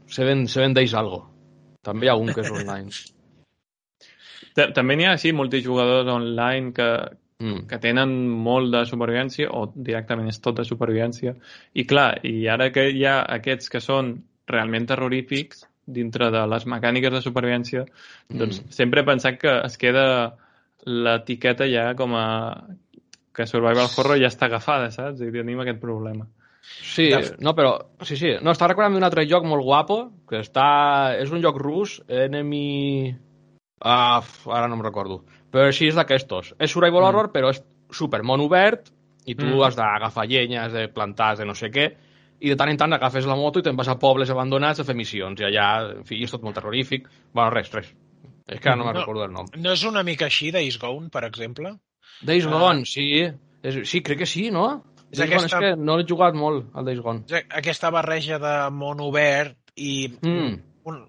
Seven, 0.08 0.46
Seven 0.48 0.76
Days 0.76 0.94
algo. 0.96 1.24
També 1.84 2.06
hi 2.06 2.12
ha 2.12 2.18
un 2.18 2.30
que 2.30 2.44
és 2.44 2.52
online. 2.60 2.94
També 4.74 4.94
n'hi 4.98 5.06
ha, 5.06 5.16
sí, 5.18 5.34
multijugadors 5.34 6.08
online 6.10 6.70
que, 6.74 6.86
mm. 7.42 7.66
que 7.70 7.78
tenen 7.82 8.14
molt 8.28 8.72
de 8.74 8.84
supervivència 8.88 9.50
o 9.54 9.66
directament 9.74 10.30
és 10.30 10.40
tot 10.44 10.58
de 10.58 10.66
supervivència. 10.68 11.34
I 11.74 11.86
clar, 11.88 12.10
i 12.26 12.46
ara 12.50 12.70
que 12.74 12.88
hi 12.90 13.04
ha 13.06 13.20
aquests 13.38 13.72
que 13.72 13.82
són 13.84 14.16
realment 14.48 14.88
terrorífics 14.88 15.66
dintre 15.88 16.30
de 16.32 16.44
les 16.52 16.66
mecàniques 16.68 17.14
de 17.14 17.22
supervivència, 17.24 17.84
mm. 17.84 18.40
doncs 18.40 18.60
sempre 18.74 19.02
he 19.02 19.08
pensat 19.08 19.40
que 19.40 19.54
es 19.64 19.78
queda 19.80 20.04
l'etiqueta 20.88 21.66
ja 21.68 21.90
com 21.98 22.14
a 22.16 22.26
que 23.34 23.46
Survival 23.46 23.86
Horror 23.86 24.18
ja 24.18 24.30
està 24.32 24.48
agafada, 24.48 24.90
saps? 24.90 25.22
I 25.22 25.30
tenim 25.30 25.60
aquest 25.62 25.78
problema. 25.82 26.26
Sí, 26.68 27.08
no, 27.40 27.54
però... 27.56 27.76
Sí, 28.02 28.18
sí. 28.18 28.34
No, 28.42 28.52
està 28.52 28.66
recordant 28.68 28.96
d'un 28.96 29.06
altre 29.06 29.24
joc 29.30 29.46
molt 29.46 29.64
guapo, 29.64 29.98
que 30.28 30.42
està... 30.42 30.68
És 31.22 31.30
un 31.32 31.42
joc 31.44 31.60
rus, 31.62 32.00
Enemy... 32.08 33.14
Ah, 33.80 34.20
ara 34.50 34.68
no 34.68 34.78
em 34.78 34.84
recordo. 34.84 35.22
Però 35.52 35.68
així 35.68 35.88
és 35.88 35.96
d'aquestos. 35.98 36.54
És 36.58 36.72
survival 36.72 37.02
mm. 37.02 37.08
horror, 37.08 37.30
però 37.34 37.52
és 37.54 37.62
super 37.94 38.22
món 38.26 38.42
obert 38.44 38.90
i 39.28 39.36
tu 39.36 39.46
mm. 39.46 39.62
has 39.66 39.76
d'agafar 39.78 40.26
llenya, 40.28 40.66
has 40.66 40.74
de 40.74 40.86
plantar, 40.92 41.32
has 41.34 41.42
de 41.42 41.46
no 41.48 41.54
sé 41.56 41.70
què, 41.72 41.88
i 42.40 42.52
de 42.52 42.56
tant 42.58 42.70
en 42.70 42.78
tant 42.80 42.94
agafes 42.94 43.26
la 43.26 43.36
moto 43.36 43.60
i 43.60 43.66
te'n 43.66 43.76
vas 43.78 43.90
a 43.90 43.98
pobles 44.00 44.30
abandonats 44.30 44.80
a 44.80 44.86
fer 44.86 44.96
missions, 44.96 45.40
i 45.42 45.48
allà, 45.48 45.68
en 45.98 46.04
fi, 46.08 46.20
és 46.24 46.32
tot 46.32 46.44
molt 46.46 46.56
terrorífic. 46.58 47.08
Bueno, 47.34 47.50
res, 47.54 47.70
res. 47.74 47.90
És 48.48 48.62
que 48.62 48.70
ara 48.70 48.78
no 48.78 48.86
me'n 48.86 48.94
no, 48.96 49.02
recordo 49.02 49.26
el 49.26 49.34
nom. 49.34 49.48
No 49.60 49.74
és 49.74 49.82
una 49.88 50.04
mica 50.06 50.28
així, 50.28 50.52
Days 50.54 50.78
Gone, 50.80 51.10
per 51.12 51.26
exemple? 51.28 51.74
Days 52.24 52.46
ah. 52.46 52.54
Gone, 52.54 52.86
sí. 52.88 53.08
És, 53.60 53.82
sí, 53.90 54.00
crec 54.06 54.22
que 54.22 54.30
sí, 54.30 54.46
no? 54.54 54.68
És, 55.10 55.20
aquesta... 55.24 55.58
Gone, 55.58 55.72
és 55.72 55.76
que 55.76 55.88
no 55.90 55.98
l'he 55.98 56.06
jugat 56.08 56.38
molt, 56.38 56.70
al 56.78 56.88
Days 56.88 57.02
Gone. 57.04 57.42
Aquesta 57.60 57.90
barreja 57.94 58.40
de 58.42 58.54
món 58.72 59.02
obert 59.04 59.58
i... 59.74 60.08
Mm. 60.22 60.56
Un... 60.88 61.02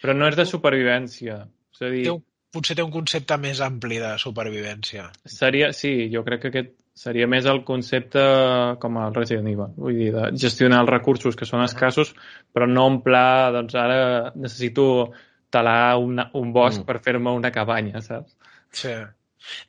Però 0.00 0.14
no 0.16 0.30
és 0.30 0.38
de 0.38 0.46
supervivència. 0.48 1.42
És 1.76 1.84
a 1.84 1.92
dir... 1.92 2.02
Té 2.08 2.14
un, 2.14 2.24
potser 2.56 2.76
té 2.78 2.84
un 2.84 2.92
concepte 2.94 3.36
més 3.42 3.60
ampli 3.64 4.00
de 4.00 4.16
supervivència. 4.22 5.10
Seria, 5.28 5.70
sí, 5.76 5.94
jo 6.12 6.24
crec 6.26 6.46
que 6.46 6.52
aquest 6.54 6.74
seria 6.96 7.28
més 7.28 7.44
el 7.44 7.60
concepte 7.68 8.22
com 8.80 8.96
el 9.02 9.14
Resident 9.14 9.50
Evil, 9.50 9.74
vull 9.76 9.98
dir, 10.00 10.12
de 10.14 10.30
gestionar 10.40 10.80
els 10.84 10.92
recursos 10.94 11.36
que 11.36 11.48
són 11.48 11.64
escassos, 11.66 12.14
però 12.56 12.68
no 12.70 12.86
en 12.88 13.02
pla, 13.04 13.52
doncs 13.52 13.76
ara 13.76 13.98
necessito 14.32 14.86
talar 15.52 15.98
una, 16.00 16.30
un 16.40 16.54
bosc 16.56 16.80
mm. 16.80 16.86
per 16.88 17.02
fer-me 17.04 17.34
una 17.36 17.52
cabanya, 17.52 18.00
saps? 18.04 18.32
Sí. 18.72 18.94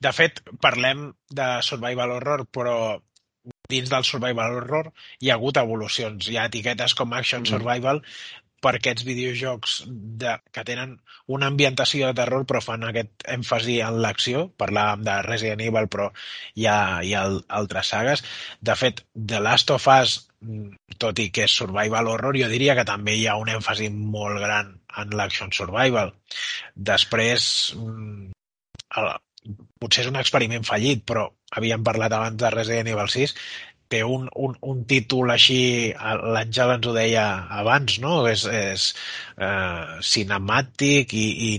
De 0.02 0.14
fet, 0.16 0.40
parlem 0.64 1.10
de 1.40 1.50
survival 1.68 2.16
horror, 2.16 2.48
però 2.48 2.78
dins 3.72 3.92
del 3.92 4.08
survival 4.08 4.62
horror 4.62 4.90
hi 5.20 5.30
ha 5.30 5.36
hagut 5.36 5.60
evolucions. 5.60 6.32
Hi 6.32 6.40
ha 6.40 6.48
etiquetes 6.48 6.96
com 6.98 7.14
action 7.14 7.44
mm. 7.44 7.52
survival, 7.52 8.02
per 8.68 8.76
aquests 8.78 9.06
videojocs 9.08 9.78
de, 10.22 10.34
que 10.52 10.64
tenen 10.68 10.98
una 11.32 11.48
ambientació 11.52 12.10
de 12.10 12.18
terror 12.20 12.44
però 12.50 12.60
fan 12.64 12.84
aquest 12.84 13.24
èmfasi 13.38 13.78
en 13.88 14.02
l'acció. 14.04 14.48
Parlàvem 14.60 15.06
de 15.08 15.18
Resident 15.28 15.64
Evil 15.64 15.88
però 15.94 16.10
hi 16.60 16.68
ha, 16.68 16.80
hi 17.04 17.14
ha 17.16 17.26
altres 17.60 17.94
sagues. 17.94 18.24
De 18.60 18.76
fet, 18.80 19.06
The 19.16 19.40
Last 19.44 19.72
of 19.76 19.88
Us, 19.94 20.18
tot 21.00 21.20
i 21.24 21.30
que 21.34 21.48
és 21.48 21.56
survival 21.62 22.12
horror, 22.12 22.40
jo 22.40 22.50
diria 22.52 22.76
que 22.78 22.88
també 22.88 23.16
hi 23.16 23.28
ha 23.28 23.38
un 23.40 23.54
èmfasi 23.56 23.88
molt 23.94 24.42
gran 24.44 24.76
en 24.98 25.16
l'action 25.20 25.54
survival. 25.56 26.12
Després, 26.92 27.48
mm, 27.78 28.30
el, 29.00 29.10
potser 29.80 30.04
és 30.04 30.12
un 30.12 30.20
experiment 30.20 30.66
fallit, 30.68 31.04
però 31.08 31.28
havíem 31.56 31.84
parlat 31.88 32.14
abans 32.18 32.40
de 32.42 32.52
Resident 32.54 32.92
Evil 32.94 33.12
6, 33.14 33.36
té 33.92 34.02
un, 34.04 34.28
un, 34.36 34.56
un 34.68 34.84
títol 34.90 35.32
així, 35.34 35.60
l'Àngel 35.96 36.74
ens 36.76 36.88
ho 36.88 36.94
deia 36.96 37.26
abans, 37.60 37.98
no? 38.04 38.20
És, 38.30 38.44
és 38.52 38.88
uh, 39.38 39.98
cinemàtic 40.04 41.14
i, 41.16 41.26
i 41.48 41.52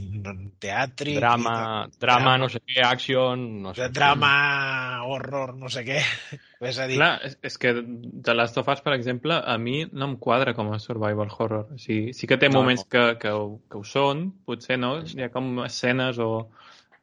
teàtric. 0.60 1.18
Drama, 1.18 1.54
i, 1.54 1.98
drama, 1.98 1.98
drama, 2.04 2.36
no 2.42 2.50
sé 2.52 2.60
què, 2.64 2.80
action, 2.84 3.44
no 3.64 3.74
sé 3.76 3.88
Drama, 3.94 4.32
què. 4.32 5.08
horror, 5.08 5.54
no 5.58 5.72
sé 5.72 5.84
què. 5.88 6.00
és 6.70 6.80
a 6.80 6.88
dir... 6.90 6.98
Clar, 7.00 7.12
és, 7.28 7.38
és 7.50 7.60
que 7.62 7.74
The 7.78 8.36
Last 8.36 8.60
of 8.60 8.68
Us, 8.72 8.82
per 8.84 8.96
exemple, 8.96 9.38
a 9.38 9.56
mi 9.62 9.82
no 9.92 10.10
em 10.12 10.18
quadra 10.20 10.54
com 10.58 10.72
a 10.74 10.80
survival 10.82 11.32
horror. 11.32 11.70
O 11.74 11.80
sigui, 11.80 12.12
sí 12.16 12.28
que 12.30 12.40
té 12.40 12.52
no, 12.52 12.60
moments 12.60 12.84
no. 12.84 12.90
Que, 12.92 13.06
que, 13.22 13.36
que 13.70 13.80
ho 13.80 13.86
són, 13.86 14.28
potser, 14.48 14.80
no? 14.80 14.98
Hi 15.04 15.28
ha 15.28 15.32
com 15.34 15.62
escenes 15.64 16.20
o, 16.20 16.32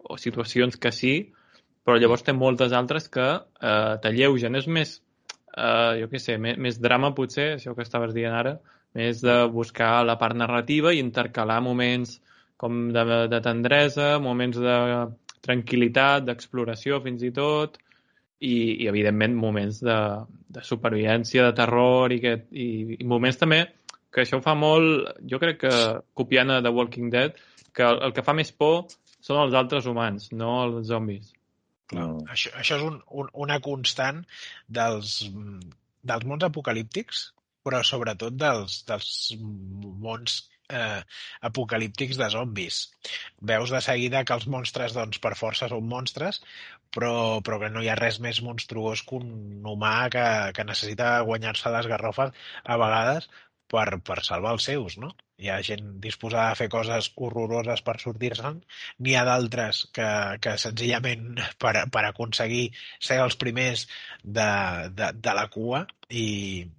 o 0.06 0.20
situacions 0.22 0.78
que 0.78 0.94
sí, 0.94 1.16
però 1.86 1.98
llavors 2.02 2.26
té 2.26 2.34
moltes 2.34 2.74
altres 2.74 3.10
que 3.14 3.26
eh, 3.38 3.96
t'alleugen. 4.02 4.58
És 4.58 4.68
més 4.68 5.00
eh, 5.58 6.01
jo 6.01 6.10
què 6.12 6.22
sé, 6.22 6.38
més, 6.41 6.60
més 6.62 6.80
drama 6.82 7.14
potser, 7.18 7.56
això 7.56 7.76
que 7.76 7.86
estaves 7.86 8.14
dient 8.16 8.36
ara, 8.36 8.58
més 8.95 9.22
de 9.24 9.38
buscar 9.51 10.06
la 10.08 10.18
part 10.20 10.38
narrativa 10.39 10.93
i 10.93 11.01
intercalar 11.03 11.62
moments 11.64 12.20
com 12.58 12.89
de, 12.95 13.03
de 13.32 13.39
tendresa, 13.43 14.16
moments 14.24 14.60
de 14.62 14.76
tranquil·litat, 15.45 16.24
d'exploració 16.28 17.01
fins 17.03 17.26
i 17.28 17.32
tot, 17.36 17.80
i, 18.39 18.84
i 18.84 18.88
evidentment 18.91 19.36
moments 19.36 19.82
de, 19.84 19.97
de 20.56 20.64
supervivència, 20.64 21.47
de 21.47 21.58
terror 21.58 22.14
i, 22.14 22.22
que, 22.24 22.38
i, 22.51 22.68
i 22.99 23.08
moments 23.08 23.39
també 23.41 23.64
que 24.16 24.24
això 24.24 24.39
fa 24.43 24.53
molt, 24.56 25.10
jo 25.28 25.39
crec 25.41 25.60
que 25.66 25.74
copiant 26.16 26.53
a 26.53 26.62
The 26.64 26.72
Walking 26.72 27.10
Dead, 27.12 27.36
que 27.76 27.84
el, 27.84 27.99
el 28.08 28.14
que 28.16 28.24
fa 28.24 28.36
més 28.38 28.53
por 28.56 28.86
són 29.20 29.41
els 29.43 29.58
altres 29.60 29.89
humans, 29.91 30.30
no 30.32 30.53
els 30.64 30.88
zombis. 30.88 31.34
Clar. 31.92 32.10
Això, 32.34 32.52
això 32.60 32.80
és 32.80 32.84
un, 32.86 33.00
un, 33.22 33.30
una 33.46 33.60
constant 33.64 34.24
dels, 34.80 35.20
dels 36.12 36.28
mons 36.32 36.46
apocalíptics, 36.48 37.30
però 37.66 37.82
sobretot 37.86 38.38
dels, 38.38 38.82
dels 38.90 39.10
mons 39.40 40.40
eh, 40.70 41.02
apocalíptics 41.50 42.18
de 42.22 42.30
zombis. 42.34 42.80
Veus 43.52 43.74
de 43.74 43.82
seguida 43.86 44.24
que 44.26 44.38
els 44.38 44.48
monstres, 44.56 44.96
doncs, 44.98 45.22
per 45.22 45.36
força 45.40 45.70
són 45.72 45.88
monstres, 45.90 46.42
però, 46.96 47.42
però 47.46 47.60
que 47.62 47.72
no 47.74 47.84
hi 47.84 47.90
ha 47.92 47.98
res 48.00 48.20
més 48.24 48.42
monstruós 48.46 49.04
que 49.08 49.20
un 49.20 49.66
humà 49.72 49.96
que, 50.14 50.26
que 50.56 50.68
necessita 50.68 51.18
guanyar-se 51.28 51.74
les 51.74 51.90
garrofes 51.92 52.48
a 52.64 52.78
vegades 52.82 53.30
per, 53.72 53.86
per 54.05 54.22
salvar 54.24 54.53
els 54.55 54.68
seus, 54.70 54.97
no? 55.01 55.11
Hi 55.41 55.49
ha 55.51 55.57
gent 55.68 55.88
disposada 56.03 56.53
a 56.53 56.57
fer 56.59 56.68
coses 56.72 57.09
horroroses 57.20 57.82
per 57.84 57.97
sortir-se'n, 57.99 58.61
n'hi 59.03 59.16
ha 59.18 59.26
d'altres 59.28 59.82
que, 59.95 60.07
que 60.43 60.55
senzillament 60.61 61.41
per, 61.63 61.74
per 61.91 62.05
aconseguir 62.07 62.70
ser 62.99 63.20
els 63.24 63.36
primers 63.41 63.88
de, 64.24 64.49
de, 64.95 65.11
de 65.28 65.36
la 65.36 65.47
cua 65.51 65.84
i, 66.09 66.28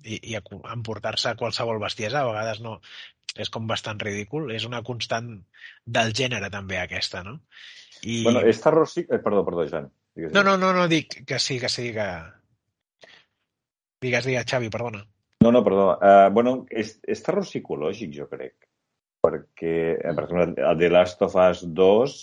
i, 0.05 0.21
i 0.33 0.39
emportar-se 0.39 1.37
qualsevol 1.41 1.83
bestiesa, 1.83 2.23
a 2.23 2.31
vegades 2.31 2.63
no, 2.65 2.79
és 3.37 3.53
com 3.53 3.67
bastant 3.69 4.01
ridícul, 4.01 4.49
és 4.55 4.65
una 4.69 4.83
constant 4.87 5.35
del 5.99 6.15
gènere 6.17 6.51
també 6.53 6.81
aquesta, 6.81 7.23
no? 7.27 7.39
I... 8.03 8.23
Bueno, 8.25 8.43
és 8.47 8.61
terror 8.63 8.89
sí... 8.89 9.05
Eh, 9.05 9.21
perdó, 9.21 9.45
perdó, 9.45 9.67
Jan. 9.69 9.91
Digues, 10.17 10.33
No, 10.33 10.43
no, 10.47 10.57
no, 10.61 10.73
no, 10.77 10.87
dic 10.89 11.21
que 11.29 11.39
sí, 11.43 11.59
que 11.61 11.69
sí, 11.73 11.91
que... 11.97 12.09
Digues, 14.01 14.29
digues, 14.29 14.49
Xavi, 14.49 14.71
perdona. 14.73 15.03
No, 15.45 15.53
no, 15.53 15.63
perdó. 15.65 15.91
Uh, 16.01 16.29
bueno, 16.33 16.55
és, 16.71 16.97
és 17.07 17.23
terror 17.23 17.45
psicològic, 17.47 18.15
jo 18.17 18.27
crec. 18.31 18.55
Perquè, 19.27 19.75
eh, 19.97 20.15
per 20.15 20.25
exemple, 20.25 20.65
el 20.65 20.79
The 20.81 20.91
Last 20.93 21.23
of 21.27 21.37
Us 21.39 21.65
2 21.77 22.15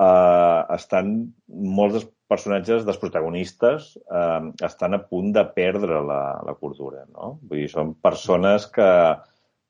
uh, 0.00 0.64
estan 0.74 1.12
molts 1.48 1.98
dels 1.98 2.08
personatges, 2.28 2.84
dels 2.86 3.00
protagonistes, 3.00 3.94
uh, 4.12 4.50
estan 4.64 4.96
a 4.96 5.02
punt 5.10 5.32
de 5.36 5.44
perdre 5.56 6.00
la, 6.04 6.22
la 6.44 6.54
cordura, 6.60 7.04
no? 7.12 7.36
Vull 7.42 7.64
dir, 7.64 7.70
són 7.72 7.94
persones 8.04 8.68
que, 8.72 8.88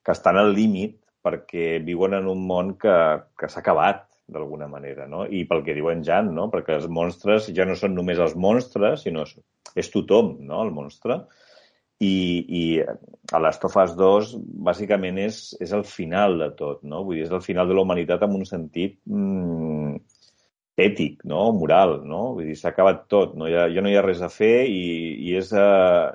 que 0.05 0.15
estan 0.15 0.39
al 0.41 0.55
límit 0.57 0.99
perquè 1.25 1.79
viuen 1.85 2.17
en 2.19 2.29
un 2.31 2.45
món 2.47 2.77
que, 2.81 2.95
que 3.39 3.51
s'ha 3.51 3.63
acabat 3.63 4.05
d'alguna 4.29 4.69
manera, 4.69 5.07
no? 5.09 5.25
I 5.25 5.45
pel 5.49 5.65
que 5.65 5.77
diuen 5.77 6.05
Jan, 6.05 6.33
no? 6.37 6.49
Perquè 6.53 6.77
els 6.77 6.89
monstres 6.93 7.49
ja 7.57 7.67
no 7.69 7.77
són 7.79 7.95
només 7.97 8.21
els 8.21 8.37
monstres, 8.37 9.07
sinó 9.07 9.25
és, 9.25 9.35
és 9.79 9.91
tothom, 9.93 10.37
no?, 10.45 10.63
el 10.67 10.73
monstre. 10.75 11.23
I, 11.99 12.15
i 12.47 12.63
a 13.33 13.41
Last 13.43 13.65
of 13.67 13.75
Us 13.83 13.95
2 13.99 14.35
bàsicament 14.69 15.19
és, 15.19 15.41
és 15.59 15.73
el 15.75 15.83
final 15.89 16.39
de 16.39 16.53
tot, 16.59 16.85
no? 16.87 17.03
Vull 17.07 17.19
dir, 17.19 17.25
és 17.27 17.35
el 17.35 17.43
final 17.43 17.69
de 17.69 17.75
la 17.75 17.83
humanitat 17.83 18.23
en 18.23 18.37
un 18.39 18.47
sentit 18.47 19.01
mm, 19.11 19.97
ètic, 20.79 21.25
no? 21.27 21.49
Moral, 21.59 21.99
no? 22.07 22.23
Vull 22.37 22.53
dir, 22.53 22.57
s'ha 22.59 22.71
acabat 22.71 23.07
tot, 23.11 23.35
no? 23.39 23.49
Ja, 23.51 23.67
ja 23.73 23.83
no 23.83 23.91
hi 23.91 23.99
ha 23.99 24.05
res 24.07 24.23
a 24.23 24.31
fer 24.33 24.69
i, 24.71 24.85
i 25.27 25.35
és... 25.41 25.51
Uh, 25.51 26.15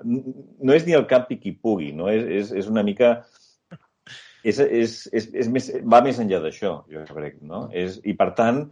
no 0.64 0.76
és 0.76 0.88
ni 0.88 0.96
el 0.96 1.08
cap 1.10 1.32
i 1.36 1.40
qui 1.42 1.52
pugui, 1.52 1.92
no? 1.98 2.08
És, 2.12 2.24
és, 2.40 2.56
és 2.64 2.72
una 2.72 2.86
mica... 2.88 3.18
És, 4.44 4.58
és, 4.60 4.96
és, 5.16 5.30
és 5.40 5.52
més, 5.52 5.70
va 5.88 6.02
més 6.04 6.18
enllà 6.20 6.42
d'això, 6.44 6.74
jo 6.92 7.04
crec, 7.12 7.38
no? 7.48 7.66
És, 7.72 8.00
I, 8.04 8.16
per 8.20 8.34
tant, 8.40 8.66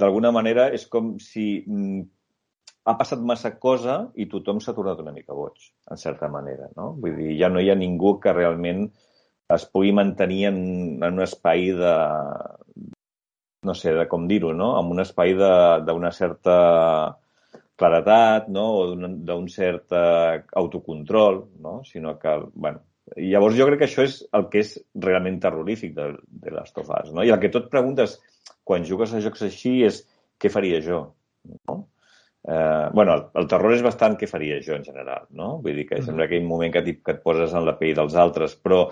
d'alguna 0.00 0.32
manera, 0.36 0.66
és 0.76 0.84
com 0.90 1.14
si 1.22 1.46
mm, 1.64 2.02
ha 2.84 2.94
passat 3.00 3.22
massa 3.24 3.54
cosa 3.60 3.96
i 4.20 4.26
tothom 4.28 4.60
s'ha 4.60 4.74
tornat 4.76 5.00
una 5.00 5.14
mica 5.14 5.36
boig, 5.36 5.70
en 5.90 6.00
certa 6.00 6.28
manera, 6.28 6.68
no? 6.76 6.92
Vull 7.00 7.16
dir, 7.16 7.32
ja 7.40 7.48
no 7.52 7.62
hi 7.62 7.70
ha 7.72 7.78
ningú 7.78 8.18
que 8.20 8.34
realment 8.36 8.86
es 9.54 9.64
pugui 9.72 9.92
mantenir 9.96 10.46
en, 10.50 10.58
en 11.00 11.10
un 11.12 11.24
espai 11.24 11.70
de, 11.78 11.94
no 13.64 13.74
sé, 13.76 13.94
de 13.96 14.06
com 14.08 14.26
dir-ho, 14.28 14.52
no? 14.56 14.74
En 14.80 14.92
un 14.92 15.04
espai 15.04 15.34
d'una 15.36 16.12
certa 16.12 16.56
claretat, 17.80 18.50
no? 18.52 18.66
O 18.80 18.82
d'un 18.96 19.48
cert 19.52 19.96
eh, 19.96 20.42
autocontrol, 20.60 21.40
no? 21.64 21.78
Sinó 21.88 22.18
que, 22.20 22.36
bueno, 22.54 22.84
llavors 23.16 23.56
jo 23.58 23.68
crec 23.68 23.82
que 23.82 23.88
això 23.88 24.04
és 24.04 24.20
el 24.36 24.48
que 24.52 24.62
és 24.64 24.76
realment 25.06 25.40
terrorífic 25.42 25.96
de, 25.96 26.12
de 26.44 26.54
Last 26.54 26.78
of 26.80 26.92
Us, 26.92 27.12
no? 27.16 27.24
I 27.24 27.32
el 27.34 27.40
que 27.42 27.52
tot 27.52 27.72
preguntes 27.72 28.18
quan 28.64 28.86
jugues 28.88 29.12
a 29.12 29.24
jocs 29.24 29.44
així 29.48 29.80
és 29.88 30.04
què 30.40 30.52
faria 30.52 30.80
jo, 30.84 31.06
no? 31.68 31.82
Eh, 32.46 32.88
bueno, 32.92 33.14
el, 33.14 33.22
el 33.40 33.46
terror 33.48 33.72
és 33.72 33.82
bastant 33.84 34.18
què 34.20 34.28
faria 34.28 34.58
jo 34.64 34.74
en 34.76 34.84
general, 34.84 35.28
no? 35.32 35.54
Vull 35.64 35.78
dir 35.80 35.86
que 35.88 36.02
sembla 36.04 36.26
aquell 36.28 36.44
moment 36.44 36.74
que, 36.74 36.82
que 37.00 37.14
et 37.16 37.22
poses 37.24 37.54
en 37.56 37.64
la 37.64 37.72
pell 37.78 37.94
dels 37.96 38.16
altres, 38.20 38.56
però, 38.60 38.82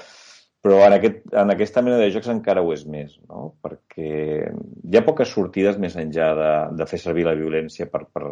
però 0.64 0.78
en, 0.86 0.96
aquest, 0.96 1.26
en 1.36 1.52
aquesta 1.52 1.82
mena 1.84 1.98
de 2.00 2.08
jocs 2.14 2.30
encara 2.32 2.62
ho 2.64 2.72
és 2.72 2.86
més, 2.88 3.18
no? 3.28 3.50
Perquè 3.60 4.12
hi 4.48 4.96
ha 4.96 5.04
poques 5.04 5.34
sortides 5.36 5.76
més 5.82 5.98
enllà 6.00 6.30
de, 6.38 6.52
de 6.80 6.86
fer 6.88 7.02
servir 7.02 7.26
la 7.28 7.36
violència 7.36 7.90
per, 7.92 8.06
per, 8.08 8.24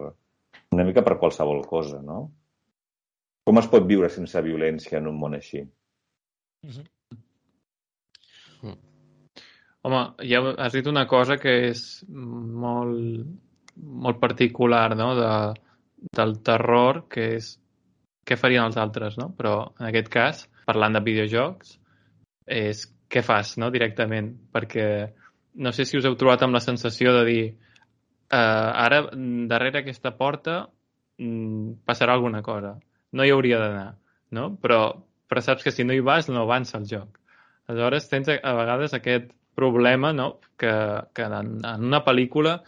una 0.72 0.88
mica 0.88 1.04
per 1.04 1.18
qualsevol 1.20 1.66
cosa, 1.68 2.00
no? 2.00 2.22
Com 3.44 3.60
es 3.60 3.68
pot 3.68 3.84
viure 3.84 4.08
sense 4.12 4.40
violència 4.46 5.02
en 5.02 5.12
un 5.12 5.20
món 5.20 5.36
així? 5.36 5.66
Home, 9.84 10.00
ja 10.28 10.40
has 10.60 10.74
dit 10.76 10.88
una 10.88 11.06
cosa 11.08 11.36
que 11.40 11.52
és 11.70 11.84
molt, 12.08 13.28
molt 13.76 14.20
particular, 14.22 14.94
no?, 14.96 15.12
de, 15.18 15.32
del 16.16 16.36
terror, 16.46 17.04
que 17.12 17.34
és 17.36 17.52
què 18.26 18.38
farien 18.38 18.68
els 18.68 18.78
altres, 18.80 19.18
no? 19.20 19.30
Però 19.36 19.54
en 19.78 19.88
aquest 19.90 20.10
cas, 20.12 20.44
parlant 20.68 20.96
de 20.96 21.04
videojocs, 21.04 21.76
és 22.46 22.84
què 23.10 23.22
fas, 23.26 23.56
no?, 23.58 23.70
directament, 23.74 24.32
perquè 24.54 24.86
no 25.60 25.72
sé 25.74 25.84
si 25.84 25.98
us 25.98 26.06
heu 26.06 26.16
trobat 26.18 26.44
amb 26.46 26.54
la 26.54 26.62
sensació 26.62 27.14
de 27.16 27.24
dir 27.26 27.42
eh, 27.50 28.36
ara, 28.36 29.02
darrere 29.50 29.82
aquesta 29.82 30.12
porta 30.16 30.62
mm, 31.18 31.82
passarà 31.86 32.14
alguna 32.14 32.42
cosa. 32.46 32.76
No 33.12 33.26
hi 33.26 33.32
hauria 33.34 33.58
d'anar, 33.58 33.88
no? 34.36 34.52
Però, 34.62 34.82
però 35.26 35.42
saps 35.42 35.66
que 35.66 35.74
si 35.74 35.84
no 35.84 35.96
hi 35.96 36.04
vas 36.06 36.30
no 36.30 36.44
avança 36.44 36.78
el 36.78 36.86
joc. 36.90 37.18
Aleshores 37.70 38.08
tens 38.10 38.30
a, 38.30 38.38
a 38.38 38.54
vegades 38.58 38.94
aquest 38.94 39.30
problema 39.54 40.12
no? 40.12 40.38
que, 40.58 40.72
que 41.14 41.26
en, 41.26 41.58
en 41.66 41.84
una 41.90 42.02
pel·lícula 42.06 42.60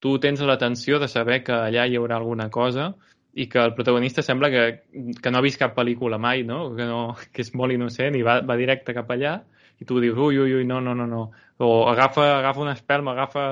tu 0.00 0.18
tens 0.22 0.40
l'atenció 0.40 0.98
de 1.02 1.08
saber 1.08 1.42
que 1.46 1.54
allà 1.54 1.86
hi 1.86 1.96
haurà 1.98 2.18
alguna 2.18 2.48
cosa 2.50 2.92
i 3.34 3.46
que 3.50 3.60
el 3.62 3.74
protagonista 3.74 4.22
sembla 4.22 4.50
que, 4.50 4.64
que 5.22 5.30
no 5.30 5.38
ha 5.38 5.44
vist 5.44 5.60
cap 5.60 5.74
pel·lícula 5.76 6.18
mai, 6.18 6.42
no? 6.46 6.74
Que, 6.76 6.86
no, 6.88 7.02
que 7.32 7.44
és 7.44 7.52
molt 7.54 7.74
innocent 7.74 8.16
i 8.18 8.24
va, 8.26 8.40
va 8.46 8.56
directe 8.58 8.94
cap 8.96 9.10
allà 9.14 9.38
i 9.78 9.86
tu 9.86 10.00
dius, 10.02 10.18
ui, 10.18 10.38
ui, 10.42 10.54
ui, 10.58 10.64
no, 10.66 10.80
no, 10.82 10.94
no, 10.98 11.06
no. 11.06 11.22
O 11.62 11.86
agafa, 11.90 12.24
agafa 12.38 12.64
una 12.64 12.74
espelma, 12.74 13.12
agafa 13.12 13.44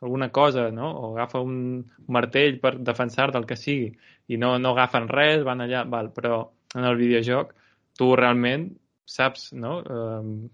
alguna 0.00 0.30
cosa, 0.32 0.70
no? 0.72 0.90
O 0.92 1.12
agafa 1.14 1.42
un 1.44 1.84
martell 2.06 2.60
per 2.62 2.78
defensar 2.78 3.30
del 3.34 3.46
que 3.48 3.56
sigui 3.56 3.90
i 4.28 4.38
no, 4.40 4.54
no 4.58 4.72
agafen 4.72 5.08
res, 5.12 5.42
van 5.44 5.64
allà, 5.64 5.84
val, 5.88 6.12
però 6.14 6.40
en 6.76 6.84
el 6.84 6.96
videojoc 7.00 7.52
tu 7.98 8.14
realment 8.16 8.70
saps, 9.08 9.50
no? 9.52 9.80
Eh, 9.82 10.48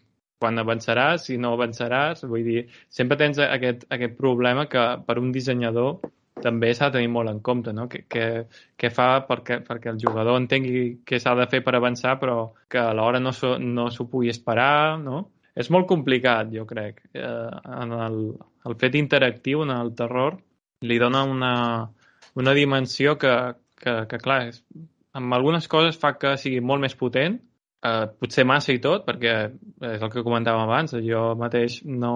quan 0.44 0.60
avançaràs 0.60 1.30
i 1.32 1.38
no 1.40 1.54
avançaràs, 1.56 2.26
vull 2.28 2.44
dir, 2.44 2.66
sempre 2.92 3.16
tens 3.20 3.40
aquest, 3.40 3.88
aquest 3.96 4.18
problema 4.20 4.68
que 4.68 4.84
per 5.08 5.16
un 5.22 5.32
dissenyador 5.32 6.02
també 6.44 6.72
s'ha 6.74 6.90
de 6.90 6.98
tenir 6.98 7.08
molt 7.14 7.30
en 7.30 7.40
compte, 7.40 7.72
no? 7.72 7.86
Que, 7.88 8.26
que 8.76 8.90
fa 8.92 9.06
perquè, 9.28 9.60
perquè 9.64 9.92
el 9.94 10.00
jugador 10.02 10.36
entengui 10.36 10.82
què 11.08 11.20
s'ha 11.22 11.32
de 11.38 11.46
fer 11.48 11.62
per 11.64 11.76
avançar, 11.78 12.18
però 12.20 12.50
que 12.68 12.82
alhora 12.82 13.22
no 13.22 13.32
s'ho 13.32 13.54
no 13.62 13.88
pugui 14.10 14.32
esperar, 14.32 14.98
no? 15.00 15.22
És 15.54 15.70
molt 15.70 15.86
complicat, 15.88 16.50
jo 16.52 16.66
crec. 16.66 17.00
Eh, 17.14 17.50
en 17.80 17.94
el, 18.06 18.18
el 18.68 18.76
fet 18.80 18.98
interactiu, 18.98 19.62
en 19.64 19.72
el 19.72 19.94
terror, 19.96 20.40
li 20.84 20.98
dona 21.00 21.22
una, 21.30 21.54
una 22.34 22.54
dimensió 22.58 23.16
que, 23.22 23.34
que, 23.80 23.94
que 24.10 24.20
clar, 24.20 24.40
és, 24.50 24.60
amb 25.14 25.38
algunes 25.38 25.70
coses 25.70 25.96
fa 26.00 26.16
que 26.18 26.34
sigui 26.42 26.60
molt 26.60 26.82
més 26.82 26.98
potent, 26.98 27.38
eh, 27.84 28.04
potser 28.20 28.46
massa 28.48 28.74
i 28.74 28.80
tot, 28.82 29.04
perquè 29.06 29.34
és 29.94 30.02
el 30.02 30.12
que 30.12 30.24
comentàvem 30.26 30.64
abans, 30.64 30.96
jo 31.04 31.24
mateix 31.40 31.80
no, 31.84 32.14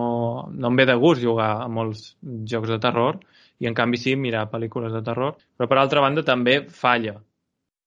no 0.52 0.70
em 0.70 0.80
ve 0.80 0.88
de 0.88 0.96
gust 1.00 1.22
jugar 1.24 1.50
a 1.62 1.68
molts 1.72 2.14
jocs 2.22 2.72
de 2.74 2.80
terror, 2.82 3.20
i 3.58 3.66
en 3.66 3.74
canvi 3.74 3.98
sí 3.98 4.14
mirar 4.16 4.48
pel·lícules 4.52 4.94
de 4.94 5.02
terror, 5.04 5.36
però 5.58 5.68
per 5.70 5.80
altra 5.80 6.02
banda 6.04 6.24
també 6.26 6.60
falla. 6.70 7.18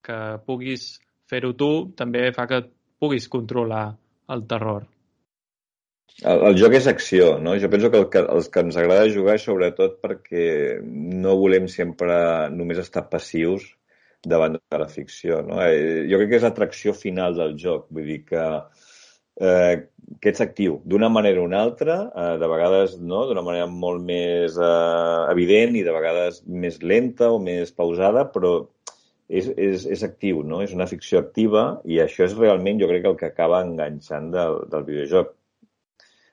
Que 0.03 0.17
puguis 0.45 0.95
fer-ho 1.29 1.53
tu 1.55 1.71
també 1.97 2.31
fa 2.35 2.47
que 2.49 2.63
puguis 2.99 3.27
controlar 3.31 3.85
el 4.33 4.47
terror. 4.49 4.87
El, 6.27 6.41
el 6.49 6.57
joc 6.59 6.75
és 6.75 6.87
acció, 6.91 7.37
no? 7.39 7.53
Jo 7.61 7.69
penso 7.71 7.89
que, 7.93 8.01
el 8.01 8.09
que 8.11 8.23
els 8.35 8.49
que 8.51 8.63
ens 8.65 8.77
agrada 8.77 9.11
jugar 9.13 9.37
és 9.39 9.45
sobretot 9.47 10.01
perquè 10.03 10.81
no 10.83 11.37
volem 11.39 11.69
sempre 11.71 12.17
només 12.51 12.81
estar 12.83 13.07
passius 13.09 13.69
davant 14.27 14.57
de 14.59 14.79
la 14.79 14.87
ficció, 14.91 15.41
no? 15.45 15.61
Eh, 15.65 16.05
jo 16.09 16.19
crec 16.21 16.33
que 16.33 16.39
és 16.41 16.45
l'atracció 16.45 16.93
final 16.93 17.37
del 17.37 17.55
joc, 17.59 17.87
vull 17.89 18.09
dir 18.09 18.21
que 18.27 18.43
eh, 19.41 19.87
que 20.21 20.31
ets 20.33 20.43
actiu 20.43 20.79
d'una 20.85 21.09
manera 21.09 21.41
o 21.41 21.45
una 21.47 21.61
altra, 21.61 21.97
eh, 22.15 22.37
de 22.41 22.47
vegades 22.51 22.97
no, 22.99 23.25
d'una 23.27 23.43
manera 23.45 23.67
molt 23.67 24.03
més 24.05 24.57
eh, 24.57 25.19
evident 25.31 25.77
i 25.77 25.83
de 25.87 25.95
vegades 25.95 26.41
més 26.45 26.81
lenta 26.83 27.31
o 27.31 27.39
més 27.41 27.71
pausada, 27.71 28.27
però 28.33 28.55
és, 29.31 29.47
és, 29.55 29.85
és 29.95 30.03
actiu, 30.03 30.41
no? 30.43 30.61
és 30.61 30.73
una 30.75 30.89
ficció 30.89 31.21
activa 31.21 31.65
i 31.87 32.01
això 32.03 32.25
és 32.27 32.35
realment, 32.37 32.81
jo 32.81 32.89
crec, 32.91 33.07
el 33.07 33.19
que 33.19 33.29
acaba 33.31 33.63
enganxant 33.65 34.31
del, 34.33 34.59
del 34.73 34.87
videojoc. 34.89 35.37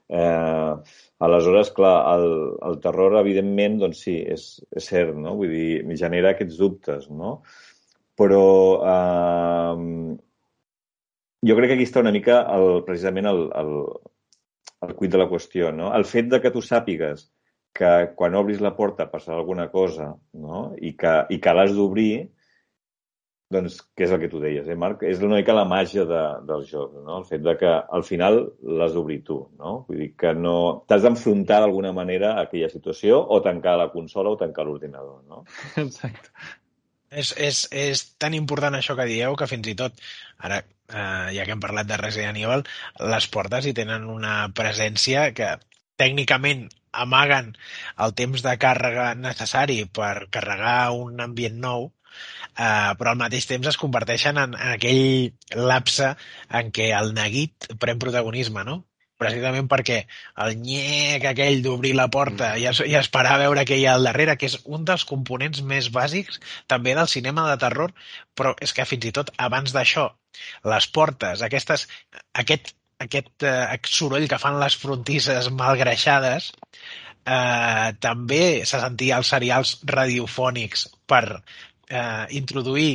Eh, 0.08 0.72
aleshores, 1.20 1.70
clar, 1.76 1.96
el, 2.16 2.28
el 2.64 2.78
terror, 2.82 3.18
evidentment, 3.20 3.76
doncs 3.82 4.02
sí, 4.06 4.16
és, 4.34 4.48
és 4.74 4.90
cert, 4.90 5.14
no? 5.14 5.36
Vull 5.38 5.52
dir, 5.52 5.98
genera 6.00 6.32
aquests 6.32 6.58
dubtes, 6.58 7.10
no? 7.12 7.38
Però 8.18 8.44
eh, 8.92 9.88
jo 11.48 11.56
crec 11.58 11.70
que 11.70 11.78
aquí 11.78 11.86
està 11.86 12.02
una 12.02 12.14
mica 12.14 12.40
el, 12.54 12.82
precisament 12.86 13.30
el, 13.30 13.44
el, 13.60 13.74
el 14.86 14.94
cuit 14.98 15.12
de 15.14 15.20
la 15.20 15.28
qüestió, 15.30 15.70
no? 15.74 15.92
El 15.94 16.06
fet 16.08 16.30
de 16.32 16.40
que 16.42 16.54
tu 16.54 16.62
sàpigues 16.64 17.28
que 17.78 17.92
quan 18.18 18.34
obris 18.34 18.62
la 18.64 18.74
porta 18.74 19.06
passarà 19.10 19.38
alguna 19.38 19.68
cosa 19.70 20.08
no? 20.34 20.72
I 20.82 20.96
que, 20.98 21.14
i 21.30 21.38
que 21.42 21.54
l'has 21.54 21.74
d'obrir, 21.76 22.26
doncs, 23.54 23.78
què 23.96 24.04
és 24.04 24.12
el 24.12 24.20
que 24.20 24.30
tu 24.32 24.42
deies, 24.42 24.66
eh, 24.68 24.76
Marc? 24.76 25.04
És 25.08 25.22
una 25.24 25.38
mica 25.38 25.56
la 25.56 25.66
màgia 25.68 26.04
de, 26.08 26.22
del 26.48 26.66
joc, 26.68 26.98
no? 27.04 27.20
El 27.20 27.26
fet 27.28 27.44
de 27.44 27.54
que 27.60 27.70
al 27.98 28.04
final 28.04 28.40
l'has 28.80 28.96
d'obrir 28.96 29.22
tu, 29.24 29.38
no? 29.60 29.74
Vull 29.88 30.02
dir 30.04 30.10
que 30.20 30.34
no... 30.36 30.56
T'has 30.90 31.06
d'enfrontar 31.06 31.62
d'alguna 31.64 31.94
manera 31.96 32.34
a 32.34 32.46
aquella 32.48 32.68
situació 32.72 33.22
o 33.22 33.40
tancar 33.44 33.78
la 33.80 33.90
consola 33.94 34.34
o 34.34 34.40
tancar 34.40 34.66
l'ordinador, 34.68 35.22
no? 35.30 35.44
Exacte. 35.86 36.34
És, 37.10 37.32
és, 37.36 37.58
és 37.72 38.02
tan 38.20 38.34
important 38.36 38.74
això 38.76 38.96
que 38.96 39.06
dieu 39.08 39.36
que 39.40 39.48
fins 39.48 39.68
i 39.70 39.74
tot, 39.78 40.00
ara, 40.44 40.58
eh, 40.92 41.28
ja 41.36 41.44
que 41.44 41.54
hem 41.54 41.62
parlat 41.62 41.88
de 41.88 41.96
Resident 42.00 42.36
Evil, 42.40 42.64
les 43.12 43.28
portes 43.32 43.66
hi 43.66 43.74
tenen 43.76 44.04
una 44.12 44.34
presència 44.60 45.30
que 45.38 45.54
tècnicament 45.96 46.66
amaguen 46.92 47.54
el 48.04 48.14
temps 48.20 48.42
de 48.44 48.54
càrrega 48.60 49.14
necessari 49.20 49.78
per 50.00 50.28
carregar 50.36 50.92
un 50.96 51.20
ambient 51.24 51.58
nou, 51.64 51.88
eh, 52.58 52.92
però 53.00 53.12
al 53.12 53.22
mateix 53.22 53.48
temps 53.48 53.68
es 53.72 53.80
converteixen 53.80 54.40
en, 54.44 54.54
en 54.58 54.74
aquell 54.76 55.64
lapse 55.70 56.14
en 56.60 56.72
què 56.78 56.92
el 57.00 57.14
neguit 57.16 57.72
pren 57.80 58.00
protagonisme, 58.04 58.64
no? 58.68 58.82
Precisament 59.18 59.68
perquè 59.70 59.98
el 60.44 60.56
nyec 60.62 61.26
aquell 61.32 61.62
d'obrir 61.64 61.94
la 61.98 62.08
porta 62.14 62.52
i, 62.60 62.68
es, 62.70 62.80
i 62.86 62.94
esperar 62.98 63.34
a 63.34 63.42
veure 63.44 63.66
què 63.68 63.78
hi 63.78 63.86
ha 63.88 63.96
al 63.98 64.06
darrere, 64.08 64.38
que 64.38 64.48
és 64.50 64.58
un 64.64 64.86
dels 64.88 65.04
components 65.08 65.62
més 65.72 65.90
bàsics 65.94 66.40
també 66.70 66.94
del 66.98 67.10
cinema 67.10 67.48
de 67.50 67.58
terror, 67.60 67.94
però 68.38 68.54
és 68.62 68.74
que 68.74 68.86
fins 68.88 69.10
i 69.10 69.14
tot 69.20 69.34
abans 69.48 69.74
d'això, 69.74 70.08
les 70.72 70.90
portes, 70.94 71.42
aquestes, 71.42 71.88
aquest 72.44 72.74
aquest 72.98 73.44
eh, 73.46 73.78
soroll 73.86 74.26
que 74.30 74.40
fan 74.42 74.58
les 74.58 74.74
frontisses 74.74 75.50
malgreixades, 75.54 76.50
eh, 77.36 77.88
també 78.02 78.42
se 78.66 78.80
sentia 78.82 79.18
als 79.18 79.30
serials 79.34 79.74
radiofònics 79.86 80.86
per 81.06 81.24
eh, 81.34 82.26
introduir 82.40 82.90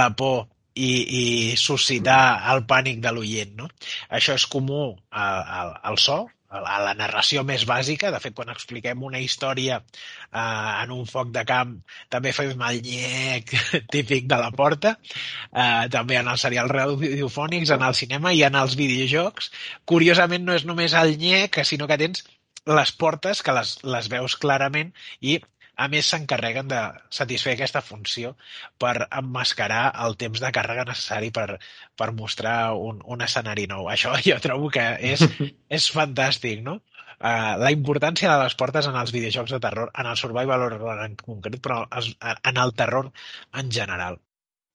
la 0.00 0.10
por 0.16 0.46
i, 0.74 0.90
i 1.20 1.24
suscitar 1.56 2.20
el 2.52 2.64
pànic 2.70 3.00
de 3.04 3.12
l'oient. 3.14 3.56
No? 3.62 3.70
Això 4.18 4.36
és 4.38 4.46
comú 4.50 4.82
al, 5.10 5.74
al, 5.82 5.98
so, 5.98 6.22
a 6.50 6.78
la 6.84 6.94
narració 6.98 7.44
més 7.46 7.64
bàsica. 7.68 8.10
De 8.14 8.20
fet, 8.22 8.34
quan 8.36 8.50
expliquem 8.52 9.02
una 9.06 9.20
història 9.22 9.80
eh, 9.80 10.40
en 10.40 10.94
un 10.94 11.06
foc 11.10 11.30
de 11.34 11.44
camp, 11.48 11.76
també 12.12 12.32
fem 12.36 12.66
el 12.70 12.82
nyec 12.86 13.54
típic 13.94 14.26
de 14.30 14.40
la 14.40 14.50
porta. 14.56 14.96
Eh, 15.50 15.86
també 15.94 16.18
en 16.20 16.30
els 16.32 16.46
serials 16.46 16.74
radiofònics, 16.74 17.74
en 17.76 17.86
el 17.86 17.96
cinema 17.98 18.34
i 18.34 18.44
en 18.48 18.58
els 18.58 18.76
videojocs. 18.80 19.52
Curiosament, 19.84 20.46
no 20.46 20.58
és 20.58 20.66
només 20.68 20.96
el 20.98 21.16
nyec, 21.20 21.62
sinó 21.66 21.90
que 21.90 22.00
tens 22.00 22.26
les 22.70 22.92
portes 22.92 23.40
que 23.42 23.54
les, 23.56 23.78
les 23.94 24.08
veus 24.12 24.36
clarament 24.36 24.92
i 25.20 25.38
a 25.80 25.88
més, 25.92 26.08
s'encarreguen 26.12 26.68
de 26.70 26.80
satisfer 27.18 27.54
aquesta 27.54 27.82
funció 27.84 28.34
per 28.82 28.94
emmascarar 29.06 29.82
el 30.06 30.16
temps 30.20 30.42
de 30.44 30.52
càrrega 30.56 30.84
necessari 30.88 31.30
per, 31.38 31.58
per 31.96 32.10
mostrar 32.18 32.56
un, 32.76 33.00
un 33.14 33.24
escenari 33.26 33.66
nou. 33.70 33.88
Això 33.94 34.14
jo 34.28 34.38
trobo 34.44 34.70
que 34.76 34.86
és, 35.12 35.24
és 35.80 35.90
fantàstic, 35.96 36.64
no? 36.66 36.80
Uh, 37.20 37.56
la 37.60 37.72
importància 37.74 38.30
de 38.32 38.44
les 38.46 38.54
portes 38.56 38.86
en 38.88 38.96
els 38.96 39.12
videojocs 39.12 39.52
de 39.52 39.60
terror, 39.60 39.90
en 40.02 40.08
el 40.08 40.16
survival 40.16 40.64
horror 40.66 41.02
en 41.04 41.18
concret, 41.20 41.60
però 41.60 41.82
en 41.92 42.60
el 42.64 42.72
terror 42.76 43.10
en 43.60 43.72
general. 43.78 44.20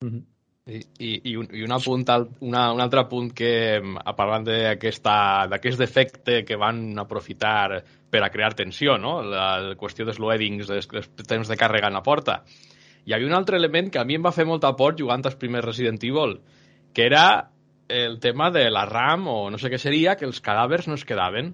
Mm 0.04 0.12
-hmm. 0.12 0.24
I, 0.66 0.80
i, 0.98 1.10
i, 1.30 1.36
un, 1.38 1.46
i 1.54 1.62
un, 1.62 1.74
apunt, 1.76 2.04
una, 2.42 2.62
un 2.74 2.80
altre 2.82 3.04
punt 3.06 3.28
que, 3.38 3.50
a 3.78 4.14
parlant 4.18 4.48
d'aquest 4.48 5.78
defecte 5.78 6.40
que 6.42 6.58
van 6.58 6.80
aprofitar 6.98 7.84
per 8.10 8.24
a 8.26 8.32
crear 8.34 8.56
tensió, 8.58 8.96
no? 8.98 9.20
la, 9.22 9.44
la 9.62 9.76
qüestió 9.78 10.08
dels 10.08 10.18
loadings, 10.18 10.66
dels, 10.72 10.88
dels 10.90 11.28
temps 11.30 11.52
de 11.52 11.58
càrrega 11.62 11.92
en 11.92 12.00
la 12.00 12.02
porta. 12.02 12.40
Hi 13.06 13.14
havia 13.14 13.30
un 13.30 13.38
altre 13.38 13.60
element 13.62 13.92
que 13.94 14.02
a 14.02 14.08
mi 14.10 14.18
em 14.18 14.26
va 14.26 14.34
fer 14.34 14.48
molta 14.50 14.74
por 14.80 14.98
jugant 14.98 15.22
als 15.30 15.38
primers 15.38 15.68
Resident 15.68 16.02
Evil, 16.02 16.40
que 16.98 17.06
era 17.06 17.52
el 17.88 18.18
tema 18.20 18.50
de 18.50 18.66
la 18.74 18.88
RAM, 18.90 19.30
o 19.30 19.38
no 19.54 19.62
sé 19.62 19.70
què 19.70 19.78
seria, 19.78 20.18
que 20.18 20.26
els 20.26 20.42
cadàvers 20.42 20.90
no 20.90 20.98
es 20.98 21.06
quedaven. 21.06 21.54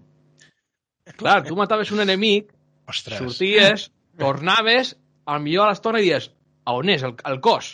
Clar, 1.20 1.41
tu 1.43 1.59
mataves 1.59 1.91
un 1.91 1.99
enemic, 2.07 2.55
Ostres. 2.88 3.20
sorties, 3.20 3.89
tornaves, 4.16 4.95
al 5.28 5.43
millor 5.43 5.68
a 5.68 5.76
l'estona 5.76 5.99
i 5.99 6.07
dius, 6.07 6.32
a 6.64 6.80
on 6.80 6.95
és 6.95 7.03
el, 7.03 7.20
el 7.28 7.43
cos? 7.43 7.74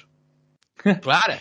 Clar, 1.06 1.38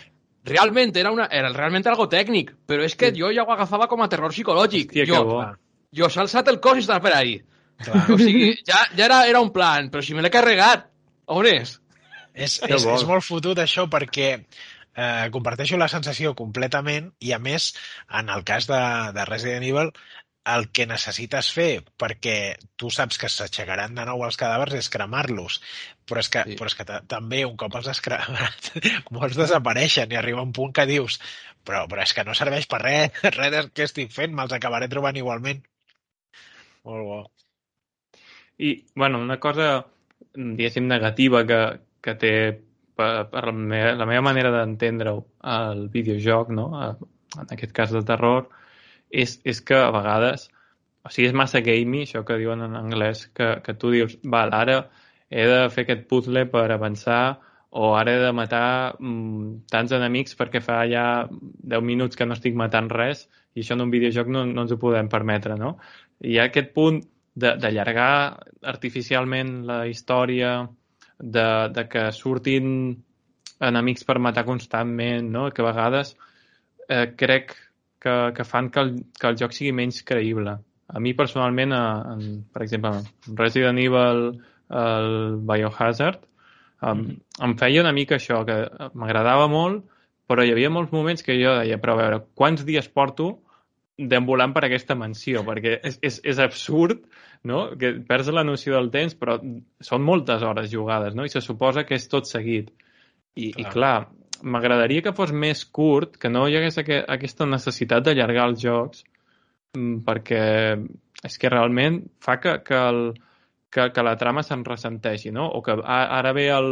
realment 0.47 0.95
era, 0.95 1.11
una, 1.15 1.27
era 1.31 1.51
realment 1.53 1.87
algo 1.91 2.07
tècnic, 2.11 2.53
però 2.69 2.85
és 2.87 2.95
que 2.99 3.11
jo 3.15 3.31
ja 3.35 3.45
ho 3.45 3.53
agafava 3.53 3.89
com 3.91 4.03
a 4.03 4.09
terror 4.11 4.33
psicològic. 4.35 4.93
Hòstia, 4.93 5.07
jo, 5.09 5.21
que 5.21 5.31
bo. 5.31 5.41
jo 6.01 6.09
s'ha 6.11 6.23
alçat 6.25 6.53
el 6.53 6.61
cos 6.63 6.81
i 6.81 6.85
estava 6.85 7.03
per 7.03 7.15
ahí. 7.17 7.37
Clar. 7.83 8.05
O 8.13 8.17
sigui, 8.17 8.53
ja, 8.65 8.79
ja 8.97 9.05
era, 9.05 9.21
era 9.29 9.43
un 9.43 9.51
plan, 9.53 9.91
però 9.93 10.01
si 10.01 10.17
me 10.17 10.23
l'he 10.25 10.33
carregat, 10.33 10.87
on 11.29 11.45
és? 11.49 11.77
És, 12.33 12.57
és, 12.65 12.83
és 12.85 13.05
molt 13.09 13.25
fotut 13.25 13.59
això 13.61 13.87
perquè 13.89 14.29
eh, 14.97 15.27
comparteixo 15.33 15.77
la 15.77 15.89
sensació 15.91 16.33
completament 16.37 17.11
i 17.25 17.33
a 17.33 17.39
més, 17.41 17.71
en 18.19 18.29
el 18.33 18.45
cas 18.47 18.69
de, 18.69 18.81
de 19.15 19.25
Resident 19.29 19.65
Evil, 19.65 19.91
el 20.53 20.69
que 20.75 20.85
necessites 20.89 21.49
fer 21.53 21.81
perquè 21.99 22.35
tu 22.79 22.91
saps 22.93 23.19
que 23.21 23.29
s'aixecaran 23.31 23.95
de 23.97 24.05
nou 24.07 24.23
els 24.27 24.39
cadàvers 24.39 24.77
és 24.79 24.89
cremar-los 24.93 25.59
però 26.07 26.23
és 26.23 26.29
que, 26.33 26.43
sí. 26.47 26.57
però 26.59 26.71
és 26.71 26.77
que 26.77 26.85
també 27.15 27.43
un 27.47 27.57
cop 27.59 27.75
els 27.79 27.89
has 27.91 28.03
cremat 28.03 28.71
molts 29.17 29.39
desapareixen 29.39 30.13
i 30.13 30.19
arriba 30.19 30.45
un 30.45 30.53
punt 30.55 30.75
que 30.75 30.87
dius 30.89 31.19
però, 31.67 31.85
però 31.91 32.03
és 32.03 32.13
que 32.15 32.25
no 32.27 32.37
serveix 32.37 32.69
per 32.71 32.83
res 32.83 33.25
res 33.39 33.73
que 33.73 33.87
estic 33.89 34.13
fent, 34.15 34.35
me'ls 34.35 34.55
acabaré 34.55 34.89
trobant 34.91 35.19
igualment 35.19 35.63
molt 36.87 37.09
bo 37.11 37.19
i, 38.57 38.71
bueno, 38.95 39.19
una 39.21 39.37
cosa 39.39 39.85
diguéssim 40.33 40.87
negativa 40.89 41.43
que, 41.45 41.59
que 42.01 42.15
té 42.17 42.33
per, 42.97 43.27
per 43.29 43.43
la, 43.49 43.53
meva, 43.53 43.93
la 43.99 44.07
meva 44.09 44.23
manera 44.25 44.51
d'entendre-ho 44.53 45.19
el 45.53 45.83
videojoc, 45.93 46.49
no? 46.57 46.67
en 47.37 47.53
aquest 47.53 47.73
cas 47.75 47.93
de 47.93 48.01
terror, 48.07 48.47
és, 49.09 49.37
és 49.47 49.61
que 49.61 49.77
a 49.77 49.91
vegades, 49.95 50.47
o 51.05 51.11
sigui, 51.11 51.29
és 51.29 51.35
massa 51.35 51.61
gamey, 51.65 52.05
això 52.05 52.23
que 52.27 52.39
diuen 52.39 52.63
en 52.65 52.77
anglès, 52.79 53.27
que, 53.35 53.57
que 53.65 53.75
tu 53.79 53.91
dius, 53.93 54.17
val, 54.23 54.53
ara 54.53 54.81
he 55.29 55.45
de 55.47 55.59
fer 55.73 55.85
aquest 55.85 56.07
puzzle 56.07 56.45
per 56.51 56.69
avançar 56.71 57.39
o 57.77 57.91
ara 57.99 58.13
he 58.15 58.19
de 58.21 58.31
matar 58.31 58.95
mm, 58.95 59.67
tants 59.71 59.91
enemics 59.91 60.37
perquè 60.39 60.61
fa 60.63 60.79
ja 60.87 61.27
10 61.27 61.83
minuts 61.83 62.15
que 62.15 62.25
no 62.25 62.37
estic 62.37 62.55
matant 62.55 62.87
res 62.93 63.25
i 63.53 63.61
això 63.61 63.75
en 63.75 63.83
un 63.83 63.91
videojoc 63.91 64.31
no, 64.31 64.45
no 64.47 64.63
ens 64.63 64.71
ho 64.71 64.79
podem 64.79 65.09
permetre, 65.11 65.57
no? 65.59 65.75
I 66.23 66.31
hi 66.31 66.39
ha 66.39 66.47
aquest 66.47 66.71
punt 66.73 67.01
d'allargar 67.37 68.39
artificialment 68.71 69.51
la 69.67 69.81
història, 69.85 70.53
de, 71.19 71.69
de 71.73 71.87
que 71.89 72.11
surtin 72.13 72.97
enemics 73.59 74.05
per 74.05 74.19
matar 74.21 74.45
constantment, 74.45 75.29
no? 75.31 75.49
que 75.51 75.63
a 75.63 75.69
vegades 75.71 76.15
eh, 76.89 77.13
crec 77.17 77.55
que, 78.07 78.15
que 78.37 78.47
fan 78.47 78.71
que 78.71 78.85
el, 78.85 78.95
que 79.19 79.29
el 79.31 79.37
joc 79.39 79.55
sigui 79.55 79.75
menys 79.75 79.99
creïble. 80.07 80.55
A 80.87 81.03
mi 81.03 81.11
personalment, 81.17 81.75
a, 81.75 81.83
en, 82.13 82.39
per 82.53 82.63
exemple, 82.63 82.93
Resident 83.35 83.79
Evil, 83.83 84.29
el 84.83 85.11
Biohazard, 85.49 86.23
em, 86.81 87.01
mm. 87.01 87.17
em 87.47 87.55
feia 87.59 87.83
una 87.83 87.93
mica 87.95 88.15
això, 88.17 88.43
que 88.47 88.61
m'agradava 88.95 89.49
molt, 89.51 89.83
però 90.27 90.43
hi 90.43 90.53
havia 90.53 90.71
molts 90.71 90.93
moments 90.95 91.23
que 91.23 91.35
jo 91.39 91.55
deia, 91.59 91.79
però 91.83 91.95
a 91.95 92.01
veure, 92.01 92.23
quants 92.39 92.63
dies 92.67 92.87
porto 92.91 93.29
deambulant 93.97 94.53
per 94.53 94.65
aquesta 94.67 94.95
mansió? 94.95 95.43
Perquè 95.47 95.79
és, 95.87 95.99
és, 96.05 96.19
és 96.33 96.41
absurd, 96.43 97.03
no?, 97.47 97.63
que 97.79 97.95
perds 98.07 98.31
la 98.35 98.45
noció 98.47 98.75
del 98.77 98.91
temps, 98.93 99.15
però 99.19 99.39
són 99.83 100.05
moltes 100.05 100.43
hores 100.45 100.69
jugades, 100.71 101.15
no?, 101.17 101.25
i 101.25 101.33
se 101.33 101.43
suposa 101.43 101.87
que 101.87 101.97
és 101.99 102.07
tot 102.11 102.29
seguit. 102.29 102.71
I 103.37 103.51
clar, 103.53 103.67
i 103.67 103.73
clar 103.73 103.97
m'agradaria 104.43 105.03
que 105.05 105.15
fos 105.15 105.31
més 105.31 105.63
curt, 105.65 106.17
que 106.21 106.29
no 106.29 106.47
hi 106.47 106.57
hagués 106.57 106.79
aqu 106.81 107.01
aquesta 107.15 107.47
necessitat 107.49 108.05
d'allargar 108.05 108.49
els 108.51 108.61
jocs, 108.63 109.03
mm, 109.77 110.03
perquè 110.07 110.43
és 111.25 111.37
que 111.41 111.49
realment 111.49 112.03
fa 112.21 112.37
que, 112.41 112.59
que, 112.65 112.77
el, 112.77 113.01
que, 113.73 113.89
que 113.93 114.05
la 114.05 114.15
trama 114.17 114.43
se'n 114.45 114.65
ressenteixi, 114.65 115.31
no? 115.33 115.47
O 115.49 115.61
que 115.65 115.77
ara 115.83 116.33
ve 116.37 116.47
el, 116.53 116.71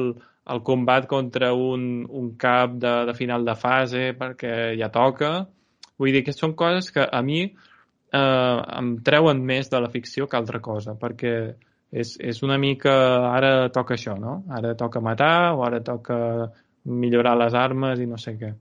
el 0.54 0.64
combat 0.64 1.08
contra 1.10 1.54
un, 1.54 2.06
un 2.10 2.34
cap 2.38 2.76
de, 2.82 2.96
de 3.10 3.16
final 3.18 3.46
de 3.46 3.56
fase 3.58 4.12
perquè 4.20 4.76
ja 4.80 4.92
toca. 4.94 5.36
Vull 5.98 6.14
dir 6.14 6.26
que 6.28 6.36
són 6.36 6.54
coses 6.60 6.92
que 6.94 7.06
a 7.06 7.22
mi 7.26 7.42
eh, 7.46 8.60
em 8.80 8.98
treuen 9.06 9.42
més 9.46 9.72
de 9.72 9.82
la 9.82 9.90
ficció 9.94 10.28
que 10.28 10.38
altra 10.38 10.62
cosa, 10.62 10.98
perquè 11.00 11.36
és, 11.92 12.16
és 12.20 12.44
una 12.44 12.58
mica... 12.62 12.94
Ara 13.32 13.70
toca 13.74 13.96
això, 13.96 14.18
no? 14.20 14.44
Ara 14.52 14.76
toca 14.78 15.02
matar 15.02 15.56
o 15.56 15.64
ara 15.66 15.82
toca 15.84 16.18
millorar 16.86 17.36
les 17.38 17.54
armes 17.58 18.00
i 18.00 18.08
no 18.10 18.18
sé 18.22 18.36
què. 18.40 18.54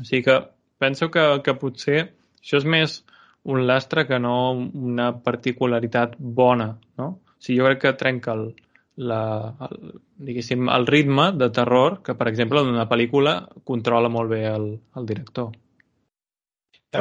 O 0.00 0.04
sigui 0.04 0.24
que 0.26 0.38
penso 0.82 1.10
que, 1.10 1.24
que 1.44 1.56
potser 1.60 1.98
això 2.40 2.60
és 2.60 2.68
més 2.68 3.00
un 3.46 3.66
lastre 3.66 4.06
que 4.08 4.18
no 4.18 4.36
una 4.52 5.12
particularitat 5.24 6.16
bona, 6.18 6.72
no? 6.98 7.08
O 7.36 7.42
sigui, 7.42 7.60
jo 7.60 7.68
crec 7.68 7.82
que 7.84 7.92
trenca 8.00 8.34
el, 8.34 8.48
la, 8.96 9.20
el, 9.68 10.00
diguéssim, 10.28 10.66
el 10.72 10.88
ritme 10.88 11.30
de 11.36 11.50
terror 11.54 12.00
que, 12.02 12.16
per 12.18 12.28
exemple, 12.32 12.62
en 12.64 12.72
una 12.74 12.88
pel·lícula 12.90 13.36
controla 13.64 14.10
molt 14.12 14.32
bé 14.32 14.42
el, 14.50 14.68
el 14.96 15.06
director. 15.06 15.52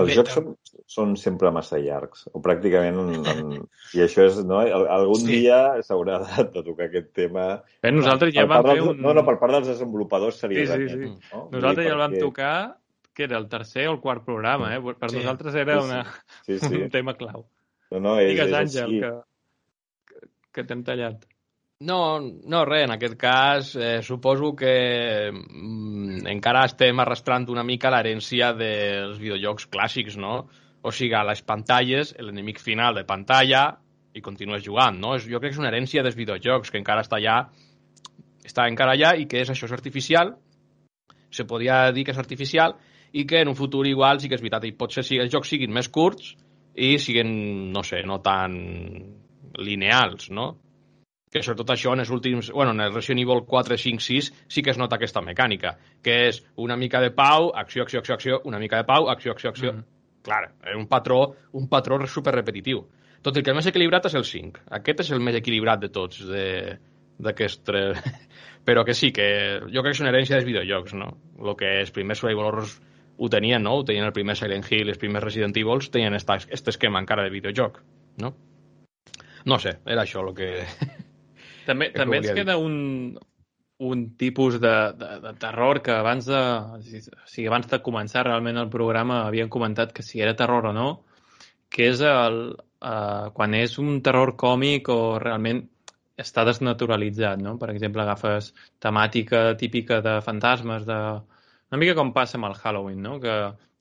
Els 0.02 0.14
jocs 0.16 0.34
són, 0.36 0.48
són 0.88 1.16
sempre 1.20 1.52
massa 1.52 1.78
llargs, 1.82 2.26
o 2.34 2.42
pràcticament... 2.42 2.98
En, 3.32 3.52
I 3.98 4.04
això 4.06 4.26
és... 4.28 4.38
No? 4.46 4.60
Algun 4.60 5.22
Sí. 5.24 5.28
dia 5.42 5.60
s'haurà 5.86 6.20
de, 6.24 6.46
de 6.56 6.64
tocar 6.68 6.88
aquest 6.90 7.12
tema. 7.18 7.46
Bé, 7.84 7.92
nosaltres 7.96 8.34
ja 8.36 8.44
Per 8.46 8.50
vam 8.54 8.64
part 8.64 8.74
fer 8.74 8.80
dels- 8.82 8.92
un... 8.96 9.02
No, 9.06 9.14
no, 9.18 9.24
per 9.28 9.38
part 9.42 9.54
dels 9.58 9.68
desenvolupadors 9.74 10.40
seria 10.44 10.66
Sí, 10.66 10.88
sí, 10.88 10.90
sí. 10.96 11.12
No? 11.34 11.46
Nosaltres 11.54 11.88
ja 11.88 11.94
el 11.94 12.02
vam 12.04 12.12
Perquè- 12.16 12.26
tocar, 12.28 12.56
que 13.16 13.24
era 13.30 13.38
el 13.40 13.48
tercer 13.48 13.88
o 13.88 13.94
el 13.96 14.02
quart 14.04 14.26
programa, 14.26 14.74
eh? 14.76 14.82
Per 15.00 15.10
Sí. 15.12 15.18
nosaltres 15.22 15.56
era 15.56 15.80
Sí, 15.80 15.86
sí. 15.88 15.92
una, 15.92 16.04
Sí, 16.48 16.60
sí. 16.60 16.76
un 16.84 16.90
tema 16.92 17.14
clau. 17.16 17.46
No, 17.92 18.00
no, 18.00 18.20
és, 18.20 18.32
Digues, 18.34 18.48
és 18.50 18.60
Àngel, 18.60 18.84
així. 18.90 19.00
que, 19.00 20.20
que, 20.20 20.28
que 20.52 20.64
t'hem 20.68 20.84
tallat. 20.84 21.24
No, 21.84 22.22
no, 22.22 22.62
res, 22.64 22.86
en 22.86 22.94
aquest 22.94 23.18
cas 23.20 23.74
eh, 23.76 24.02
suposo 24.02 24.54
que 24.56 25.30
mm, 25.30 26.22
encara 26.32 26.62
estem 26.70 27.02
arrastrant 27.04 27.50
una 27.52 27.66
mica 27.68 27.92
l'herència 27.92 28.54
dels 28.56 29.20
videojocs 29.20 29.68
clàssics, 29.74 30.16
no? 30.16 30.46
O 30.88 30.94
sigui, 30.96 31.12
a 31.20 31.26
les 31.28 31.44
pantalles, 31.44 32.14
l'enemic 32.16 32.64
final 32.64 32.96
de 32.96 33.04
pantalla 33.04 33.66
i 34.16 34.24
continues 34.24 34.64
jugant, 34.64 35.02
no? 35.04 35.18
Jo 35.20 35.44
crec 35.44 35.52
que 35.52 35.58
és 35.58 35.60
una 35.60 35.68
herència 35.68 36.06
dels 36.06 36.16
videojocs 36.16 36.72
que 36.72 36.80
encara 36.80 37.04
està 37.04 37.20
allà, 37.20 37.38
està 38.48 38.70
encara 38.72 38.96
allà 38.96 39.12
i 39.20 39.28
que 39.28 39.44
és 39.44 39.52
això, 39.52 39.68
és 39.68 39.76
artificial, 39.76 40.38
se 41.28 41.44
podria 41.44 41.90
dir 41.92 42.08
que 42.08 42.16
és 42.16 42.24
artificial 42.24 42.80
i 43.12 43.28
que 43.28 43.44
en 43.44 43.52
un 43.52 43.60
futur 43.60 43.84
igual 43.84 44.24
sí 44.24 44.32
que 44.32 44.40
és 44.40 44.48
veritat 44.48 44.64
i 44.64 44.78
potser 44.80 45.04
sí, 45.04 45.20
els 45.20 45.34
jocs 45.34 45.52
siguin 45.52 45.76
més 45.76 45.92
curts 45.92 46.38
i 46.76 46.96
siguin, 47.04 47.74
no 47.76 47.84
sé, 47.84 48.06
no 48.08 48.24
tan 48.24 48.62
lineals, 49.60 50.32
no? 50.32 50.54
Que 51.36 51.44
sobretot 51.44 51.74
això 51.76 51.92
en 51.94 52.00
els 52.06 52.12
últims... 52.16 52.48
Bueno, 52.56 52.72
en 52.72 52.80
el 52.86 52.94
Resident 52.96 53.26
Evil 53.26 53.44
4, 53.46 53.78
5, 53.78 54.00
6 54.06 54.32
sí 54.48 54.64
que 54.64 54.72
es 54.72 54.80
nota 54.80 54.96
aquesta 54.96 55.20
mecànica, 55.22 55.76
que 56.02 56.16
és 56.30 56.40
una 56.56 56.78
mica 56.80 57.02
de 57.04 57.12
pau, 57.12 57.52
acció, 57.54 57.84
acció, 57.84 58.00
acció, 58.00 58.16
acció, 58.16 58.42
una 58.48 58.60
mica 58.60 58.80
de 58.80 58.88
pau, 58.88 59.10
acció, 59.12 59.36
acció, 59.36 59.52
acció... 59.52 59.74
Mhm. 59.74 59.84
Clar, 60.26 60.46
és 60.66 60.74
un 60.74 60.88
patró, 60.90 61.20
un 61.54 61.68
patró 61.70 62.00
super 62.10 62.32
repetitiu. 62.34 62.80
Tot 63.22 63.36
el 63.38 63.44
que 63.46 63.52
és 63.54 63.58
més 63.60 63.68
equilibrat 63.70 64.08
és 64.10 64.16
el 64.18 64.24
5. 64.26 64.64
Aquest 64.80 65.04
és 65.04 65.12
el 65.14 65.20
més 65.22 65.36
equilibrat 65.38 65.84
de 65.84 65.92
tots, 65.94 66.24
de- 66.26 66.80
d'aquests 67.20 67.62
tres. 67.68 68.00
Però 68.66 68.82
que 68.88 68.96
sí, 68.98 69.12
que 69.14 69.28
jo 69.68 69.84
crec 69.84 69.92
que 69.92 69.98
és 70.00 70.02
una 70.02 70.10
herència 70.10 70.40
dels 70.40 70.48
videojocs, 70.48 70.96
no? 70.98 71.12
El 71.38 71.54
que 71.60 71.70
els 71.84 71.94
primers 71.94 72.24
survival 72.24 72.50
horrors 72.50 72.80
ho 73.18 73.30
tenien, 73.30 73.62
no? 73.62 73.76
Ho 73.78 73.86
tenien 73.86 74.08
el 74.08 74.16
primer 74.18 74.34
Silent 74.40 74.66
Hill, 74.66 74.90
els 74.90 74.98
primers 75.04 75.24
Resident 75.24 75.54
Evil, 75.62 75.86
tenien 75.94 76.18
aquest 76.18 76.74
esquema 76.74 77.00
encara 77.04 77.28
de 77.28 77.36
videojoc, 77.36 77.84
no? 78.24 78.34
No 79.46 79.60
sé, 79.62 79.78
era 79.86 80.02
això 80.08 80.26
el 80.26 80.34
que... 80.34 80.50
També, 81.66 81.92
que 81.92 82.00
també 82.00 82.20
ens 82.20 82.28
volia 82.28 82.36
dir. 82.36 82.44
queda 82.44 82.58
un, 82.62 83.18
un 83.78 84.06
tipus 84.18 84.60
de, 84.62 84.76
de, 85.00 85.12
de 85.24 85.34
terror 85.42 85.82
que 85.84 85.92
abans 85.92 86.30
de, 86.30 86.40
o 86.40 86.80
sigui, 87.28 87.48
abans 87.50 87.68
de 87.72 87.82
començar 87.84 88.26
realment 88.26 88.62
el 88.62 88.72
programa 88.72 89.26
havien 89.26 89.52
comentat 89.52 89.94
que 89.96 90.06
si 90.06 90.24
era 90.24 90.36
terror 90.38 90.72
o 90.72 90.74
no, 90.76 90.90
que 91.70 91.90
és 91.92 92.02
el, 92.08 92.42
uh, 92.56 93.32
quan 93.36 93.56
és 93.58 93.78
un 93.82 94.00
terror 94.06 94.36
còmic 94.40 94.90
o 94.94 95.18
realment 95.20 95.66
està 96.16 96.46
desnaturalitzat, 96.48 97.42
no? 97.44 97.58
Per 97.60 97.70
exemple, 97.74 98.06
agafes 98.06 98.54
temàtica 98.80 99.50
típica 99.60 100.00
de 100.02 100.22
fantasmes, 100.24 100.86
de... 100.88 101.00
una 101.72 101.80
mica 101.82 101.96
com 101.98 102.14
passa 102.16 102.38
amb 102.40 102.48
el 102.48 102.56
Halloween, 102.62 103.02
no? 103.04 103.20
Que, 103.20 103.36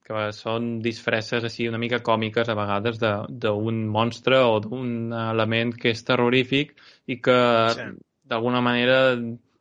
que 0.05 0.27
són 0.37 0.79
disfresses 0.85 1.45
així 1.49 1.67
una 1.71 1.79
mica 1.81 2.03
còmiques 2.05 2.49
a 2.53 2.57
vegades 2.59 2.99
de- 3.01 3.27
d'un 3.31 3.87
monstre 3.89 4.37
o 4.45 4.59
d'un 4.61 5.13
element 5.17 5.73
que 5.81 5.91
és 5.95 6.05
terrorífic 6.05 6.75
i 7.07 7.21
que 7.25 7.39
Sí. 7.75 7.87
d'alguna 8.29 8.61
manera 8.61 9.17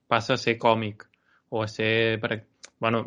passa 0.08 0.34
a 0.34 0.38
ser 0.38 0.58
còmic 0.60 1.08
o 1.50 1.62
a 1.64 1.68
ser... 1.68 2.20
Per... 2.20 2.42
Bueno, 2.80 3.06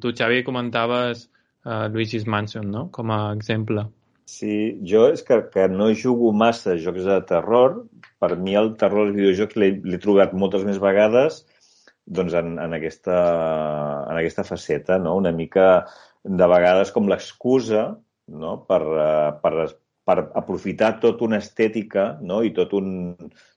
tu, 0.00 0.12
Xavi, 0.14 0.44
comentaves 0.46 1.28
uh, 1.64 1.88
Luigi's 1.90 2.26
Mansion, 2.26 2.70
no? 2.70 2.88
Com 2.94 3.10
a 3.10 3.32
exemple. 3.34 3.88
Sí, 4.28 4.78
jo 4.84 5.08
és 5.10 5.22
que, 5.24 5.40
que 5.50 5.66
no 5.72 5.88
jugo 5.96 6.30
massa 6.32 6.74
a 6.74 6.78
jocs 6.78 7.02
de 7.08 7.16
terror. 7.26 7.86
Per 8.20 8.36
mi 8.36 8.54
el 8.54 8.76
terror 8.78 9.08
als 9.08 9.16
videojocs 9.16 9.56
l'he 9.56 9.98
trobat 9.98 10.34
moltes 10.34 10.62
més 10.68 10.78
vegades 10.78 11.42
doncs 12.08 12.34
en, 12.38 12.54
en, 12.58 12.76
aquesta, 12.76 13.16
en 14.08 14.16
aquesta 14.16 14.44
faceta, 14.48 14.98
no? 15.02 15.16
una 15.18 15.32
mica 15.32 15.68
de 16.24 16.48
vegades 16.50 16.92
com 16.94 17.08
l'excusa 17.10 17.90
no? 18.32 18.54
per, 18.68 18.80
eh, 18.82 19.30
per, 19.42 19.68
per 20.08 20.16
aprofitar 20.40 20.94
tota 21.02 21.26
una 21.26 21.40
estètica 21.42 22.08
no? 22.24 22.40
i 22.46 22.54
tot 22.56 22.72
un, 22.78 22.88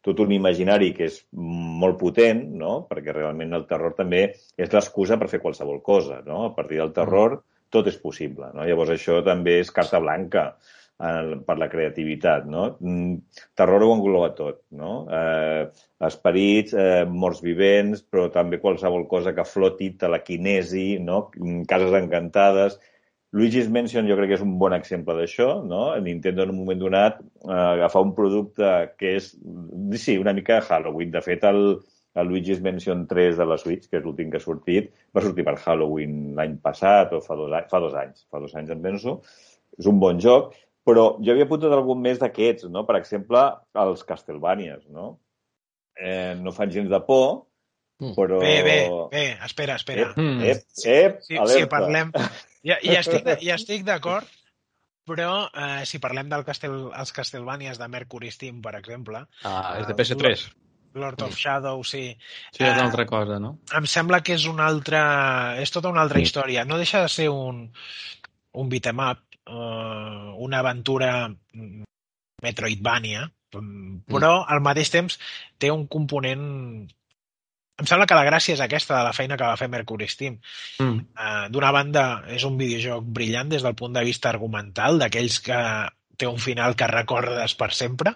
tot 0.03 0.19
un 0.23 0.33
imaginari 0.35 0.91
que 0.97 1.07
és 1.07 1.21
molt 1.31 1.99
potent, 2.01 2.43
no? 2.59 2.73
perquè 2.89 3.15
realment 3.15 3.55
el 3.55 3.67
terror 3.69 3.95
també 3.97 4.25
és 4.31 4.75
l'excusa 4.75 5.19
per 5.21 5.31
fer 5.31 5.41
qualsevol 5.43 5.79
cosa. 5.85 6.19
No? 6.27 6.43
A 6.49 6.53
partir 6.57 6.81
del 6.81 6.93
terror 6.97 7.39
tot 7.71 7.87
és 7.87 7.97
possible. 8.03 8.51
No? 8.55 8.67
Llavors 8.67 8.91
això 8.97 9.21
també 9.23 9.61
és 9.61 9.71
carta 9.71 10.03
blanca 10.03 10.49
eh, 11.09 11.39
per 11.47 11.57
la 11.59 11.69
creativitat. 11.71 12.45
No? 12.49 12.67
Mm, 12.79 13.17
Terror 13.57 13.85
ho 13.85 13.91
engloba 13.95 14.31
tot. 14.37 14.61
No? 14.77 14.93
Eh, 15.09 15.65
esperits, 16.07 16.73
eh, 16.73 17.03
morts 17.09 17.41
vivents, 17.45 18.03
però 18.03 18.29
també 18.33 18.61
qualsevol 18.61 19.07
cosa 19.11 19.35
que 19.37 19.47
floti, 19.47 19.91
telequinesi, 20.05 20.87
no? 21.03 21.27
Mm, 21.37 21.67
cases 21.69 21.97
encantades. 22.01 22.79
Luigi's 23.31 23.69
Mansion 23.71 24.09
jo 24.09 24.17
crec 24.19 24.33
que 24.33 24.35
és 24.35 24.43
un 24.43 24.57
bon 24.59 24.73
exemple 24.75 25.15
d'això, 25.15 25.61
no? 25.63 25.85
Nintendo 26.03 26.43
en 26.43 26.51
un 26.51 26.57
moment 26.59 26.81
donat 26.81 27.21
eh, 27.21 27.53
agafar 27.53 28.01
un 28.03 28.11
producte 28.17 28.71
que 28.99 29.15
és, 29.21 29.31
sí, 30.01 30.17
una 30.19 30.33
mica 30.35 30.59
Halloween. 30.67 31.13
De 31.13 31.21
fet, 31.23 31.45
el, 31.47 31.77
el 32.19 32.27
Luigi's 32.27 32.59
Mansion 32.65 33.05
3 33.07 33.37
de 33.39 33.47
la 33.47 33.57
Switch, 33.61 33.87
que 33.87 34.01
és 34.01 34.03
l'últim 34.03 34.33
que 34.33 34.41
ha 34.41 34.43
sortit, 34.43 34.91
va 35.15 35.23
sortir 35.23 35.45
per 35.47 35.55
Halloween 35.63 36.33
l'any 36.35 36.57
passat 36.65 37.15
o 37.15 37.21
fa 37.23 37.39
dos, 37.39 37.55
fa 37.71 37.79
dos 37.85 37.95
anys, 38.03 38.25
fa 38.27 38.43
dos 38.43 38.57
anys 38.59 38.75
en 38.75 38.83
penso. 38.83 39.21
És 39.79 39.87
un 39.87 40.03
bon 40.03 40.19
joc, 40.19 40.51
però 40.85 41.17
jo 41.23 41.31
havia 41.33 41.45
apuntat 41.47 41.71
algun 41.75 42.01
més 42.01 42.19
d'aquests, 42.19 42.65
no? 42.73 42.85
Per 42.87 42.95
exemple, 42.97 43.41
els 43.83 44.03
Castlevanias, 44.07 44.87
no? 44.89 45.19
Eh, 45.99 46.35
no 46.39 46.51
fan 46.55 46.71
gens 46.71 46.89
de 46.89 46.99
por, 47.05 47.47
Mm. 48.01 48.15
però... 48.17 48.39
Bé, 48.41 48.63
bé, 48.65 48.77
bé, 49.11 49.23
espera, 49.45 49.75
espera. 49.77 50.07
Ep, 50.09 50.17
Mm. 50.17 50.39
ep, 50.41 50.63
ep, 50.89 51.19
Si, 51.21 51.35
alerta. 51.37 51.59
si 51.59 51.65
parlem... 51.69 52.11
Ja, 52.63 52.79
ja 52.81 52.99
estic, 52.99 53.25
ja 53.47 53.53
estic 53.59 53.83
d'acord, 53.85 54.25
però 55.05 55.45
eh, 55.53 55.83
si 55.85 55.99
parlem 56.01 56.27
dels 56.31 56.43
Castel, 56.47 56.89
els 56.97 57.11
Castlevanias 57.13 57.77
de 57.77 57.87
Mercury 57.87 58.31
Steam, 58.33 58.59
per 58.61 58.73
exemple, 58.79 59.21
Ah, 59.43 59.75
és 59.79 59.85
de 59.85 59.93
Ah, 59.93 59.97
PS3. 59.99 60.47
Lord 60.95 61.21
of 61.21 61.37
Shadow, 61.37 61.83
sí, 61.83 62.17
Sí, 62.51 62.63
és 62.65 62.73
una 62.73 62.83
altra 62.87 63.05
cosa, 63.05 63.37
no? 63.39 63.59
em 63.77 63.85
sembla 63.85 64.21
que 64.25 64.33
és 64.33 64.47
una 64.49 64.65
altra... 64.65 65.55
és 65.61 65.69
tota 65.71 65.89
una 65.93 66.01
altra 66.01 66.17
Sí. 66.17 66.23
història. 66.23 66.65
No 66.65 66.77
deixa 66.81 67.03
de 67.03 67.07
ser 67.07 67.29
un, 67.29 67.71
un 68.53 68.69
beat'em 68.69 68.97
up, 69.11 69.19
eh, 69.47 70.33
una 70.37 70.59
aventura 70.59 71.29
mm, 71.29 71.83
Metroidvania, 72.41 73.27
mm, 73.55 74.03
però 74.09 74.41
al 74.43 74.63
mateix 74.65 74.91
temps 74.93 75.19
té 75.57 75.71
un 75.71 75.87
component... 75.87 76.43
Em 77.81 77.87
sembla 77.89 78.05
que 78.05 78.17
la 78.17 78.27
gràcia 78.27 78.53
és 78.53 78.61
aquesta 78.61 78.99
de 78.99 79.05
la 79.07 79.13
feina 79.15 79.37
que 79.39 79.47
va 79.47 79.57
fer 79.57 79.69
Mercury 79.71 80.05
Steam. 80.11 80.35
Mm. 80.83 80.99
Uh, 81.17 81.47
D'una 81.53 81.71
banda, 81.73 82.03
és 82.29 82.43
un 82.45 82.59
videojoc 82.59 83.07
brillant 83.15 83.49
des 83.49 83.65
del 83.65 83.73
punt 83.79 83.95
de 83.95 84.03
vista 84.05 84.29
argumental, 84.29 84.99
d'aquells 85.01 85.39
que 85.41 85.61
té 86.21 86.29
un 86.29 86.37
final 86.37 86.75
que 86.77 86.91
recordes 86.91 87.55
per 87.57 87.71
sempre, 87.73 88.13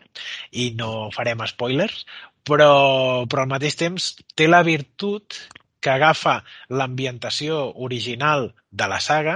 i 0.53 0.69
no 0.77 1.09
farem 1.15 1.41
spoilers, 1.49 2.03
però, 2.45 3.25
però 3.25 3.45
al 3.45 3.49
mateix 3.55 3.79
temps 3.79 4.11
té 4.37 4.45
la 4.45 4.61
virtut 4.67 5.39
que 5.85 5.93
agafa 5.93 6.39
l'ambientació 6.73 7.59
original 7.87 8.47
de 8.75 8.87
la 8.91 8.99
saga 8.99 9.35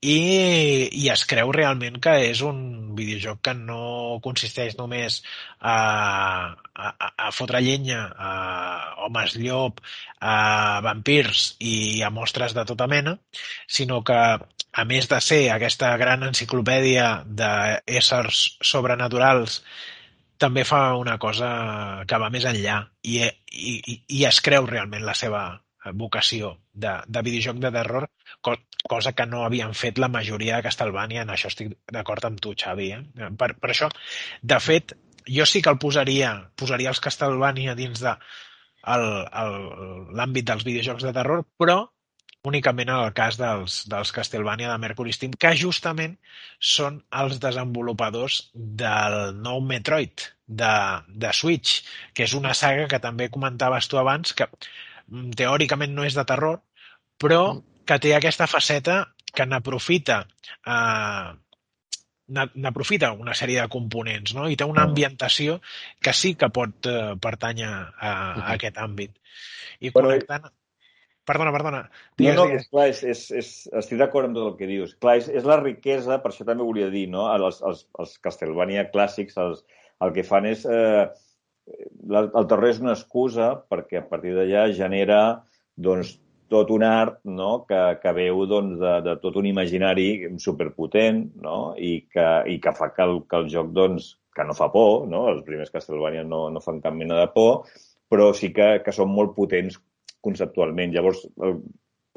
i, 0.00 0.16
i 0.88 1.04
es 1.12 1.24
creu 1.30 1.52
realment 1.54 2.00
que 2.02 2.14
és 2.30 2.40
un 2.48 2.62
videojoc 2.98 3.42
que 3.48 3.54
no 3.58 3.82
consisteix 4.24 4.74
només 4.78 5.20
a, 5.60 5.76
a, 6.74 6.88
a 7.28 7.30
fotre 7.36 7.60
llenya 7.62 8.00
a 8.16 8.32
homes 9.06 9.36
llop, 9.36 9.78
a 10.18 10.80
vampirs 10.84 11.52
i 11.60 12.02
a 12.02 12.10
mostres 12.10 12.56
de 12.56 12.66
tota 12.72 12.88
mena, 12.90 13.18
sinó 13.68 14.02
que, 14.06 14.18
a 14.72 14.84
més 14.88 15.08
de 15.08 15.20
ser 15.20 15.42
aquesta 15.52 15.92
gran 16.00 16.22
enciclopèdia 16.24 17.08
d'éssers 17.28 18.44
sobrenaturals, 18.64 19.60
també 20.42 20.64
fa 20.66 20.94
una 20.98 21.18
cosa 21.22 21.50
que 22.08 22.18
va 22.18 22.30
més 22.34 22.46
enllà 22.48 22.80
i, 23.06 23.20
i, 23.52 23.74
i, 24.08 24.24
es 24.26 24.40
creu 24.42 24.66
realment 24.66 25.04
la 25.06 25.14
seva 25.14 25.42
vocació 25.94 26.56
de, 26.72 26.94
de 27.06 27.22
videojoc 27.22 27.58
de 27.62 27.72
terror, 27.74 28.08
co 28.40 28.56
cosa 28.88 29.12
que 29.14 29.26
no 29.26 29.44
havien 29.46 29.74
fet 29.78 29.98
la 30.02 30.10
majoria 30.10 30.56
de 30.56 30.66
Castlevania, 30.66 31.22
en 31.22 31.30
això 31.30 31.50
estic 31.52 31.72
d'acord 31.92 32.24
amb 32.26 32.40
tu, 32.42 32.54
Xavi. 32.58 32.90
Eh? 32.92 33.30
Per, 33.38 33.52
per 33.62 33.70
això, 33.70 33.88
de 34.42 34.58
fet, 34.62 34.96
jo 35.28 35.46
sí 35.46 35.62
que 35.62 35.70
el 35.70 35.78
posaria, 35.82 36.34
posaria 36.58 36.90
els 36.90 37.02
Castlevania 37.02 37.76
dins 37.78 38.02
de 38.02 38.16
l'àmbit 38.82 40.46
dels 40.48 40.64
videojocs 40.66 41.04
de 41.06 41.12
terror, 41.14 41.44
però 41.58 41.84
únicament 42.42 42.90
en 42.90 42.98
el 43.04 43.12
cas 43.14 43.36
dels, 43.38 43.82
dels 43.90 44.10
Castlevania 44.14 44.70
de 44.72 44.78
Mercury 44.82 45.12
Steam, 45.14 45.34
que 45.38 45.52
justament 45.58 46.16
són 46.58 46.98
els 47.22 47.38
desenvolupadors 47.42 48.48
del 48.52 49.36
nou 49.38 49.62
Metroid 49.62 50.26
de, 50.46 50.72
de 51.06 51.30
Switch, 51.38 51.84
que 52.12 52.26
és 52.26 52.34
una 52.34 52.54
saga 52.58 52.88
que 52.90 52.98
també 53.02 53.30
comentaves 53.30 53.86
tu 53.86 54.00
abans, 54.00 54.34
que 54.34 54.48
teòricament 55.36 55.94
no 55.96 56.04
és 56.08 56.14
de 56.18 56.24
terror, 56.28 56.60
però 57.20 57.42
que 57.86 57.98
té 58.02 58.14
aquesta 58.16 58.46
faceta 58.50 59.00
que 59.32 59.46
n'aprofita 59.48 60.20
eh, 60.66 61.28
n'a- 62.32 62.50
n'aprofita 62.54 63.12
una 63.12 63.34
sèrie 63.34 63.60
de 63.62 63.68
components 63.72 64.34
no? 64.36 64.48
i 64.48 64.56
té 64.56 64.64
una 64.68 64.84
ambientació 64.88 65.60
que 66.00 66.12
sí 66.16 66.34
que 66.38 66.48
pot 66.54 66.86
eh, 66.90 67.14
pertànyer 67.20 67.70
a, 67.70 68.10
a 68.10 68.50
aquest 68.56 68.78
àmbit. 68.78 69.14
I 69.80 69.90
Bueno, 69.90 70.08
connectant... 70.12 70.50
Perdona, 71.24 71.52
perdona. 71.54 71.80
No, 71.86 72.16
Digues, 72.18 72.34
no, 72.34 72.44
digues. 72.50 72.62
és 72.64 72.70
clar, 72.72 72.84
és, 72.90 73.00
és, 73.06 73.20
és, 73.38 73.50
estic 73.78 73.98
d'acord 74.00 74.26
amb 74.26 74.34
tot 74.34 74.48
el 74.48 74.56
que 74.58 74.66
dius. 74.66 74.96
Clar, 74.98 75.12
és, 75.20 75.28
és 75.30 75.44
la 75.46 75.60
riquesa, 75.60 76.16
per 76.18 76.32
això 76.32 76.42
també 76.48 76.64
volia 76.66 76.88
dir, 76.90 77.04
no? 77.12 77.28
Els, 77.30 77.60
els, 77.62 77.84
els 78.02 78.16
Castlevania 78.24 78.88
clàssics, 78.90 79.36
els, 79.38 79.60
el 80.02 80.10
que 80.16 80.24
fan 80.26 80.48
és... 80.50 80.64
Eh, 80.66 81.04
el 81.70 82.46
terror 82.50 82.68
és 82.68 82.80
una 82.82 82.96
excusa 82.96 83.52
perquè 83.70 84.00
a 84.00 84.06
partir 84.08 84.34
d'allà 84.36 84.66
genera 84.74 85.20
doncs, 85.76 86.16
tot 86.52 86.68
un 86.74 86.82
art 86.84 87.20
no? 87.24 87.64
que, 87.68 87.80
que 88.02 88.12
veu 88.16 88.42
doncs, 88.50 88.74
de, 88.80 88.96
de 89.06 89.14
tot 89.22 89.38
un 89.40 89.46
imaginari 89.48 90.08
superpotent 90.42 91.22
no? 91.44 91.72
I, 91.78 91.94
que, 92.12 92.26
i 92.52 92.58
que 92.60 92.74
fa 92.76 92.90
que 92.92 93.06
el, 93.06 93.22
que 93.28 93.40
el 93.40 93.48
joc 93.52 93.70
doncs, 93.72 94.16
que 94.36 94.44
no 94.48 94.56
fa 94.56 94.68
por, 94.72 95.06
no? 95.08 95.26
els 95.30 95.46
primers 95.46 95.72
Castlevania 95.72 96.26
no, 96.28 96.44
no 96.52 96.60
fan 96.64 96.82
cap 96.84 96.96
mena 96.96 97.20
de 97.22 97.30
por, 97.32 97.64
però 98.12 98.32
sí 98.36 98.52
que, 98.52 98.82
que 98.84 98.92
són 98.92 99.12
molt 99.12 99.32
potents 99.36 99.78
conceptualment. 100.22 100.92
Llavors, 100.94 101.24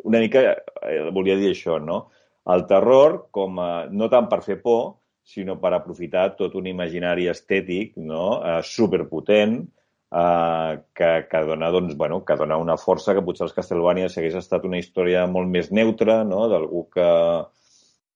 una 0.03 0.21
mica 0.23 0.43
eh, 0.51 0.99
volia 1.15 1.37
dir 1.39 1.53
això, 1.53 1.79
no? 1.81 2.05
El 2.51 2.65
terror, 2.69 3.25
com 3.33 3.59
a, 3.63 3.69
no 3.89 4.09
tant 4.11 4.27
per 4.31 4.41
fer 4.45 4.59
por, 4.61 4.97
sinó 5.25 5.57
per 5.61 5.73
aprofitar 5.73 6.27
tot 6.39 6.53
un 6.59 6.69
imaginari 6.69 7.25
estètic 7.31 7.95
no? 7.97 8.25
eh, 8.45 8.59
superpotent 8.63 9.57
eh, 9.63 10.71
que, 10.93 11.09
que, 11.31 11.43
dona, 11.49 11.71
doncs, 11.73 11.95
bueno, 11.97 12.21
que 12.25 12.37
dona 12.37 12.59
una 12.61 12.77
força 12.77 13.15
que 13.17 13.23
potser 13.25 13.47
els 13.47 13.55
Castlevania 13.57 14.11
hagués 14.11 14.37
estat 14.41 14.67
una 14.69 14.79
història 14.81 15.25
molt 15.27 15.49
més 15.51 15.71
neutra, 15.73 16.21
no? 16.27 16.45
d'algú 16.51 16.85
que, 16.93 17.09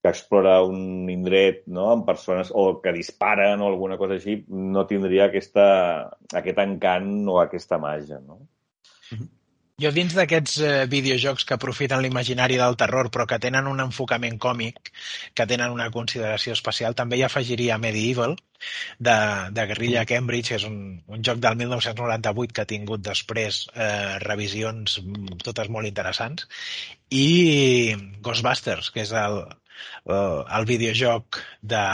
que 0.04 0.14
explora 0.14 0.60
un 0.68 1.10
indret 1.12 1.66
no? 1.66 1.90
amb 1.96 2.06
persones 2.08 2.54
o 2.54 2.70
que 2.84 2.94
disparen 2.96 3.66
o 3.66 3.74
alguna 3.74 3.98
cosa 3.98 4.20
així, 4.20 4.38
no 4.48 4.86
tindria 4.88 5.28
aquesta, 5.28 5.68
aquest 6.44 6.64
encant 6.64 7.12
o 7.28 7.42
aquesta 7.42 7.82
màgia. 7.82 8.22
No? 8.22 8.44
Jo 9.80 9.90
dins 9.96 10.12
d'aquests 10.12 10.56
eh, 10.60 10.72
videojocs 10.92 11.46
que 11.48 11.56
aprofiten 11.56 12.02
l'imaginari 12.04 12.58
del 12.60 12.76
terror 12.80 13.08
però 13.16 13.26
que 13.30 13.38
tenen 13.40 13.68
un 13.72 13.80
enfocament 13.80 14.36
còmic, 14.46 14.92
que 15.34 15.46
tenen 15.48 15.72
una 15.72 15.88
consideració 15.94 16.56
especial, 16.58 16.98
també 17.00 17.20
hi 17.20 17.24
afegiria 17.28 17.78
Medieval, 17.80 18.36
de, 19.00 19.16
de 19.56 19.66
Guerrilla 19.72 20.04
Cambridge, 20.10 20.52
que 20.52 20.60
és 20.60 20.66
un, 20.68 20.76
un 21.08 21.24
joc 21.30 21.40
del 21.46 21.56
1998 21.62 22.58
que 22.58 22.66
ha 22.66 22.72
tingut 22.74 23.06
després 23.08 23.62
eh, 23.72 24.20
revisions 24.26 25.00
mm, 25.00 25.40
totes 25.48 25.72
molt 25.72 25.88
interessants, 25.88 26.50
i 27.16 27.96
Ghostbusters, 28.28 28.92
que 28.92 29.08
és 29.08 29.16
el, 29.24 29.42
el, 30.12 30.38
el 30.60 30.70
videojoc 30.76 31.40
de, 31.64 31.88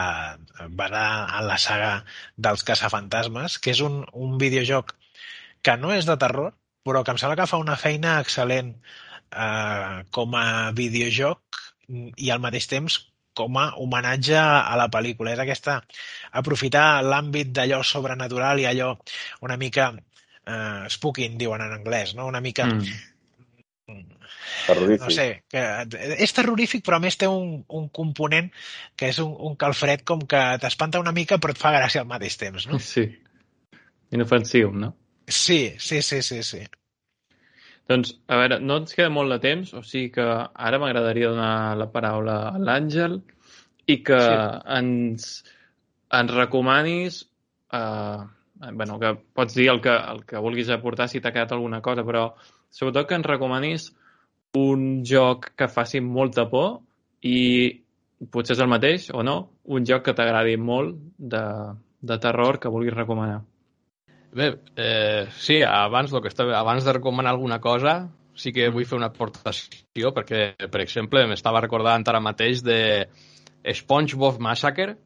basar 0.81 1.07
en 1.37 1.49
la 1.53 1.61
saga 1.61 1.95
dels 2.49 2.65
caçafantasmes, 2.65 3.61
que 3.61 3.77
és 3.77 3.85
un, 3.85 4.01
un 4.13 4.39
videojoc 4.41 4.97
que 5.61 5.77
no 5.81 5.93
és 5.93 6.09
de 6.09 6.17
terror, 6.21 6.53
però 6.85 7.01
que 7.03 7.15
em 7.15 7.19
sembla 7.21 7.39
que 7.39 7.49
fa 7.49 7.61
una 7.61 7.77
feina 7.81 8.19
excel·lent 8.21 8.71
eh, 8.75 9.97
com 10.15 10.37
a 10.37 10.71
videojoc 10.77 11.61
i 11.89 12.31
al 12.33 12.41
mateix 12.43 12.69
temps 12.71 12.99
com 13.35 13.57
a 13.59 13.67
homenatge 13.83 14.37
a 14.39 14.75
la 14.79 14.87
pel·lícula. 14.93 15.33
És 15.35 15.41
aquesta, 15.43 15.79
aprofitar 16.41 17.03
l'àmbit 17.03 17.51
d'allò 17.55 17.81
sobrenatural 17.83 18.61
i 18.63 18.69
allò 18.69 18.93
una 19.45 19.57
mica 19.59 19.91
eh, 19.91 20.85
spooking, 20.93 21.35
diuen 21.41 21.65
en 21.65 21.75
anglès, 21.81 22.15
no? 22.15 22.29
Una 22.31 22.41
mica... 22.41 22.69
Mm. 22.71 23.01
Terrorífic. 24.65 25.03
No 25.03 25.13
sé, 25.13 25.25
que 25.49 25.61
és 26.21 26.33
terrorífic 26.33 26.83
però 26.85 26.97
a 26.97 27.03
més 27.03 27.17
té 27.21 27.27
un, 27.29 27.59
un 27.77 27.85
component 27.93 28.47
que 28.97 29.09
és 29.11 29.19
un, 29.21 29.31
un 29.49 29.57
calfred 29.61 30.01
com 30.07 30.21
que 30.29 30.41
t'espanta 30.61 31.01
una 31.01 31.13
mica 31.13 31.37
però 31.41 31.53
et 31.53 31.61
fa 31.61 31.73
gràcia 31.73 32.01
al 32.01 32.09
mateix 32.09 32.37
temps, 32.41 32.65
no? 32.69 32.79
Sí. 32.81 33.07
Inofensiu, 34.15 34.71
no? 34.73 34.93
Sí, 35.27 35.73
sí, 35.79 36.01
sí, 36.01 36.21
sí, 36.21 36.43
sí. 36.43 36.61
Doncs, 37.89 38.15
a 38.27 38.37
veure, 38.41 38.59
no 38.61 38.79
ens 38.81 38.95
queda 38.97 39.11
molt 39.13 39.29
de 39.35 39.39
temps, 39.43 39.73
o 39.77 39.81
sigui 39.85 40.09
que 40.15 40.23
ara 40.25 40.79
m'agradaria 40.81 41.29
donar 41.29 41.75
la 41.77 41.89
paraula 41.93 42.37
a 42.49 42.57
l'Àngel 42.61 43.19
i 43.85 43.99
que 44.03 44.17
Sí. 44.21 44.39
ens, 44.77 45.27
ens 46.11 46.33
recomanis 46.33 47.19
eh, 47.73 48.23
bueno, 48.73 48.97
que 48.99 49.13
pots 49.33 49.53
dir 49.53 49.69
el 49.69 49.81
que, 49.81 49.93
el 49.93 50.23
que 50.25 50.41
vulguis 50.41 50.69
aportar 50.73 51.07
si 51.09 51.21
t'ha 51.21 51.31
quedat 51.31 51.51
alguna 51.53 51.81
cosa, 51.81 52.03
però 52.03 52.33
sobretot 52.71 53.07
que 53.07 53.15
ens 53.19 53.25
recomanis 53.27 53.89
un 54.57 55.03
joc 55.05 55.51
que 55.55 55.67
faci 55.67 55.99
molta 56.01 56.47
por 56.49 56.79
i 57.21 57.83
potser 58.31 58.55
és 58.55 58.61
el 58.63 58.71
mateix 58.71 59.09
o 59.13 59.21
no, 59.23 59.51
un 59.65 59.85
joc 59.85 60.05
que 60.07 60.13
t'agradi 60.17 60.55
molt 60.57 60.95
de, 61.17 61.43
de 62.01 62.17
terror 62.23 62.57
que 62.59 62.71
vulguis 62.71 62.95
recomanar. 62.95 63.43
Bé, 64.35 64.49
eh, 64.75 65.27
sí, 65.39 65.61
abans, 65.63 66.11
lo 66.11 66.21
que 66.21 66.27
estava, 66.27 66.57
abans 66.59 66.83
de 66.83 66.93
recomanar 66.93 67.31
alguna 67.31 67.61
cosa, 67.63 68.09
sí 68.35 68.51
que 68.51 68.67
vull 68.69 68.83
fer 68.85 68.97
una 68.99 69.07
aportació, 69.13 70.11
perquè, 70.11 70.67
per 70.67 70.81
exemple, 70.83 71.23
m'estava 71.29 71.61
recordant 71.63 72.03
ara 72.11 72.19
mateix 72.19 72.59
de 72.65 73.07
SpongeBob 73.71 74.41
Massacre. 74.43 74.97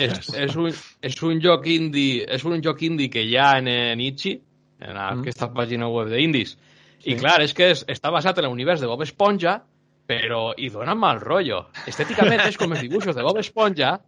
És, 0.00 0.30
és, 0.32 0.56
un, 0.56 0.70
és 1.04 1.18
un 1.28 1.40
joc 1.44 1.66
indie, 1.68 2.24
és 2.32 2.44
un 2.48 2.62
joc 2.64 2.80
indie 2.88 3.10
que 3.12 3.20
hi 3.26 3.36
ha 3.36 3.58
en, 3.60 3.68
en 3.68 4.00
Itchy, 4.00 4.38
en 4.80 4.96
Mm. 4.96 5.20
aquesta 5.20 5.50
pàgina 5.52 5.88
web 5.92 6.08
d'indis. 6.08 6.56
I 7.04 7.12
Sí. 7.12 7.16
clar, 7.20 7.40
és 7.44 7.52
que 7.54 7.70
és, 7.74 7.84
està 7.86 8.10
basat 8.10 8.38
en 8.38 8.46
l'univers 8.48 8.80
de 8.80 8.86
Bob 8.88 9.02
Esponja, 9.04 9.58
però 10.08 10.54
hi 10.56 10.70
dona 10.72 10.94
mal 10.94 11.20
rotllo. 11.20 11.66
Estèticament 11.86 12.40
és 12.48 12.56
com 12.56 12.72
els 12.72 12.80
dibuixos 12.80 13.14
de 13.14 13.22
Bob 13.22 13.36
Esponja, 13.38 13.98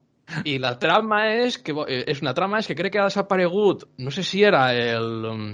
i 0.45 0.59
la 0.61 0.74
trama 0.81 1.22
és 1.33 1.59
que 1.62 1.74
eh, 1.87 2.03
és 2.12 2.20
una 2.24 2.35
trama 2.37 2.61
és 2.61 2.68
que 2.68 2.76
crec 2.79 2.95
que 2.95 3.03
ha 3.03 3.09
desaparegut, 3.09 3.87
no 3.99 4.12
sé 4.14 4.24
si 4.26 4.43
era 4.45 4.68
el 4.74 5.29
um, 5.29 5.47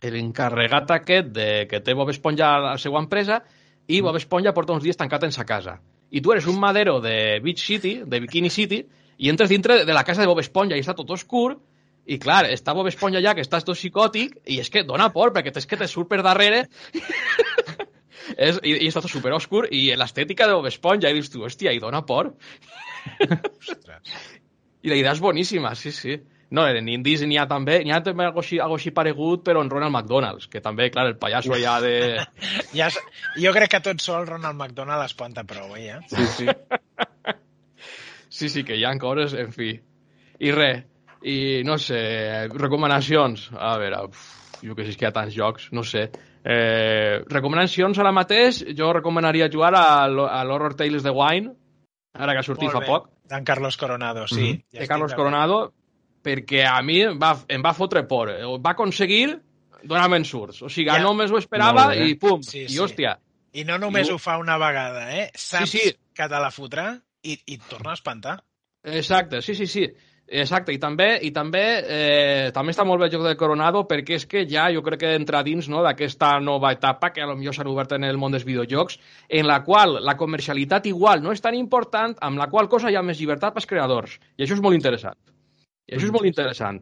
l'encarregat 0.00 0.90
aquest 0.96 1.32
de, 1.36 1.48
que 1.70 1.82
té 1.84 1.94
Bob 1.94 2.10
Esponja 2.12 2.54
a 2.54 2.60
la 2.70 2.76
seva 2.80 3.02
empresa 3.02 3.42
i 3.90 4.00
Bob 4.00 4.16
Esponja 4.16 4.54
porta 4.56 4.72
uns 4.76 4.86
dies 4.86 4.96
tancat 4.96 5.26
en 5.26 5.34
sa 5.34 5.44
casa. 5.44 5.80
I 6.10 6.22
tu 6.22 6.32
eres 6.32 6.46
un 6.50 6.58
madero 6.58 7.00
de 7.00 7.40
Beach 7.44 7.62
City, 7.62 8.00
de 8.06 8.20
Bikini 8.22 8.50
City, 8.50 8.84
i 9.18 9.28
entres 9.28 9.50
dintre 9.50 9.84
de 9.84 9.94
la 9.94 10.04
casa 10.04 10.22
de 10.22 10.30
Bob 10.30 10.40
Esponja 10.40 10.78
i 10.78 10.82
està 10.82 10.94
tot 10.96 11.10
oscur, 11.10 11.58
i 12.06 12.18
clar, 12.18 12.46
està 12.50 12.72
Bob 12.74 12.88
Esponja 12.88 13.20
allà 13.20 13.34
que 13.36 13.44
estàs 13.44 13.66
tot 13.66 13.76
psicòtic 13.76 14.38
i 14.48 14.58
és 14.62 14.70
que 14.72 14.86
dona 14.88 15.10
por 15.12 15.34
perquè 15.34 15.52
és 15.54 15.68
que 15.68 15.78
te 15.78 15.90
surt 15.90 16.08
per 16.10 16.22
darrere 16.26 16.64
és, 18.36 18.58
i, 18.62 18.76
i 18.84 18.88
està 18.88 19.02
tot 19.04 19.12
super 19.12 19.32
oscur 19.36 19.66
i 19.70 19.88
l'estètica 19.98 20.48
de 20.48 20.56
Bob 20.58 20.68
Esponja 20.70 21.10
i 21.10 21.16
dius 21.16 21.30
tu, 21.32 21.44
hòstia, 21.46 21.72
i 21.72 21.80
dona 21.82 22.02
por 22.06 22.32
i 24.82 24.88
la 24.88 24.96
idea 24.96 25.12
és 25.12 25.20
boníssima, 25.20 25.74
sí, 25.76 25.92
sí. 25.92 26.20
No, 26.50 26.64
en 26.66 26.88
Indies 26.90 27.22
n'hi 27.22 27.36
ha 27.38 27.46
també, 27.46 27.76
n'hi 27.86 27.92
ha 27.94 28.00
també 28.02 28.24
algo 28.26 28.42
així, 28.42 28.58
algo 28.58 28.74
així 28.80 28.90
paregut, 28.94 29.44
però 29.46 29.62
en 29.62 29.70
Ronald 29.70 29.94
McDonald's, 29.94 30.48
que 30.50 30.62
també, 30.64 30.88
clar, 30.90 31.06
el 31.12 31.18
pallasso 31.20 31.54
allà 31.54 31.76
de... 31.84 31.92
Ja, 32.78 32.88
jo 33.38 33.52
crec 33.54 33.70
que 33.76 33.82
tot 33.84 34.02
sol 34.02 34.26
Ronald 34.26 34.58
McDonald 34.58 35.06
espanta 35.06 35.44
prou, 35.46 35.76
eh? 35.78 36.00
Sí, 36.10 36.26
sí. 36.38 36.48
Sí, 38.30 38.48
sí, 38.48 38.62
que 38.62 38.76
hi 38.78 38.84
ha 38.86 38.92
coses, 39.02 39.32
en 39.34 39.50
fi. 39.52 39.72
I 40.38 40.52
res, 40.54 40.84
i 41.26 41.36
no 41.66 41.76
sé, 41.82 41.98
recomanacions. 42.54 43.48
A 43.58 43.72
veure, 43.82 44.04
uf, 44.06 44.20
jo 44.62 44.76
que 44.78 44.86
sé, 44.86 44.94
és 44.94 44.98
que 44.98 45.04
hi 45.04 45.08
ha 45.08 45.16
tants 45.16 45.34
jocs, 45.34 45.66
no 45.74 45.82
sé. 45.84 46.06
Eh, 46.44 47.20
recomanacions 47.28 47.98
ara 48.00 48.12
mateix, 48.16 48.62
jo 48.76 48.92
recomanaria 48.96 49.50
jugar 49.52 49.74
a, 49.76 50.04
a 50.06 50.44
l'Horror 50.44 50.74
Tales 50.74 51.02
de 51.04 51.10
Wine, 51.12 51.52
ara 52.14 52.32
que 52.32 52.40
ha 52.40 52.46
sortit 52.46 52.70
fa 52.72 52.80
poc, 52.86 53.10
D'en 53.30 53.44
Carlos 53.46 53.76
Coronado, 53.78 54.24
sí. 54.26 54.40
Mhm. 54.56 54.62
Ja 54.72 54.80
de 54.80 54.88
Carlos. 54.88 55.12
Coronado, 55.14 55.58
perquè 56.24 56.64
a 56.66 56.80
mi 56.82 57.04
va, 57.14 57.36
em 57.46 57.62
va 57.62 57.72
fotre 57.76 58.02
por. 58.08 58.32
Va 58.58 58.72
aconseguir 58.72 59.36
donar-me 59.84 60.16
ensurts. 60.18 60.62
O 60.62 60.68
sigui, 60.68 60.90
Ja. 60.90 60.98
només 60.98 61.30
ho 61.30 61.38
esperava 61.38 61.94
i 61.94 62.16
pum, 62.16 62.42
Sí, 62.42 62.64
i 62.64 62.68
sí. 62.68 62.78
hòstia. 62.78 63.14
I 63.52 63.62
no 63.64 63.78
només 63.78 64.08
I- 64.08 64.12
ho 64.12 64.18
fa 64.18 64.36
una 64.38 64.58
vegada, 64.58 65.14
eh? 65.16 65.30
Saps 65.34 65.70
Sí, 65.70 65.78
sí. 65.78 65.94
que 66.12 66.26
te 66.28 66.40
la 66.40 66.50
fotrà 66.50 67.00
i, 67.22 67.38
i 67.46 67.54
et 67.54 67.62
torna 67.68 67.92
a 67.92 67.94
espantar. 67.94 68.42
Exacte, 68.82 69.40
sí, 69.42 69.54
sí, 69.54 69.66
sí. 69.68 69.86
Exacte, 70.30 70.70
i 70.70 70.78
també, 70.78 71.16
i 71.26 71.32
també, 71.34 71.62
eh, 71.90 72.50
també 72.54 72.70
està 72.70 72.84
molt 72.86 73.00
bé 73.02 73.08
el 73.08 73.14
joc 73.16 73.24
de 73.26 73.32
Coronado 73.34 73.80
perquè 73.90 74.14
és 74.14 74.26
que 74.30 74.44
ja 74.46 74.68
jo 74.70 74.78
crec 74.86 75.00
que 75.02 75.14
entra 75.18 75.40
dins 75.42 75.66
no, 75.66 75.80
d'aquesta 75.82 76.36
nova 76.38 76.70
etapa 76.70 77.08
que 77.10 77.24
a 77.24 77.26
lo 77.26 77.34
s'han 77.52 77.66
obert 77.66 77.96
en 77.96 78.04
el 78.06 78.16
món 78.16 78.30
dels 78.30 78.44
videojocs, 78.46 79.00
en 79.28 79.48
la 79.48 79.64
qual 79.64 79.98
la 80.04 80.14
comercialitat 80.16 80.86
igual 80.86 81.20
no 81.24 81.32
és 81.32 81.42
tan 81.42 81.56
important, 81.58 82.14
amb 82.20 82.38
la 82.38 82.46
qual 82.46 82.68
cosa 82.68 82.92
hi 82.92 82.94
ha 82.94 83.02
més 83.02 83.18
llibertat 83.18 83.54
pels 83.54 83.66
creadors. 83.66 84.20
I 84.38 84.44
això 84.44 84.54
és 84.54 84.62
molt 84.62 84.78
interessant. 84.78 85.18
I 85.90 85.96
això 85.96 86.06
és 86.06 86.14
molt 86.14 86.28
interessant. 86.30 86.78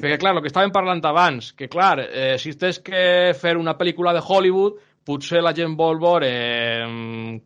Perquè, 0.00 0.16
clar, 0.16 0.32
el 0.32 0.40
que 0.40 0.48
estàvem 0.48 0.72
parlant 0.72 1.04
abans, 1.04 1.52
que, 1.52 1.68
clar, 1.68 2.00
eh, 2.00 2.38
si 2.40 2.54
tens 2.56 2.78
que 2.80 3.34
fer 3.36 3.58
una 3.60 3.76
pel·lícula 3.76 4.14
de 4.16 4.24
Hollywood, 4.24 4.80
potser 5.04 5.42
la 5.44 5.52
gent 5.52 5.76
vol 5.76 6.00
veure 6.00 6.32
eh, 6.32 6.88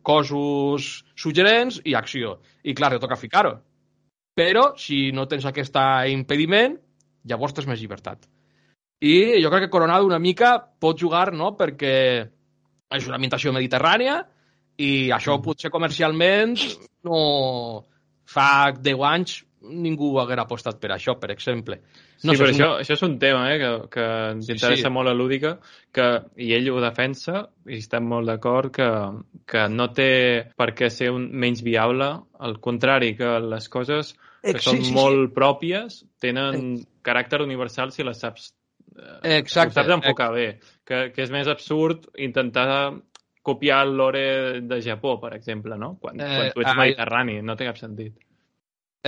cossos 0.01 1.03
suggerents 1.11 1.81
i 1.83 1.95
acció. 1.99 2.37
I 2.63 2.73
clar, 2.73 2.95
toca 3.03 3.19
ficar-ho. 3.19 3.57
Però 4.41 4.71
si 4.81 5.11
no 5.13 5.27
tens 5.29 5.45
aquest 5.45 5.77
impediment, 6.09 6.79
llavors 7.29 7.53
tens 7.53 7.69
més 7.69 7.81
llibertat. 7.81 8.25
I 9.01 9.41
jo 9.41 9.49
crec 9.53 9.67
que 9.67 9.73
Coronado 9.73 10.05
una 10.09 10.21
mica 10.21 10.55
pot 10.81 10.97
jugar, 10.97 11.29
no?, 11.33 11.53
perquè 11.57 11.95
és 12.91 13.07
una 13.07 13.17
ambientació 13.17 13.53
mediterrània 13.55 14.19
i 14.81 14.91
això 15.13 15.39
potser 15.45 15.73
comercialment 15.73 16.57
no... 17.07 17.21
Fa 18.31 18.71
10 18.71 19.01
anys 19.03 19.31
ningú 19.61 20.13
haguera 20.21 20.45
apostat 20.45 20.77
per 20.79 20.93
això, 20.95 21.17
per 21.19 21.31
exemple. 21.33 21.81
No 22.23 22.33
sí, 22.33 22.39
però 22.39 22.49
això, 22.49 22.67
una... 22.69 22.83
això 22.83 22.95
és 22.95 23.03
un 23.05 23.17
tema 23.19 23.41
eh, 23.51 23.57
que, 23.59 23.71
que 23.91 24.05
ens 24.31 24.49
interessa 24.49 24.77
sí, 24.77 24.85
sí. 24.85 24.93
molt 24.93 25.11
a 25.11 25.13
Lúdica, 25.17 25.51
que, 25.93 26.07
i 26.39 26.53
ell 26.55 26.69
ho 26.71 26.79
defensa, 26.79 27.43
i 27.67 27.81
estem 27.81 28.07
molt 28.07 28.29
d'acord, 28.29 28.71
que, 28.77 28.87
que 29.49 29.65
no 29.73 29.89
té 29.97 30.11
per 30.57 30.71
què 30.77 30.89
ser 30.93 31.11
un 31.13 31.27
menys 31.43 31.63
viable, 31.65 32.07
al 32.39 32.57
contrari, 32.63 33.13
que 33.19 33.35
les 33.51 33.67
coses 33.73 34.15
que 34.41 34.57
sí, 34.57 34.65
són 34.65 34.81
sí, 34.83 34.95
molt 34.95 35.29
sí. 35.29 35.35
pròpies 35.35 36.01
tenen 36.23 36.81
caràcter 37.05 37.41
universal 37.45 37.93
si 37.93 38.05
les 38.07 38.19
saps 38.21 38.51
Eh, 38.97 39.37
Exacte. 39.37 39.73
Saps 39.73 39.89
enfocar 39.89 40.31
bé. 40.33 40.47
Que, 40.87 41.09
que 41.15 41.23
és 41.23 41.31
més 41.31 41.47
absurd 41.51 42.09
intentar 42.19 42.65
copiar 43.41 43.81
el 43.87 43.95
lore 43.97 44.25
de 44.67 44.81
Japó, 44.83 45.15
per 45.21 45.33
exemple, 45.37 45.77
no? 45.79 45.95
Quan, 46.01 46.19
eh, 46.19 46.27
quan 46.35 46.51
tu 46.53 46.65
ets 46.65 46.77
mediterrani, 46.77 47.39
no 47.45 47.55
té 47.57 47.69
cap 47.69 47.79
sentit. 47.79 48.17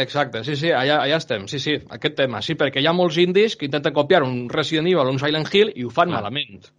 Exacte, 0.04 0.42
sí, 0.42 0.56
sí, 0.58 0.72
allà, 0.74 1.04
allà 1.04 1.20
estem, 1.20 1.44
sí, 1.46 1.60
sí, 1.62 1.76
aquest 1.94 2.16
tema, 2.18 2.40
sí, 2.42 2.56
perquè 2.58 2.82
hi 2.82 2.88
ha 2.90 2.96
molts 2.98 3.20
indis 3.22 3.54
que 3.54 3.68
intenten 3.68 3.94
copiar 3.94 4.24
un 4.26 4.48
Resident 4.50 4.90
Evil 4.90 5.04
o 5.04 5.12
un 5.14 5.20
Silent 5.22 5.46
Hill 5.52 5.70
i 5.76 5.86
ho 5.86 5.92
fan 5.94 6.10
Clar. 6.10 6.24
malament. 6.24 6.72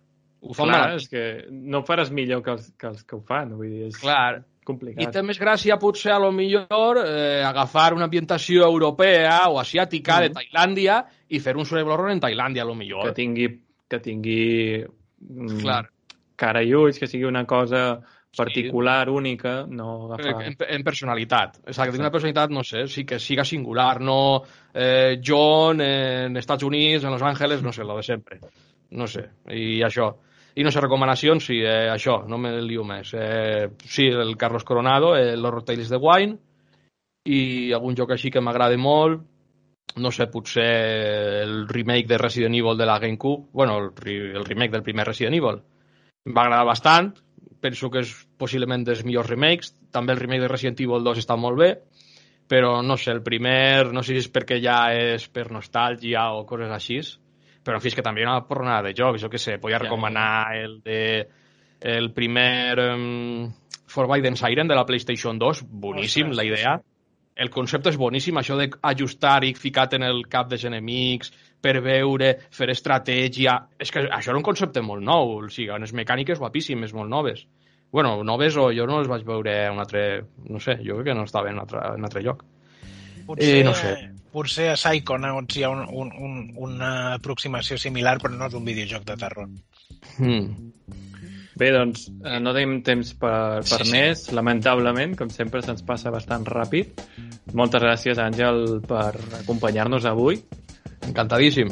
Ho 0.42 0.56
fan 0.56 0.66
Clar, 0.66 0.80
malament. 0.80 1.04
és 1.04 1.06
que 1.12 1.22
no 1.70 1.84
faràs 1.86 2.10
millor 2.10 2.42
que 2.42 2.56
els, 2.56 2.72
que 2.74 2.90
els 2.90 3.04
que 3.06 3.14
ho 3.14 3.22
fan, 3.22 3.54
vull 3.54 3.70
dir, 3.70 3.92
és... 3.92 4.00
Clar, 4.02 4.40
complicat. 4.66 5.02
I 5.04 5.12
té 5.12 5.22
més 5.26 5.38
gràcia 5.40 5.78
potser 5.80 6.12
a 6.14 6.20
lo 6.22 6.30
millor 6.34 7.00
eh, 7.02 7.42
agafar 7.46 7.92
una 7.96 8.08
ambientació 8.08 8.66
europea 8.66 9.44
o 9.50 9.60
asiàtica 9.62 10.18
mm. 10.18 10.24
de 10.24 10.32
Tailàndia 10.38 10.98
i 11.28 11.40
fer 11.44 11.56
un 11.56 11.68
horror 11.68 12.10
en 12.12 12.22
Tailàndia 12.24 12.64
a 12.64 12.68
lo 12.68 12.74
millor. 12.78 13.06
Que 13.08 13.16
tingui, 13.20 13.48
que 13.88 14.00
tingui 14.00 14.82
mm, 14.82 15.60
Clar. 15.62 15.84
cara 16.36 16.64
i 16.64 16.74
ulls, 16.74 16.98
que 16.98 17.10
sigui 17.10 17.28
una 17.28 17.44
cosa 17.46 18.02
particular, 18.36 19.06
sí. 19.06 19.14
única, 19.14 19.64
no 19.68 20.06
agafar... 20.06 20.42
En, 20.42 20.56
en 20.58 20.84
personalitat. 20.84 21.60
Exacte, 21.66 21.98
una 21.98 22.10
personalitat, 22.10 22.50
no 22.50 22.64
sé, 22.64 22.86
sí 22.88 23.04
que 23.06 23.20
siga 23.22 23.44
singular, 23.44 24.00
no 24.00 24.42
eh, 24.72 25.20
John 25.24 25.80
en 25.80 26.36
Estats 26.36 26.64
Units, 26.64 27.04
en 27.04 27.14
Los 27.14 27.22
Angeles, 27.22 27.62
no 27.62 27.72
sé, 27.72 27.84
lo 27.84 27.96
de 27.96 28.02
sempre. 28.02 28.40
No 28.90 29.06
sé, 29.06 29.28
i 29.50 29.82
això. 29.86 30.12
I 30.54 30.62
no 30.62 30.70
sé, 30.70 30.80
recomanacions, 30.80 31.46
sí, 31.48 31.58
eh, 31.66 31.90
això, 31.90 32.20
no 32.30 32.38
me 32.38 32.52
lio 32.62 32.84
més. 32.86 33.10
Eh, 33.18 33.70
sí, 33.84 34.06
el 34.06 34.36
Carlos 34.38 34.64
Coronado, 34.64 35.16
eh, 35.16 35.34
l'Horror 35.36 35.64
Tales 35.66 35.90
de 35.90 35.98
Wine, 35.98 36.36
i 37.24 37.72
algun 37.72 37.96
joc 37.98 38.12
així 38.14 38.30
que 38.30 38.42
m'agrada 38.44 38.76
molt, 38.78 39.24
no 39.96 40.10
sé, 40.10 40.26
potser 40.30 40.70
el 41.42 41.66
remake 41.68 42.08
de 42.10 42.18
Resident 42.18 42.54
Evil 42.54 42.78
de 42.78 42.86
la 42.86 42.98
GameCube, 42.98 43.48
bueno, 43.52 43.78
el, 43.78 43.90
el 44.36 44.44
remake 44.44 44.72
del 44.72 44.82
primer 44.82 45.06
Resident 45.06 45.36
Evil, 45.40 45.60
va 46.30 46.44
agradar 46.44 46.66
bastant, 46.66 47.12
penso 47.60 47.90
que 47.90 48.04
és 48.04 48.14
possiblement 48.38 48.84
dels 48.84 49.04
millors 49.04 49.30
remakes, 49.30 49.72
també 49.92 50.14
el 50.14 50.20
remake 50.20 50.44
de 50.44 50.52
Resident 50.52 50.80
Evil 50.84 51.04
2 51.06 51.22
està 51.24 51.36
molt 51.40 51.58
bé, 51.58 51.70
però 52.48 52.76
no 52.82 52.96
sé, 53.00 53.10
el 53.12 53.22
primer, 53.24 53.90
no 53.92 54.02
sé 54.02 54.14
si 54.14 54.24
és 54.24 54.30
perquè 54.32 54.60
ja 54.62 54.78
és 54.94 55.26
per 55.32 55.48
nostàlgia 55.50 56.28
o 56.36 56.44
coses 56.46 56.72
així, 56.74 57.00
però 57.64 57.78
en 57.78 57.82
fi, 57.82 57.90
és 57.90 57.96
que 57.98 58.04
també 58.04 58.22
hi 58.22 58.28
ha 58.28 58.34
una 58.34 58.46
pornada 58.48 58.88
de 58.88 58.94
jocs, 58.96 59.22
jo 59.22 59.30
què 59.32 59.40
sé, 59.40 59.58
podia 59.62 59.80
recomanar 59.82 60.54
el 60.58 60.78
de 60.84 61.00
el 61.84 62.12
primer 62.16 62.80
um, 62.80 63.52
Forbidden 63.86 64.36
Siren 64.36 64.68
de 64.68 64.74
la 64.74 64.86
PlayStation 64.86 65.38
2, 65.38 65.64
boníssim 65.68 66.30
Ostres, 66.30 66.36
la 66.36 66.44
idea. 66.48 66.74
El 67.34 67.50
concepte 67.50 67.90
és 67.90 67.98
boníssim, 67.98 68.38
això 68.38 68.56
d'ajustar 68.56 69.42
i 69.44 69.52
ficat 69.58 69.96
en 69.98 70.06
el 70.06 70.22
cap 70.30 70.48
dels 70.48 70.64
enemics 70.64 71.32
per 71.60 71.80
veure, 71.84 72.30
fer 72.54 72.70
estratègia... 72.72 73.58
És 73.80 73.92
que 73.92 74.06
això 74.06 74.32
era 74.32 74.40
un 74.40 74.46
concepte 74.46 74.82
molt 74.86 75.04
nou, 75.04 75.36
o 75.42 75.52
sigui, 75.52 75.72
unes 75.74 75.92
mecàniques 75.96 76.40
guapíssimes, 76.40 76.94
molt 76.94 77.10
noves. 77.10 77.46
bueno, 77.94 78.24
noves 78.24 78.56
o 78.58 78.72
jo 78.74 78.88
no 78.90 78.98
les 78.98 79.08
vaig 79.08 79.22
veure 79.26 79.52
un 79.70 79.78
altre... 79.78 80.24
No 80.48 80.58
sé, 80.60 80.78
jo 80.82 80.96
crec 80.98 81.12
que 81.12 81.14
no 81.14 81.28
estava 81.28 81.50
en 81.50 81.60
un 81.60 81.66
altre, 81.66 81.82
en 81.84 82.00
un 82.00 82.08
altre 82.08 82.22
lloc. 82.22 82.44
Potser, 83.26 83.58
eh, 83.60 83.64
no 83.64 83.74
sé. 83.74 83.92
Potser 84.34 84.72
a 84.72 84.76
Psychonauts 84.78 85.56
hi 85.58 85.64
ha 85.64 85.70
un, 85.72 85.84
un, 85.86 86.12
un, 86.26 86.38
una 86.66 86.90
aproximació 87.14 87.78
similar, 87.80 88.18
però 88.22 88.34
no 88.34 88.50
és 88.50 88.58
un 88.58 88.66
videojoc 88.66 89.06
de 89.08 89.18
terror. 89.20 89.50
Mm. 90.18 90.72
Bé, 91.54 91.70
doncs, 91.70 92.08
eh, 92.26 92.40
no 92.42 92.52
tenim 92.54 92.80
temps 92.86 93.12
per, 93.20 93.62
per 93.62 93.84
sí, 93.84 93.92
més, 93.94 94.26
sí. 94.26 94.34
lamentablement, 94.34 95.14
com 95.18 95.30
sempre 95.30 95.62
se'ns 95.62 95.84
passa 95.86 96.10
bastant 96.14 96.46
ràpid. 96.50 97.04
Moltes 97.54 97.84
gràcies, 97.84 98.18
Àngel, 98.18 98.80
per 98.88 99.12
acompanyar-nos 99.44 100.08
avui. 100.10 100.40
Encantadíssim. 101.06 101.70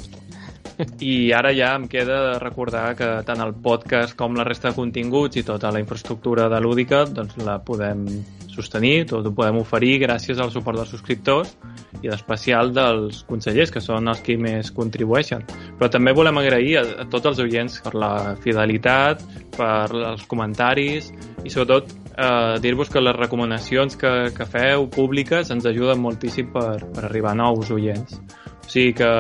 I 1.00 1.32
ara 1.36 1.52
ja 1.54 1.74
em 1.76 1.88
queda 1.90 2.38
recordar 2.40 2.94
que 2.96 3.08
tant 3.26 3.42
el 3.44 3.54
podcast 3.64 4.16
com 4.18 4.36
la 4.38 4.46
resta 4.48 4.70
de 4.70 4.78
continguts 4.78 5.36
i 5.36 5.44
tota 5.46 5.72
la 5.72 5.82
infraestructura 5.82 6.48
de 6.48 6.60
Lúdica 6.64 7.04
doncs 7.04 7.36
la 7.44 7.58
podem 7.64 8.06
sostenir, 8.52 9.06
tot 9.08 9.26
ho 9.26 9.32
podem 9.34 9.58
oferir 9.62 9.96
gràcies 10.02 10.40
al 10.40 10.52
suport 10.52 10.78
dels 10.78 10.92
subscriptors 10.92 11.54
i 12.02 12.10
d'especial 12.10 12.72
dels 12.74 13.22
consellers, 13.28 13.70
que 13.72 13.80
són 13.80 14.10
els 14.10 14.20
que 14.24 14.36
més 14.40 14.72
contribueixen. 14.74 15.44
Però 15.78 15.88
també 15.92 16.12
volem 16.16 16.40
agrair 16.42 16.76
a, 16.80 16.84
a 17.04 17.08
tots 17.08 17.30
els 17.30 17.40
oients 17.44 17.78
per 17.84 17.94
la 17.96 18.12
fidelitat, 18.42 19.22
per 19.56 19.88
els 19.92 20.26
comentaris 20.28 21.12
i 21.44 21.52
sobretot 21.52 21.92
eh, 21.92 22.60
dir-vos 22.64 22.90
que 22.92 23.02
les 23.02 23.16
recomanacions 23.16 23.96
que, 23.96 24.12
que 24.36 24.48
feu 24.48 24.88
públiques 24.92 25.52
ens 25.54 25.68
ajuden 25.68 26.02
moltíssim 26.02 26.52
per, 26.52 26.82
per 26.92 27.06
arribar 27.08 27.36
a 27.36 27.40
nous 27.42 27.72
oients. 27.72 28.20
O 28.62 28.70
sigui 28.72 28.94
que 28.96 29.10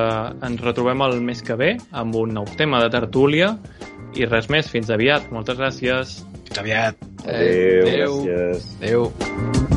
ens 0.46 0.62
retrobem 0.62 1.02
el 1.08 1.20
mes 1.24 1.42
que 1.44 1.58
ve 1.58 1.74
amb 1.90 2.16
un 2.16 2.32
nou 2.38 2.48
tema 2.56 2.80
de 2.84 2.92
tertúlia 2.94 3.56
i 4.16 4.28
res 4.28 4.48
més, 4.52 4.70
fins 4.70 4.92
aviat. 4.92 5.30
Moltes 5.34 5.60
gràcies. 5.60 6.18
Fins 6.48 6.64
aviat. 6.64 7.04
Adéu, 7.26 7.86
Adéu. 7.86 8.18
gràcies. 8.24 8.74
Adéu. 8.80 9.71